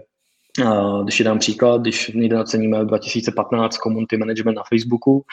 když 1.03 1.21
dám 1.21 1.39
příklad, 1.39 1.81
když 1.81 2.09
někde 2.09 2.37
naceníme 2.37 2.85
2015 2.85 3.77
community 3.77 4.17
management 4.17 4.55
na 4.55 4.63
Facebooku, 4.69 5.25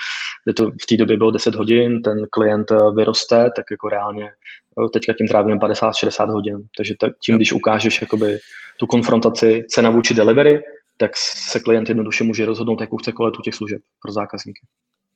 kde 0.43 0.53
to 0.53 0.71
v 0.71 0.85
té 0.89 0.97
době 0.97 1.17
bylo 1.17 1.31
10 1.31 1.55
hodin, 1.55 2.01
ten 2.01 2.27
klient 2.31 2.71
eh, 2.71 2.77
vyroste, 2.95 3.49
tak 3.55 3.65
jako 3.71 3.89
reálně 3.89 4.25
eh, 4.25 4.89
teďka 4.93 5.13
tím 5.13 5.27
trávíme 5.27 5.59
50-60 5.59 6.31
hodin. 6.31 6.57
Takže 6.77 6.95
tím, 7.25 7.35
když 7.35 7.53
ukážeš 7.53 8.01
jakoby 8.01 8.37
tu 8.79 8.87
konfrontaci 8.87 9.65
cena 9.69 9.89
vůči 9.89 10.13
delivery, 10.13 10.61
tak 10.97 11.11
se 11.17 11.59
klient 11.59 11.89
jednoduše 11.89 12.23
může 12.23 12.45
rozhodnout, 12.45 12.81
jakou 12.81 12.97
chce 12.97 13.11
kvalitu 13.11 13.41
těch 13.41 13.55
služeb 13.55 13.81
pro 14.01 14.11
zákazníky. 14.11 14.61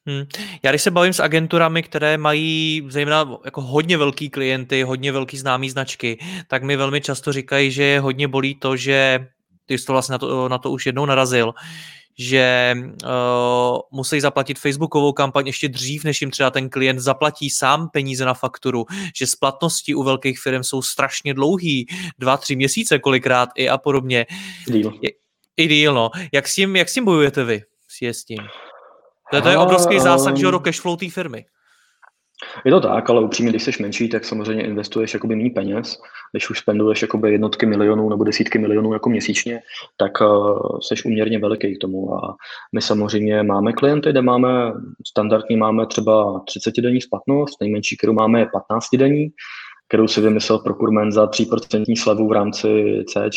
Hmm. 0.05 0.24
Já 0.64 0.72
když 0.72 0.82
se 0.82 0.91
bavím 0.91 1.14
s 1.14 1.20
agenturami, 1.20 1.84
které 1.84 2.18
mají 2.18 2.88
zejména 2.89 3.38
jako 3.45 3.62
hodně 3.62 3.97
velký 3.97 4.30
klienty, 4.30 4.84
hodně 4.84 5.12
velký 5.12 5.38
známý 5.38 5.70
značky, 5.70 6.20
tak 6.47 6.64
mi 6.64 6.78
velmi 6.78 7.01
často 7.01 7.34
říkají, 7.34 7.72
že 7.72 7.99
hodně 7.99 8.28
bolí 8.28 8.55
to, 8.55 8.76
že 8.76 9.28
ty 9.68 9.78
jsi 9.78 9.86
to 9.86 9.93
vlastně 9.93 10.13
na 10.13 10.18
to, 10.18 10.49
na 10.49 10.57
to 10.57 10.72
už 10.72 10.86
jednou 10.86 11.05
narazil, 11.05 11.53
že 12.18 12.76
uh, 13.03 13.80
musí 13.91 14.20
zaplatit 14.20 14.59
Facebookovou 14.59 15.13
kampaň 15.13 15.47
ještě 15.47 15.70
dřív, 15.70 16.03
než 16.03 16.22
jim 16.22 16.32
třeba 16.32 16.49
ten 16.49 16.70
klient 16.70 16.99
zaplatí 16.99 17.49
sám 17.49 17.89
peníze 17.89 18.26
na 18.26 18.34
fakturu, 18.34 18.86
že 19.15 19.28
splatnosti 19.28 19.95
u 19.95 20.03
velkých 20.03 20.39
firm 20.39 20.63
jsou 20.63 20.82
strašně 20.82 21.34
dlouhý, 21.34 21.88
dva, 22.20 22.38
tři 22.38 22.55
měsíce 22.55 22.99
kolikrát 22.99 23.49
i 23.55 23.70
a 23.70 23.78
podobně. 23.78 24.26
Díl. 24.68 24.93
Je, 25.01 25.09
I 25.57 25.68
díl, 25.68 25.93
no. 25.93 26.09
Jak 26.32 26.47
s 26.47 26.55
tím, 26.55 26.76
jak 26.76 26.89
s 26.89 26.93
tím 26.93 27.05
bojujete 27.05 27.43
vy? 27.43 27.61
S 28.01 28.24
tím? 28.24 28.39
To, 29.32 29.41
to 29.41 29.49
je 29.49 29.57
obrovský 29.57 29.99
zásah, 29.99 30.36
že 30.36 30.51
do 30.51 30.59
cashflow 30.59 30.97
té 30.97 31.09
firmy. 31.09 31.45
Je 32.66 32.72
to 32.72 32.80
tak, 32.80 33.10
ale 33.10 33.22
upřímně, 33.22 33.52
když 33.52 33.64
jsi 33.64 33.72
menší, 33.82 34.10
tak 34.10 34.26
samozřejmě 34.26 34.66
investuješ 34.66 35.14
jakoby 35.14 35.36
méně 35.36 35.50
peněz. 35.50 35.98
Když 36.32 36.50
už 36.50 36.60
spenduješ 36.60 37.02
jakoby 37.02 37.32
jednotky 37.32 37.66
milionů 37.66 38.10
nebo 38.10 38.24
desítky 38.24 38.60
milionů 38.60 38.94
jako 38.94 39.10
měsíčně, 39.10 39.60
tak 39.98 40.22
uh, 40.22 40.80
jsi 40.80 41.04
uměrně 41.06 41.40
veliký 41.40 41.76
k 41.76 41.82
tomu. 41.82 42.14
A 42.14 42.36
my 42.76 42.82
samozřejmě 42.82 43.44
máme 43.44 43.74
klienty, 43.74 44.10
kde 44.10 44.22
máme, 44.22 44.74
standardně 45.08 45.58
máme 45.58 45.86
třeba 45.86 46.44
30 46.48 46.74
denní 46.82 47.02
splatnost, 47.02 47.62
nejmenší, 47.62 47.98
kterou 47.98 48.14
máme 48.14 48.40
je 48.40 48.48
15 48.54 48.96
denní, 48.96 49.30
kterou 49.88 50.08
si 50.08 50.22
vymyslel 50.22 50.60
procurement 50.60 51.12
za 51.12 51.26
3% 51.26 52.02
slevu 52.02 52.28
v 52.28 52.32
rámci 52.32 53.04
C 53.08 53.30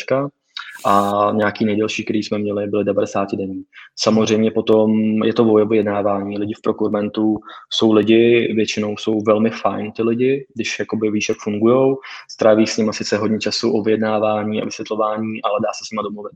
a 0.85 1.29
nějaký 1.35 1.65
nejdelší, 1.65 2.05
který 2.05 2.23
jsme 2.23 2.39
měli, 2.39 2.67
byly 2.67 2.85
90 2.85 3.29
denní. 3.35 3.63
Samozřejmě 3.99 4.51
potom 4.51 4.93
je 5.25 5.35
to 5.35 5.45
o 5.45 5.75
jednávání. 5.75 6.39
Lidi 6.39 6.55
v 6.55 6.63
prokurementu 6.63 7.37
jsou 7.73 7.93
lidi, 7.93 8.53
většinou 8.55 8.97
jsou 8.97 9.21
velmi 9.27 9.51
fajn 9.51 9.93
ty 9.93 10.03
lidi, 10.03 10.47
když 10.55 10.79
jakoby 10.79 11.11
víš, 11.11 11.29
jak 11.29 11.39
fungují, 11.39 11.95
stráví 12.31 12.67
s 12.67 12.77
nimi 12.77 12.93
sice 12.93 13.17
hodně 13.17 13.39
času 13.39 13.73
o 13.73 13.83
vyjednávání 13.83 14.63
a 14.63 14.65
vysvětlování, 14.65 15.43
ale 15.43 15.61
dá 15.63 15.69
se 15.73 15.85
s 15.85 15.91
nimi 15.91 16.03
domluvit. 16.03 16.35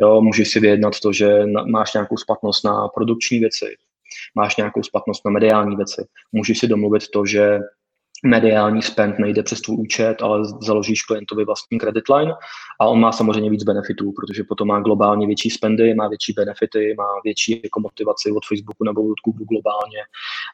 Jo, 0.00 0.20
můžeš 0.20 0.50
si 0.50 0.60
vyjednat 0.60 1.00
to, 1.00 1.12
že 1.12 1.42
máš 1.70 1.94
nějakou 1.94 2.16
splatnost 2.16 2.64
na 2.64 2.88
produkční 2.88 3.38
věci, 3.38 3.66
máš 4.34 4.56
nějakou 4.56 4.82
splatnost 4.82 5.24
na 5.24 5.30
mediální 5.30 5.76
věci. 5.76 6.06
Můžeš 6.32 6.58
si 6.58 6.66
domluvit 6.66 7.08
to, 7.12 7.26
že 7.26 7.58
mediální 8.24 8.82
spend 8.82 9.18
nejde 9.18 9.42
přes 9.42 9.60
tvůj 9.60 9.76
účet, 9.80 10.22
ale 10.22 10.44
založíš 10.62 11.02
klientovi 11.02 11.44
vlastní 11.44 11.78
credit 11.78 12.04
line 12.08 12.32
a 12.80 12.86
on 12.86 13.00
má 13.00 13.12
samozřejmě 13.12 13.50
víc 13.50 13.64
benefitů, 13.64 14.12
protože 14.12 14.44
potom 14.44 14.68
má 14.68 14.80
globálně 14.80 15.26
větší 15.26 15.50
spendy, 15.50 15.94
má 15.94 16.08
větší 16.08 16.32
benefity, 16.32 16.94
má 16.98 17.08
větší 17.24 17.60
jako 17.64 17.80
motivaci 17.80 18.32
od 18.32 18.46
Facebooku 18.48 18.84
nebo 18.84 19.02
od 19.02 19.18
Google 19.24 19.46
globálně 19.48 19.98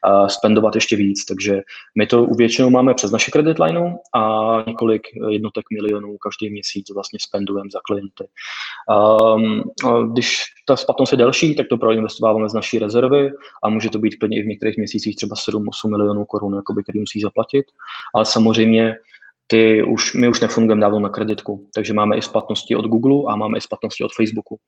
uh, 0.07 0.27
spendovat 0.27 0.75
ještě 0.75 0.95
víc. 0.95 1.25
Takže 1.25 1.61
my 1.97 2.07
to 2.07 2.25
většinou 2.25 2.69
máme 2.69 2.93
přes 2.93 3.11
naše 3.11 3.31
credit 3.31 3.59
line 3.59 3.95
a 4.15 4.63
několik 4.67 5.01
jednotek 5.29 5.65
milionů 5.71 6.17
každý 6.17 6.49
měsíc 6.51 6.93
vlastně 6.93 7.19
spendujeme 7.21 7.69
za 7.73 7.79
klienty. 7.85 8.27
Um, 8.89 9.63
když 10.11 10.43
ta 10.65 10.75
splatnost 10.75 11.11
je 11.11 11.17
delší, 11.17 11.55
tak 11.55 11.67
to 11.67 11.77
proinvestováváme 11.77 12.49
z 12.49 12.53
naší 12.53 12.79
rezervy 12.79 13.31
a 13.63 13.69
může 13.69 13.89
to 13.89 13.99
být 13.99 14.19
plně 14.19 14.37
i 14.37 14.43
v 14.43 14.47
některých 14.47 14.77
měsících 14.77 15.15
třeba 15.15 15.35
7-8 15.35 15.89
milionů 15.89 16.25
korun, 16.25 16.55
jakoby, 16.55 16.83
který 16.83 16.99
musí 16.99 17.21
zaplatit. 17.21 17.52
Ale 18.15 18.25
samozřejmě 18.25 18.95
ty 19.47 19.83
už, 19.83 20.13
my 20.13 20.27
už 20.27 20.41
nefungujeme 20.41 20.81
dávno 20.81 20.99
na 20.99 21.09
kreditku, 21.09 21.69
takže 21.75 21.93
máme 21.93 22.17
i 22.17 22.21
splatnosti 22.21 22.75
od 22.75 22.85
Google 22.85 23.33
a 23.33 23.35
máme 23.35 23.57
i 23.57 23.61
splatnosti 23.61 24.03
od 24.03 24.13
Facebooku, 24.13 24.59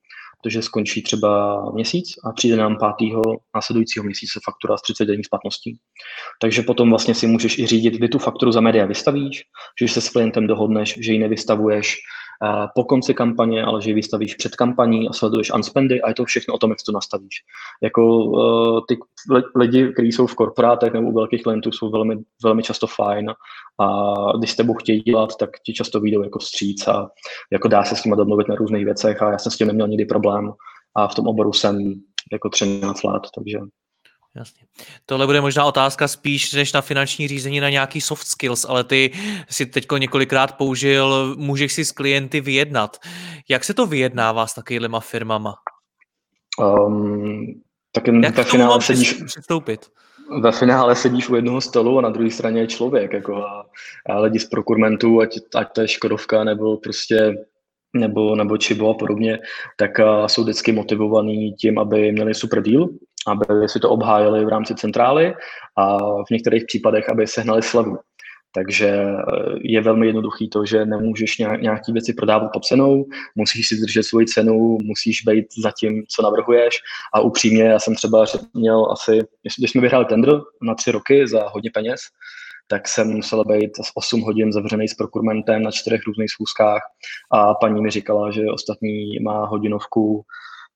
protože 0.42 0.62
skončí 0.62 1.02
třeba 1.02 1.62
měsíc 1.74 2.08
a 2.24 2.32
přijde 2.32 2.56
nám 2.56 2.78
pátého 2.78 3.22
následujícího 3.54 4.04
měsíce 4.04 4.40
faktura 4.44 4.76
s 4.76 4.82
30 4.82 5.04
denní 5.04 5.24
splatností. 5.24 5.78
Takže 6.40 6.62
potom 6.62 6.90
vlastně 6.90 7.14
si 7.14 7.26
můžeš 7.26 7.58
i 7.58 7.66
řídit, 7.66 7.94
kdy 7.94 8.08
tu 8.08 8.18
fakturu 8.18 8.52
za 8.52 8.60
média 8.60 8.86
vystavíš, 8.86 9.42
že 9.80 9.88
se 9.88 10.00
s 10.00 10.08
klientem 10.08 10.46
dohodneš, 10.46 10.98
že 11.00 11.12
ji 11.12 11.18
nevystavuješ 11.18 11.96
po 12.74 12.84
konci 12.84 13.14
kampaně, 13.14 13.64
ale 13.64 13.82
že 13.82 13.90
ji 13.90 13.94
vystavíš 13.94 14.34
před 14.34 14.56
kampaní 14.56 15.08
a 15.08 15.12
sleduješ 15.12 15.52
unspendy 15.52 16.02
a 16.02 16.08
je 16.08 16.14
to 16.14 16.24
všechno 16.24 16.54
o 16.54 16.58
tom, 16.58 16.70
jak 16.70 16.78
to 16.86 16.92
nastavíš. 16.92 17.36
Jako 17.82 18.24
uh, 18.24 18.80
ty 18.88 18.98
lidi, 19.56 19.92
kteří 19.92 20.12
jsou 20.12 20.26
v 20.26 20.34
korporátech 20.34 20.92
nebo 20.92 21.08
u 21.08 21.14
velkých 21.14 21.42
klientů, 21.42 21.72
jsou 21.72 21.90
velmi, 21.90 22.16
velmi 22.42 22.62
často 22.62 22.86
fajn 22.86 23.30
a 23.80 24.14
když 24.38 24.50
s 24.50 24.56
tebou 24.56 24.74
chtějí 24.74 25.00
dělat, 25.00 25.36
tak 25.36 25.50
ti 25.66 25.72
často 25.72 26.00
vyjdou 26.00 26.22
jako 26.22 26.40
stříc 26.40 26.88
a 26.88 27.10
jako 27.52 27.68
dá 27.68 27.84
se 27.84 27.96
s 27.96 28.04
nimi 28.04 28.16
domluvit 28.16 28.48
na 28.48 28.54
různých 28.54 28.84
věcech 28.84 29.22
a 29.22 29.30
já 29.30 29.38
jsem 29.38 29.52
s 29.52 29.56
tím 29.56 29.66
neměl 29.66 29.88
nikdy 29.88 30.04
problém 30.04 30.52
a 30.96 31.08
v 31.08 31.14
tom 31.14 31.26
oboru 31.26 31.52
jsem 31.52 31.94
jako 32.32 32.48
13 32.48 33.04
let, 33.04 33.22
takže 33.34 33.58
Jasně. 34.36 34.66
Tohle 35.06 35.26
bude 35.26 35.40
možná 35.40 35.64
otázka 35.64 36.08
spíš 36.08 36.52
než 36.52 36.72
na 36.72 36.80
finanční 36.80 37.28
řízení 37.28 37.60
na 37.60 37.70
nějaký 37.70 38.00
soft 38.00 38.26
skills, 38.26 38.64
ale 38.68 38.84
ty 38.84 39.12
si 39.48 39.66
teď 39.66 39.86
několikrát 39.98 40.56
použil, 40.56 41.34
můžeš 41.38 41.72
si 41.72 41.84
s 41.84 41.92
klienty 41.92 42.40
vyjednat. 42.40 42.96
Jak 43.48 43.64
se 43.64 43.74
to 43.74 43.86
vyjednává 43.86 44.46
s 44.46 44.54
takovýhlema 44.54 45.00
firmama? 45.00 45.54
Um, 46.58 47.62
tak 47.92 48.06
Jak 48.06 48.36
ve 48.36 48.44
finále 48.44 48.82
sedíš, 48.82 49.12
přistoupit? 49.12 49.86
Ve 50.40 50.52
finále 50.52 50.96
sedíš 50.96 51.28
u 51.28 51.36
jednoho 51.36 51.60
stolu 51.60 51.98
a 51.98 52.02
na 52.02 52.10
druhé 52.10 52.30
straně 52.30 52.60
je 52.60 52.66
člověk 52.66 53.12
jako 53.12 53.36
a, 53.36 53.66
a 54.08 54.18
lidi 54.18 54.38
z 54.38 54.44
prokurmentu, 54.44 55.20
ať, 55.20 55.38
ať 55.54 55.72
to 55.72 55.80
je 55.80 55.88
Škodovka 55.88 56.44
nebo 56.44 56.76
prostě 56.76 57.34
nebo, 57.94 58.36
nebo 58.36 58.56
Čibo 58.56 58.90
a 58.90 58.94
podobně, 58.94 59.38
tak 59.76 59.90
uh, 59.98 60.26
jsou 60.26 60.42
vždycky 60.42 60.72
motivovaní 60.72 61.52
tím, 61.52 61.78
aby 61.78 62.12
měli 62.12 62.34
super 62.34 62.62
deal, 62.62 62.88
aby 63.26 63.68
si 63.68 63.80
to 63.80 63.90
obhájili 63.90 64.44
v 64.44 64.48
rámci 64.48 64.74
centrály 64.74 65.34
a 65.76 65.98
v 65.98 66.30
některých 66.30 66.64
případech, 66.66 67.08
aby 67.08 67.26
sehnali 67.26 67.62
slevu. 67.62 67.98
Takže 68.56 68.88
eh, 68.88 69.22
je 69.60 69.80
velmi 69.80 70.06
jednoduchý 70.06 70.48
to, 70.48 70.64
že 70.64 70.86
nemůžeš 70.86 71.38
nějaký 71.38 71.92
věci 71.92 72.12
prodávat 72.12 72.48
pod 72.52 72.64
cenou, 72.64 73.04
musíš 73.34 73.68
si 73.68 73.76
držet 73.76 74.02
svoji 74.02 74.26
cenu, 74.26 74.78
musíš 74.82 75.22
být 75.22 75.46
za 75.62 75.70
tím, 75.80 76.04
co 76.08 76.22
navrhuješ. 76.22 76.78
A 77.14 77.20
upřímně, 77.20 77.62
já 77.62 77.78
jsem 77.78 77.94
třeba 77.94 78.24
měl 78.54 78.86
asi, 78.92 79.20
když 79.58 79.70
jsme 79.70 79.80
vyhráli 79.80 80.04
tender 80.04 80.40
na 80.62 80.74
tři 80.74 80.90
roky 80.90 81.28
za 81.28 81.48
hodně 81.48 81.70
peněz, 81.74 82.00
tak 82.68 82.88
jsem 82.88 83.08
musel 83.08 83.44
být 83.44 83.70
8 83.94 84.20
hodin 84.20 84.52
zavřený 84.52 84.88
s 84.88 84.94
prokurmentem 84.94 85.62
na 85.62 85.70
čtyřech 85.70 86.00
různých 86.06 86.30
schůzkách 86.30 86.80
a 87.32 87.54
paní 87.54 87.82
mi 87.82 87.90
říkala, 87.90 88.30
že 88.30 88.50
ostatní 88.54 89.18
má 89.20 89.46
hodinovku 89.46 90.24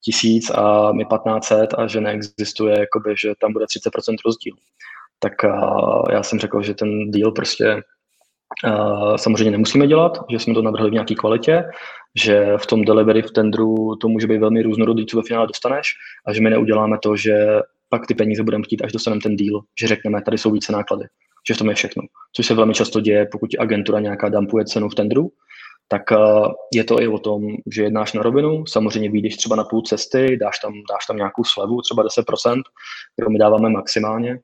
tisíc 0.05 0.51
a 0.51 0.93
my 0.93 1.05
1500 1.05 1.75
a 1.79 1.87
že 1.87 2.01
neexistuje, 2.01 2.81
jakoby, 2.81 3.15
že 3.23 3.33
tam 3.41 3.53
bude 3.53 3.65
30% 3.65 4.15
rozdíl. 4.27 4.55
Tak 5.19 5.45
a 5.45 6.03
já 6.13 6.23
jsem 6.23 6.39
řekl, 6.39 6.63
že 6.63 6.75
ten 6.75 7.11
deal 7.11 7.33
prostě 7.33 7.83
a 8.65 9.19
samozřejmě 9.19 9.51
nemusíme 9.51 9.87
dělat, 9.87 10.19
že 10.31 10.39
jsme 10.39 10.55
to 10.55 10.63
navrhli 10.63 10.91
v 10.91 10.93
nějaké 10.93 11.15
kvalitě, 11.15 11.65
že 12.15 12.53
v 12.57 12.67
tom 12.67 12.85
delivery, 12.85 13.23
v 13.23 13.31
tendru 13.31 13.97
to 13.97 14.09
může 14.09 14.27
být 14.27 14.39
velmi 14.39 14.63
různorodý, 14.63 15.07
co 15.07 15.17
ve 15.17 15.23
finále 15.23 15.47
dostaneš 15.47 15.87
a 16.27 16.33
že 16.33 16.41
my 16.41 16.51
neuděláme 16.51 16.99
to, 17.03 17.17
že 17.17 17.35
pak 17.89 18.07
ty 18.07 18.15
peníze 18.15 18.43
budeme 18.43 18.65
chtít, 18.65 18.83
až 18.83 18.93
dostaneme 18.93 19.21
ten 19.23 19.37
deal, 19.37 19.61
že 19.81 19.89
řekneme, 19.89 20.23
tady 20.23 20.39
jsou 20.39 20.51
více 20.51 20.73
náklady 20.73 21.05
že 21.49 21.55
v 21.55 21.59
tom 21.59 21.69
je 21.69 21.75
všechno. 21.75 22.03
Což 22.37 22.47
se 22.47 22.55
velmi 22.55 22.75
často 22.75 23.01
děje, 23.01 23.27
pokud 23.33 23.51
agentura 23.59 24.01
nějaká 24.01 24.29
dampuje 24.29 24.65
cenu 24.65 24.89
v 24.89 24.95
tendru, 24.95 25.31
tak 25.93 26.03
je 26.75 26.85
to 26.85 27.03
i 27.03 27.09
o 27.09 27.19
tom, 27.19 27.43
že 27.73 27.83
jednáš 27.83 28.13
na 28.13 28.23
rovinu, 28.23 28.67
samozřejmě 28.67 29.11
vyjdeš 29.11 29.37
třeba 29.37 29.57
na 29.57 29.65
půl 29.65 29.83
cesty, 29.83 30.37
dáš 30.41 30.59
tam, 30.59 30.73
dáš 30.73 31.07
tam 31.07 31.17
nějakou 31.17 31.45
slevu, 31.45 31.81
třeba 31.83 32.05
10%, 32.05 32.63
kterou 33.15 33.31
my 33.31 33.39
dáváme 33.39 33.69
maximálně, 33.69 34.39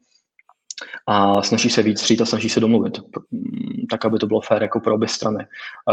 a 1.06 1.42
snaží 1.42 1.70
se 1.70 1.82
víc 1.82 2.02
přijít 2.02 2.20
a 2.20 2.24
snaží 2.24 2.48
se 2.48 2.60
domluvit, 2.60 3.00
tak 3.90 4.04
aby 4.04 4.18
to 4.18 4.26
bylo 4.26 4.40
fér 4.40 4.62
jako 4.62 4.80
pro 4.80 4.94
obě 4.94 5.08
strany. 5.08 5.46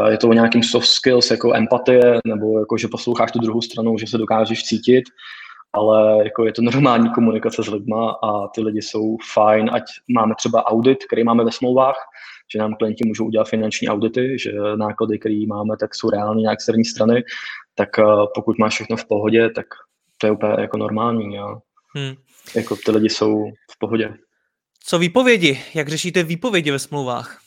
Je 0.10 0.18
to 0.18 0.30
o 0.30 0.34
nějakým 0.34 0.64
soft 0.64 0.88
skills, 0.88 1.32
jako 1.32 1.56
empatie, 1.56 2.20
nebo 2.28 2.60
jako, 2.60 2.78
že 2.78 2.88
posloucháš 2.88 3.32
tu 3.32 3.40
druhou 3.40 3.62
stranu, 3.62 3.98
že 3.98 4.08
se 4.08 4.18
dokážeš 4.18 4.64
cítit, 4.64 5.04
ale 5.74 6.24
jako 6.24 6.46
je 6.46 6.54
to 6.54 6.62
normální 6.62 7.10
komunikace 7.10 7.64
s 7.64 7.68
lidma 7.68 8.12
a 8.24 8.48
ty 8.48 8.62
lidi 8.62 8.82
jsou 8.82 9.18
fajn, 9.34 9.70
ať 9.74 9.84
máme 10.16 10.36
třeba 10.38 10.66
audit, 10.66 11.06
který 11.06 11.24
máme 11.24 11.44
ve 11.44 11.52
smlouvách, 11.52 11.96
že 12.52 12.60
nám 12.60 12.76
klienti 12.76 13.08
můžou 13.08 13.26
udělat 13.26 13.50
finanční 13.50 13.88
audity, 13.88 14.40
že 14.40 14.52
náklady, 14.76 15.20
které 15.20 15.44
máme, 15.48 15.78
tak 15.80 15.96
jsou 15.96 16.10
reální 16.10 16.44
na 16.44 16.52
externí 16.52 16.86
strany, 16.86 17.24
tak 17.76 18.00
eh, 18.00 18.04
pokud 18.36 18.60
máš 18.60 18.74
všechno 18.74 18.98
v 18.98 19.06
pohodě, 19.06 19.50
tak 19.50 19.66
to 20.18 20.28
je 20.28 20.32
úplně 20.32 20.54
jako 20.60 20.78
normální. 20.78 21.36
Jo. 21.36 21.58
Hmm. 21.96 22.14
Jako 22.56 22.76
ty 22.76 22.92
lidi 22.92 23.10
jsou 23.10 23.46
v 23.72 23.80
pohodě. 23.80 24.14
Co 24.86 25.00
výpovědi? 25.00 25.60
Jak 25.74 25.88
řešíte 25.88 26.24
výpovědi 26.24 26.72
ve 26.72 26.80
smlouvách? 26.80 27.40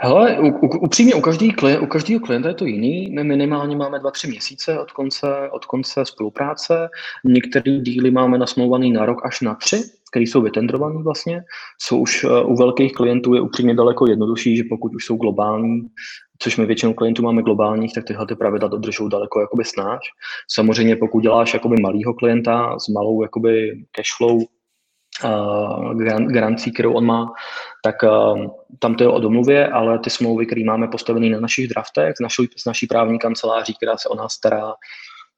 Hele, 0.00 0.38
u, 0.38 0.46
u, 0.46 0.66
upřímně 0.78 1.14
u, 1.14 1.20
každý 1.20 1.52
klient, 1.52 1.82
u 1.82 1.86
každého 1.86 2.20
klienta 2.20 2.48
je 2.48 2.54
to 2.54 2.64
jiný. 2.64 3.10
My 3.10 3.24
minimálně 3.24 3.76
máme 3.76 3.98
2-3 3.98 4.28
měsíce 4.28 4.78
od 4.78 4.92
konce, 4.92 5.26
od 5.50 5.64
konce 5.64 6.04
spolupráce. 6.04 6.88
Některé 7.24 7.78
díly 7.78 8.10
máme 8.10 8.38
nasmlouvaný 8.38 8.92
na 8.92 9.06
rok 9.06 9.26
až 9.26 9.40
na 9.40 9.54
tři, 9.54 9.82
které 10.14 10.24
jsou 10.24 10.42
vytendrované 10.42 11.02
vlastně, 11.02 11.42
co 11.86 11.96
už 11.96 12.24
uh, 12.24 12.52
u 12.52 12.56
velkých 12.56 12.92
klientů 12.92 13.34
je 13.34 13.40
upřímně 13.40 13.74
daleko 13.74 14.06
jednodušší, 14.06 14.56
že 14.56 14.64
pokud 14.68 14.94
už 14.94 15.04
jsou 15.04 15.16
globální, 15.16 15.82
což 16.38 16.56
my 16.56 16.66
většinou 16.66 16.94
klientů 16.94 17.22
máme 17.22 17.42
globálních, 17.42 17.92
tak 17.94 18.04
tyhle 18.04 18.26
ty 18.26 18.34
pravidla 18.34 18.68
dodržou 18.68 19.08
daleko 19.08 19.40
jakoby 19.40 19.64
snáš. 19.64 20.00
Samozřejmě 20.50 20.96
pokud 20.96 21.20
děláš 21.20 21.54
jakoby 21.54 21.76
malýho 21.80 22.14
klienta 22.14 22.78
s 22.78 22.88
malou 22.88 23.22
jakoby 23.22 23.72
cashflow, 23.92 24.36
uh, 24.36 25.94
garancí, 26.32 26.72
kterou 26.72 26.92
on 26.92 27.06
má, 27.06 27.32
tak 27.84 27.96
uh, 28.02 28.46
tam 28.78 28.94
to 28.94 29.04
je 29.04 29.08
o 29.08 29.20
domluvě, 29.20 29.68
ale 29.68 29.98
ty 29.98 30.10
smlouvy, 30.10 30.46
které 30.46 30.64
máme 30.64 30.88
postavené 30.88 31.30
na 31.30 31.40
našich 31.40 31.68
draftech, 31.68 32.14
z 32.16 32.22
naší, 32.22 32.48
z 32.58 32.66
naší 32.66 32.86
právní 32.86 33.18
kanceláří, 33.18 33.74
která 33.74 33.96
se 33.96 34.08
o 34.08 34.14
nás 34.14 34.32
stará 34.32 34.72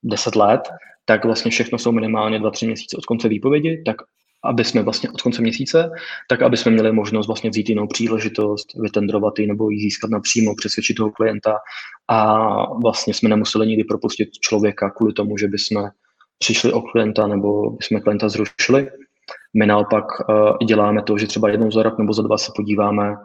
10 0.05 0.37
let, 0.37 0.68
tak 1.05 1.24
vlastně 1.24 1.51
všechno 1.51 1.79
jsou 1.79 1.93
minimálně 1.93 2.39
2-3 2.39 2.66
měsíce 2.66 2.97
od 2.97 3.05
konce 3.05 3.29
výpovědi, 3.29 3.83
tak 3.87 3.97
aby 4.45 4.64
jsme 4.64 4.82
vlastně 4.82 5.11
od 5.11 5.22
konce 5.22 5.43
měsíce, 5.43 5.91
tak 6.28 6.43
aby 6.43 6.57
jsme 6.57 6.72
měli 6.72 6.93
možnost 6.93 7.26
vlastně 7.26 7.51
vzít 7.51 7.68
jinou 7.68 7.87
příležitost, 7.87 8.66
vytendrovat 8.74 9.39
ji 9.39 9.47
nebo 9.47 9.70
ji 9.70 9.80
získat 9.80 10.11
napřímo, 10.11 10.55
přesvědčit 10.57 10.95
toho 10.95 11.11
klienta 11.11 11.57
a 12.09 12.47
vlastně 12.74 13.14
jsme 13.14 13.28
nemuseli 13.28 13.66
nikdy 13.66 13.84
propustit 13.84 14.28
člověka 14.32 14.91
kvůli 14.91 15.12
tomu, 15.12 15.39
že 15.39 15.49
bychom 15.49 15.89
přišli 16.39 16.72
o 16.72 16.80
klienta 16.80 17.26
nebo 17.26 17.70
bychom 17.70 18.01
klienta 18.01 18.28
zrušili. 18.28 18.91
My 19.55 19.66
naopak 19.66 20.05
uh, 20.05 20.66
děláme 20.66 21.03
to, 21.03 21.18
že 21.18 21.26
třeba 21.26 21.49
jednou 21.49 21.70
za 21.70 21.82
rok 21.82 21.99
nebo 21.99 22.12
za 22.12 22.22
dva 22.22 22.39
se 22.39 22.53
podíváme, 22.57 23.16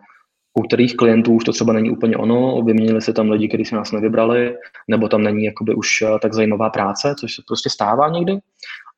u 0.54 0.62
kterých 0.62 0.96
klientů 0.96 1.34
už 1.34 1.44
to 1.44 1.52
třeba 1.52 1.74
není 1.74 1.90
úplně 1.90 2.18
ono, 2.18 2.62
vyměnili 2.62 3.02
se 3.02 3.14
tam 3.14 3.30
lidi, 3.30 3.48
kteří 3.48 3.66
se 3.66 3.76
nás 3.76 3.92
nevybrali, 3.92 4.56
nebo 4.88 5.08
tam 5.08 5.24
není 5.24 5.44
jakoby 5.44 5.76
už 5.76 6.02
eh, 6.02 6.20
tak 6.22 6.34
zajímavá 6.34 6.70
práce, 6.70 7.16
což 7.20 7.36
se 7.36 7.42
prostě 7.48 7.70
stává 7.70 8.10
někdy. 8.10 8.38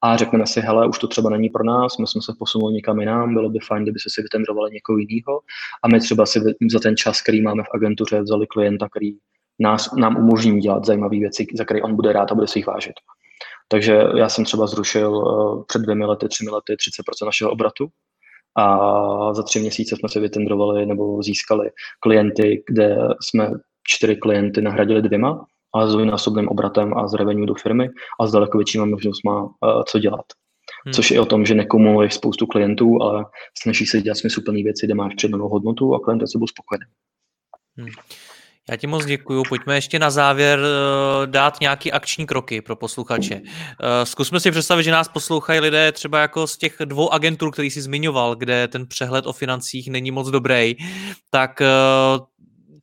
A 0.04 0.18
řekneme 0.18 0.48
si, 0.48 0.62
hele, 0.62 0.88
už 0.88 1.00
to 1.00 1.08
třeba 1.08 1.30
není 1.30 1.50
pro 1.50 1.64
nás, 1.64 1.98
my 1.98 2.08
jsme 2.08 2.22
se 2.22 2.34
posunuli 2.40 2.74
někam 2.74 3.00
jinam, 3.00 3.34
bylo 3.34 3.50
by 3.50 3.60
fajn, 3.60 3.84
kdyby 3.84 4.00
se 4.00 4.10
si 4.10 4.22
vytendrovali 4.22 4.72
někoho 4.72 4.98
jiného. 4.98 5.40
A 5.84 5.88
my 5.88 6.00
třeba 6.00 6.26
si 6.26 6.40
za 6.72 6.80
ten 6.80 6.98
čas, 6.98 7.22
který 7.22 7.42
máme 7.42 7.64
v 7.64 7.76
agentuře, 7.76 8.22
vzali 8.22 8.48
klienta, 8.48 8.90
který 8.90 9.12
nás, 9.60 9.96
nám 9.96 10.18
umožní 10.18 10.60
dělat 10.60 10.86
zajímavé 10.86 11.18
věci, 11.18 11.48
za 11.58 11.66
které 11.66 11.82
on 11.82 11.96
bude 11.96 12.14
rád 12.14 12.32
a 12.32 12.36
bude 12.36 12.48
si 12.48 12.60
jich 12.60 12.68
vážit. 12.68 12.94
Takže 13.68 14.04
já 14.18 14.30
jsem 14.30 14.46
třeba 14.46 14.68
zrušil 14.68 15.16
uh, 15.16 15.64
před 15.68 15.82
dvěmi 15.82 16.06
lety, 16.06 16.28
třemi 16.28 16.50
lety 16.50 16.74
30% 16.74 17.26
našeho 17.26 17.52
obratu 17.52 17.88
a 18.58 19.34
za 19.34 19.44
tři 19.44 19.60
měsíce 19.60 19.96
jsme 19.96 20.10
se 20.10 20.20
vytendrovali 20.20 20.86
nebo 20.86 21.24
získali 21.24 21.70
klienty, 22.00 22.64
kde 22.68 22.98
jsme 23.22 23.52
čtyři 23.88 24.16
klienty 24.16 24.62
nahradili 24.62 25.02
dvěma, 25.02 25.46
ale 25.74 25.90
s 25.90 25.92
dvojnásobným 25.92 26.48
obratem 26.48 26.94
a 26.98 27.08
z 27.08 27.14
revenue 27.14 27.46
do 27.46 27.56
firmy 27.56 27.90
a 28.20 28.28
s 28.28 28.32
daleko 28.32 28.58
většíma 28.58 28.86
možnostma, 28.86 29.44
uh, 29.44 29.50
co 29.88 30.00
dělat. 30.00 30.26
Hmm. 30.86 30.94
Což 30.94 31.12
je 31.12 31.22
o 31.22 31.26
tom, 31.26 31.46
že 31.46 31.56
nekumuluješ 31.56 32.14
spoustu 32.14 32.46
klientů, 32.46 33.02
ale 33.02 33.26
snažíš 33.62 33.90
se 33.90 34.02
dělat 34.02 34.16
smysluplné 34.16 34.64
věci, 34.64 34.86
kde 34.86 34.96
máš 34.96 35.16
předanou 35.16 35.50
hodnotu 35.50 35.96
a 35.96 36.00
klient 36.00 36.22
je 36.22 36.28
sebou 36.28 36.48
spokojený. 36.48 36.86
Hmm. 37.78 37.90
Já 38.70 38.78
ti 38.78 38.88
moc 38.88 39.06
děkuju. 39.06 39.44
Pojďme 39.50 39.76
ještě 39.76 40.00
na 40.00 40.10
závěr 40.10 40.60
uh, 40.60 40.66
dát 41.26 41.60
nějaký 41.62 41.92
akční 41.92 42.26
kroky 42.26 42.62
pro 42.62 42.76
posluchače. 42.76 43.36
Uh, 43.36 43.48
zkusme 44.04 44.40
si 44.40 44.52
představit, 44.52 44.84
že 44.84 44.92
nás 44.92 45.08
poslouchají 45.08 45.60
lidé 45.60 45.92
třeba 45.92 46.20
jako 46.20 46.48
z 46.48 46.58
těch 46.58 46.76
dvou 46.86 47.14
agentur, 47.14 47.52
který 47.52 47.72
jsi 47.72 47.82
zmiňoval, 47.82 48.36
kde 48.36 48.68
ten 48.68 48.88
přehled 48.88 49.26
o 49.26 49.34
financích 49.34 49.92
není 49.92 50.12
moc 50.12 50.30
dobrý. 50.30 50.76
Tak 51.30 51.62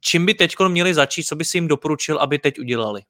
čím 0.01 0.26
by 0.26 0.34
teď 0.34 0.55
měli 0.68 0.94
začít, 0.94 1.24
co 1.24 1.36
by 1.36 1.44
si 1.44 1.57
jim 1.57 1.68
doporučil, 1.68 2.18
aby 2.18 2.38
teď 2.38 2.61
udělali? 2.61 3.03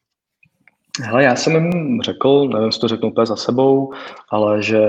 Hele, 1.02 1.24
já 1.24 1.36
jsem 1.36 1.54
jim 1.54 2.00
řekl, 2.02 2.48
nevím, 2.48 2.66
jestli 2.66 2.80
to 2.80 2.88
řeknu 2.88 3.10
úplně 3.10 3.26
za 3.26 3.36
sebou, 3.36 3.92
ale 4.30 4.62
že 4.62 4.80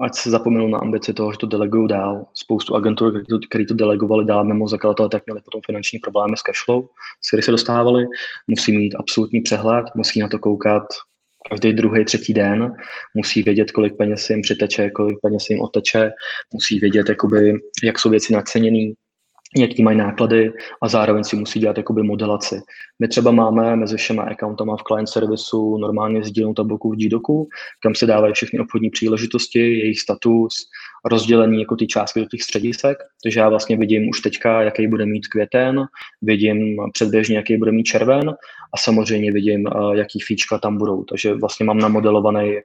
ať 0.00 0.14
se 0.14 0.30
zapomenu 0.30 0.68
na 0.68 0.78
ambici 0.78 1.14
toho, 1.14 1.32
že 1.32 1.38
to 1.38 1.46
delegují 1.46 1.88
dál. 1.88 2.26
Spoustu 2.34 2.74
agentur, 2.74 3.22
který 3.48 3.66
to, 3.66 3.74
to 3.74 3.78
delegovali 3.78 4.24
dál 4.24 4.44
mimo 4.44 4.68
zakladatele, 4.68 5.08
tak 5.08 5.26
měli 5.26 5.40
potom 5.40 5.60
finanční 5.66 5.98
problémy 5.98 6.36
s 6.36 6.42
cashflow, 6.42 6.84
s 7.22 7.44
se 7.44 7.50
dostávali. 7.50 8.06
Musí 8.48 8.76
mít 8.76 8.94
absolutní 8.94 9.40
přehled, 9.40 9.86
musí 9.94 10.20
na 10.20 10.28
to 10.28 10.38
koukat 10.38 10.82
každý 11.50 11.72
druhý, 11.72 12.04
třetí 12.04 12.34
den, 12.34 12.72
musí 13.14 13.42
vědět, 13.42 13.72
kolik 13.72 13.96
peněz 13.96 14.30
jim 14.30 14.42
přiteče, 14.42 14.90
kolik 14.90 15.18
peněz 15.22 15.50
jim 15.50 15.60
oteče, 15.60 16.10
musí 16.52 16.78
vědět, 16.78 17.08
jakoby, 17.08 17.52
jak 17.84 17.98
jsou 17.98 18.10
věci 18.10 18.32
naceněný, 18.32 18.94
jaký 19.56 19.82
mají 19.82 19.98
náklady 19.98 20.52
a 20.82 20.88
zároveň 20.88 21.24
si 21.24 21.36
musí 21.36 21.60
dělat 21.60 21.76
jakoby 21.76 22.02
modelaci. 22.02 22.60
My 22.98 23.08
třeba 23.08 23.30
máme 23.30 23.76
mezi 23.76 23.96
všema 23.96 24.22
accountama 24.22 24.76
v 24.76 24.82
client 24.82 25.08
servisu 25.08 25.78
normálně 25.78 26.24
sdílenou 26.24 26.54
tabulku 26.54 26.92
v 26.92 26.96
GDocu, 26.96 27.48
kam 27.82 27.94
se 27.94 28.06
dávají 28.06 28.34
všechny 28.34 28.58
obchodní 28.58 28.90
příležitosti, 28.90 29.60
jejich 29.60 30.00
status, 30.00 30.54
rozdělení 31.04 31.60
jako 31.60 31.76
ty 31.76 31.86
částky 31.86 32.20
do 32.20 32.26
těch 32.26 32.42
středisek, 32.42 32.98
takže 33.22 33.40
já 33.40 33.48
vlastně 33.48 33.76
vidím 33.76 34.08
už 34.08 34.20
teďka, 34.20 34.62
jaký 34.62 34.86
bude 34.86 35.06
mít 35.06 35.26
květen, 35.26 35.84
vidím 36.22 36.76
předběžně, 36.92 37.36
jaký 37.36 37.56
bude 37.56 37.72
mít 37.72 37.84
červen 37.84 38.30
a 38.74 38.78
samozřejmě 38.78 39.32
vidím, 39.32 39.68
jaký 39.94 40.20
fíčka 40.20 40.58
tam 40.58 40.78
budou. 40.78 41.04
Takže 41.04 41.34
vlastně 41.34 41.66
mám 41.66 41.78
namodelovaný 41.78 42.58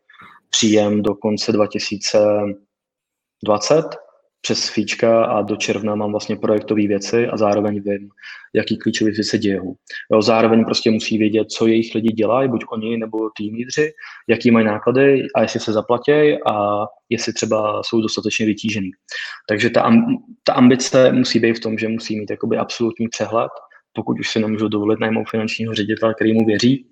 příjem 0.50 1.02
do 1.02 1.16
konce 1.16 1.52
2020 1.52 3.86
přes 4.42 4.70
fíčka 4.70 5.26
a 5.26 5.42
do 5.42 5.56
června 5.56 5.96
mám 5.96 6.12
vlastně 6.12 6.36
projektové 6.36 6.88
věci 6.88 7.28
a 7.28 7.38
zároveň 7.38 7.82
vím, 7.86 8.10
jaký 8.54 8.78
klíčové 8.78 9.12
věci 9.12 9.24
se 9.24 9.38
dějou. 9.38 9.76
Jo, 10.14 10.22
zároveň 10.22 10.66
prostě 10.66 10.92
musí 10.92 11.18
vědět, 11.18 11.52
co 11.52 11.68
jejich 11.68 11.96
lidi 11.96 12.10
dělají, 12.10 12.50
buď 12.50 12.64
oni 12.72 12.98
nebo 12.98 13.30
tým 13.38 13.54
lídři, 13.54 13.92
jaký 14.28 14.52
mají 14.52 14.66
náklady 14.66 15.24
a 15.36 15.42
jestli 15.42 15.60
se 15.60 15.74
zaplatí 15.74 16.12
a 16.48 16.86
jestli 17.10 17.34
třeba 17.34 17.82
jsou 17.84 18.02
dostatečně 18.02 18.46
vytížený. 18.46 18.92
Takže 19.50 19.70
ta, 19.70 19.92
ta 20.44 20.54
ambice 20.54 21.12
musí 21.12 21.40
být 21.40 21.58
v 21.58 21.60
tom, 21.60 21.78
že 21.78 21.88
musí 21.88 22.20
mít 22.20 22.30
jakoby 22.30 22.58
absolutní 22.58 23.08
přehled, 23.08 23.52
pokud 23.94 24.20
už 24.20 24.30
si 24.30 24.40
nemůžu 24.40 24.68
dovolit 24.68 25.00
najmout 25.00 25.30
finančního 25.30 25.74
ředitele, 25.74 26.14
který 26.14 26.34
mu 26.34 26.46
věří, 26.46 26.86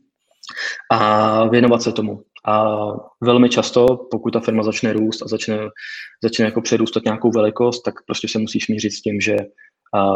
a 0.91 1.47
věnovat 1.47 1.81
se 1.81 1.91
tomu. 1.91 2.23
A 2.45 2.75
velmi 3.21 3.49
často, 3.49 4.07
pokud 4.11 4.33
ta 4.33 4.39
firma 4.39 4.63
začne 4.63 4.93
růst 4.93 5.21
a 5.21 5.27
začne, 5.27 5.59
začne 6.23 6.45
jako 6.45 6.61
přerůstat 6.61 7.03
nějakou 7.03 7.31
velikost, 7.31 7.81
tak 7.81 7.95
prostě 8.05 8.27
se 8.27 8.39
musí 8.39 8.59
smířit 8.59 8.93
s 8.93 9.01
tím, 9.01 9.21
že 9.21 9.37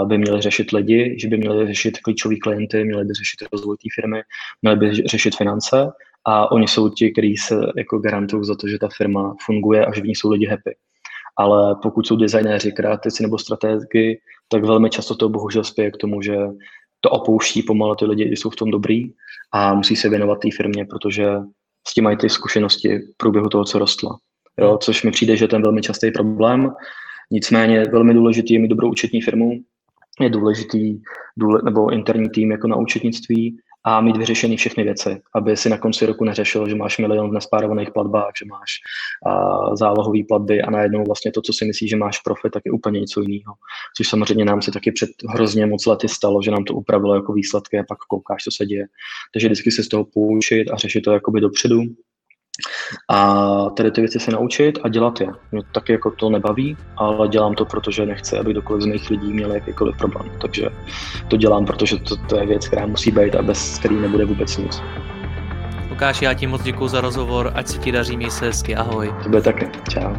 by 0.05 0.17
měli 0.17 0.41
řešit 0.41 0.71
lidi, 0.71 1.15
že 1.19 1.27
by 1.27 1.37
měli 1.37 1.67
řešit 1.67 1.99
klíčové 1.99 2.35
klienty, 2.35 2.83
měli 2.83 3.05
by 3.05 3.13
řešit 3.13 3.47
rozvoj 3.51 3.77
té 3.77 3.89
firmy, 3.95 4.21
měli 4.61 4.77
by 4.77 4.93
řešit 4.93 5.35
finance 5.35 5.91
a 6.25 6.51
oni 6.51 6.67
jsou 6.67 6.89
ti, 6.89 7.11
kteří 7.11 7.37
se 7.37 7.55
jako 7.77 7.99
garantují 7.99 8.45
za 8.45 8.55
to, 8.55 8.67
že 8.67 8.79
ta 8.79 8.87
firma 8.97 9.35
funguje 9.45 9.85
a 9.85 9.93
že 9.95 10.01
v 10.01 10.05
ní 10.05 10.15
jsou 10.15 10.31
lidi 10.31 10.45
happy. 10.45 10.75
Ale 11.37 11.75
pokud 11.81 12.07
jsou 12.07 12.15
designéři, 12.15 12.71
kreativci 12.71 13.23
nebo 13.23 13.37
strategy, 13.37 14.19
tak 14.47 14.65
velmi 14.65 14.89
často 14.89 15.15
to 15.15 15.29
bohužel 15.29 15.63
spěje 15.63 15.91
k 15.91 15.97
tomu, 15.97 16.21
že 16.21 16.35
to 17.01 17.09
opouští 17.09 17.63
pomalu 17.63 17.95
ty 17.95 18.05
lidi, 18.05 18.23
jsou 18.23 18.49
v 18.49 18.55
tom 18.55 18.71
dobrý 18.71 19.03
a 19.51 19.73
musí 19.73 19.95
se 19.95 20.09
věnovat 20.09 20.39
té 20.39 20.47
firmě, 20.57 20.85
protože 20.85 21.25
s 21.87 21.93
tím 21.93 22.03
mají 22.03 22.17
ty 22.17 22.29
zkušenosti 22.29 22.99
v 22.99 23.17
průběhu 23.17 23.49
toho, 23.49 23.65
co 23.65 23.79
rostla. 23.79 24.17
Jo, 24.59 24.77
což 24.81 25.03
mi 25.03 25.11
přijde, 25.11 25.37
že 25.37 25.43
je 25.43 25.49
ten 25.49 25.61
velmi 25.61 25.81
častý 25.81 26.11
problém. 26.11 26.73
Nicméně 27.31 27.83
velmi 27.83 28.13
důležitý 28.13 28.53
je 28.53 28.59
mít 28.59 28.67
dobrou 28.67 28.91
účetní 28.91 29.21
firmu, 29.21 29.51
je 30.19 30.29
důležitý 30.29 30.99
důle, 31.37 31.61
nebo 31.63 31.93
interní 31.93 32.29
tým 32.29 32.51
jako 32.51 32.67
na 32.67 32.75
účetnictví 32.75 33.57
a 33.85 34.01
mít 34.01 34.17
vyřešený 34.17 34.57
všechny 34.57 34.83
věci, 34.83 35.21
aby 35.35 35.57
si 35.57 35.69
na 35.69 35.77
konci 35.77 36.05
roku 36.05 36.23
neřešil, 36.23 36.69
že 36.69 36.75
máš 36.75 36.97
milion 36.97 37.29
v 37.29 37.33
nespárovaných 37.33 37.91
platbách, 37.91 38.31
že 38.39 38.45
máš 38.45 38.71
uh, 39.27 39.75
zálohové 39.75 40.19
platby 40.27 40.61
a 40.61 40.71
najednou 40.71 41.03
vlastně 41.03 41.31
to, 41.31 41.41
co 41.41 41.53
si 41.53 41.65
myslíš, 41.65 41.89
že 41.89 41.95
máš 41.95 42.19
profit, 42.19 42.53
tak 42.53 42.63
je 42.65 42.71
úplně 42.71 42.99
něco 42.99 43.21
jiného. 43.21 43.53
Což 43.97 44.07
samozřejmě 44.07 44.45
nám 44.45 44.61
se 44.61 44.71
taky 44.71 44.91
před 44.91 45.09
hrozně 45.29 45.65
moc 45.65 45.85
lety 45.85 46.07
stalo, 46.07 46.41
že 46.41 46.51
nám 46.51 46.63
to 46.63 46.73
upravilo 46.73 47.15
jako 47.15 47.33
výsledky 47.33 47.79
a 47.79 47.83
pak 47.87 47.97
koukáš, 47.97 48.43
co 48.43 48.51
se 48.51 48.65
děje. 48.65 48.85
Takže 49.33 49.47
vždycky 49.47 49.71
se 49.71 49.83
z 49.83 49.87
toho 49.87 50.05
poučit 50.13 50.71
a 50.71 50.75
řešit 50.77 51.01
to 51.01 51.11
jakoby 51.11 51.41
dopředu 51.41 51.81
a 53.09 53.69
tady 53.69 53.91
ty 53.91 54.01
věci 54.01 54.19
se 54.19 54.31
naučit 54.31 54.79
a 54.83 54.89
dělat 54.89 55.21
je. 55.21 55.27
Mě 55.51 55.61
taky 55.71 55.91
jako 55.91 56.11
to 56.11 56.29
nebaví, 56.29 56.77
ale 56.97 57.27
dělám 57.27 57.55
to, 57.55 57.65
protože 57.65 58.05
nechci, 58.05 58.37
aby 58.37 58.51
kdokoliv 58.51 58.83
z 58.83 58.85
mých 58.85 59.09
lidí 59.09 59.33
měl 59.33 59.51
jakýkoliv 59.51 59.97
problém. 59.97 60.31
Takže 60.41 60.69
to 61.27 61.37
dělám, 61.37 61.65
protože 61.65 61.97
to, 61.97 62.15
to 62.15 62.37
je 62.37 62.45
věc, 62.45 62.67
která 62.67 62.85
musí 62.85 63.11
být 63.11 63.35
a 63.35 63.41
bez 63.41 63.79
který 63.79 63.95
nebude 63.95 64.25
vůbec 64.25 64.57
nic. 64.57 64.81
Lukáš, 65.89 66.21
já 66.21 66.33
ti 66.33 66.47
moc 66.47 66.63
děkuji 66.63 66.87
za 66.87 67.01
rozhovor, 67.01 67.51
ať 67.55 67.67
se 67.67 67.77
ti 67.77 67.91
daří, 67.91 68.17
měj 68.17 68.31
se 68.31 68.45
hezky, 68.45 68.75
ahoj. 68.75 69.13
To 69.23 69.29
bude 69.29 69.41
taky, 69.41 69.69
čau. 69.89 70.13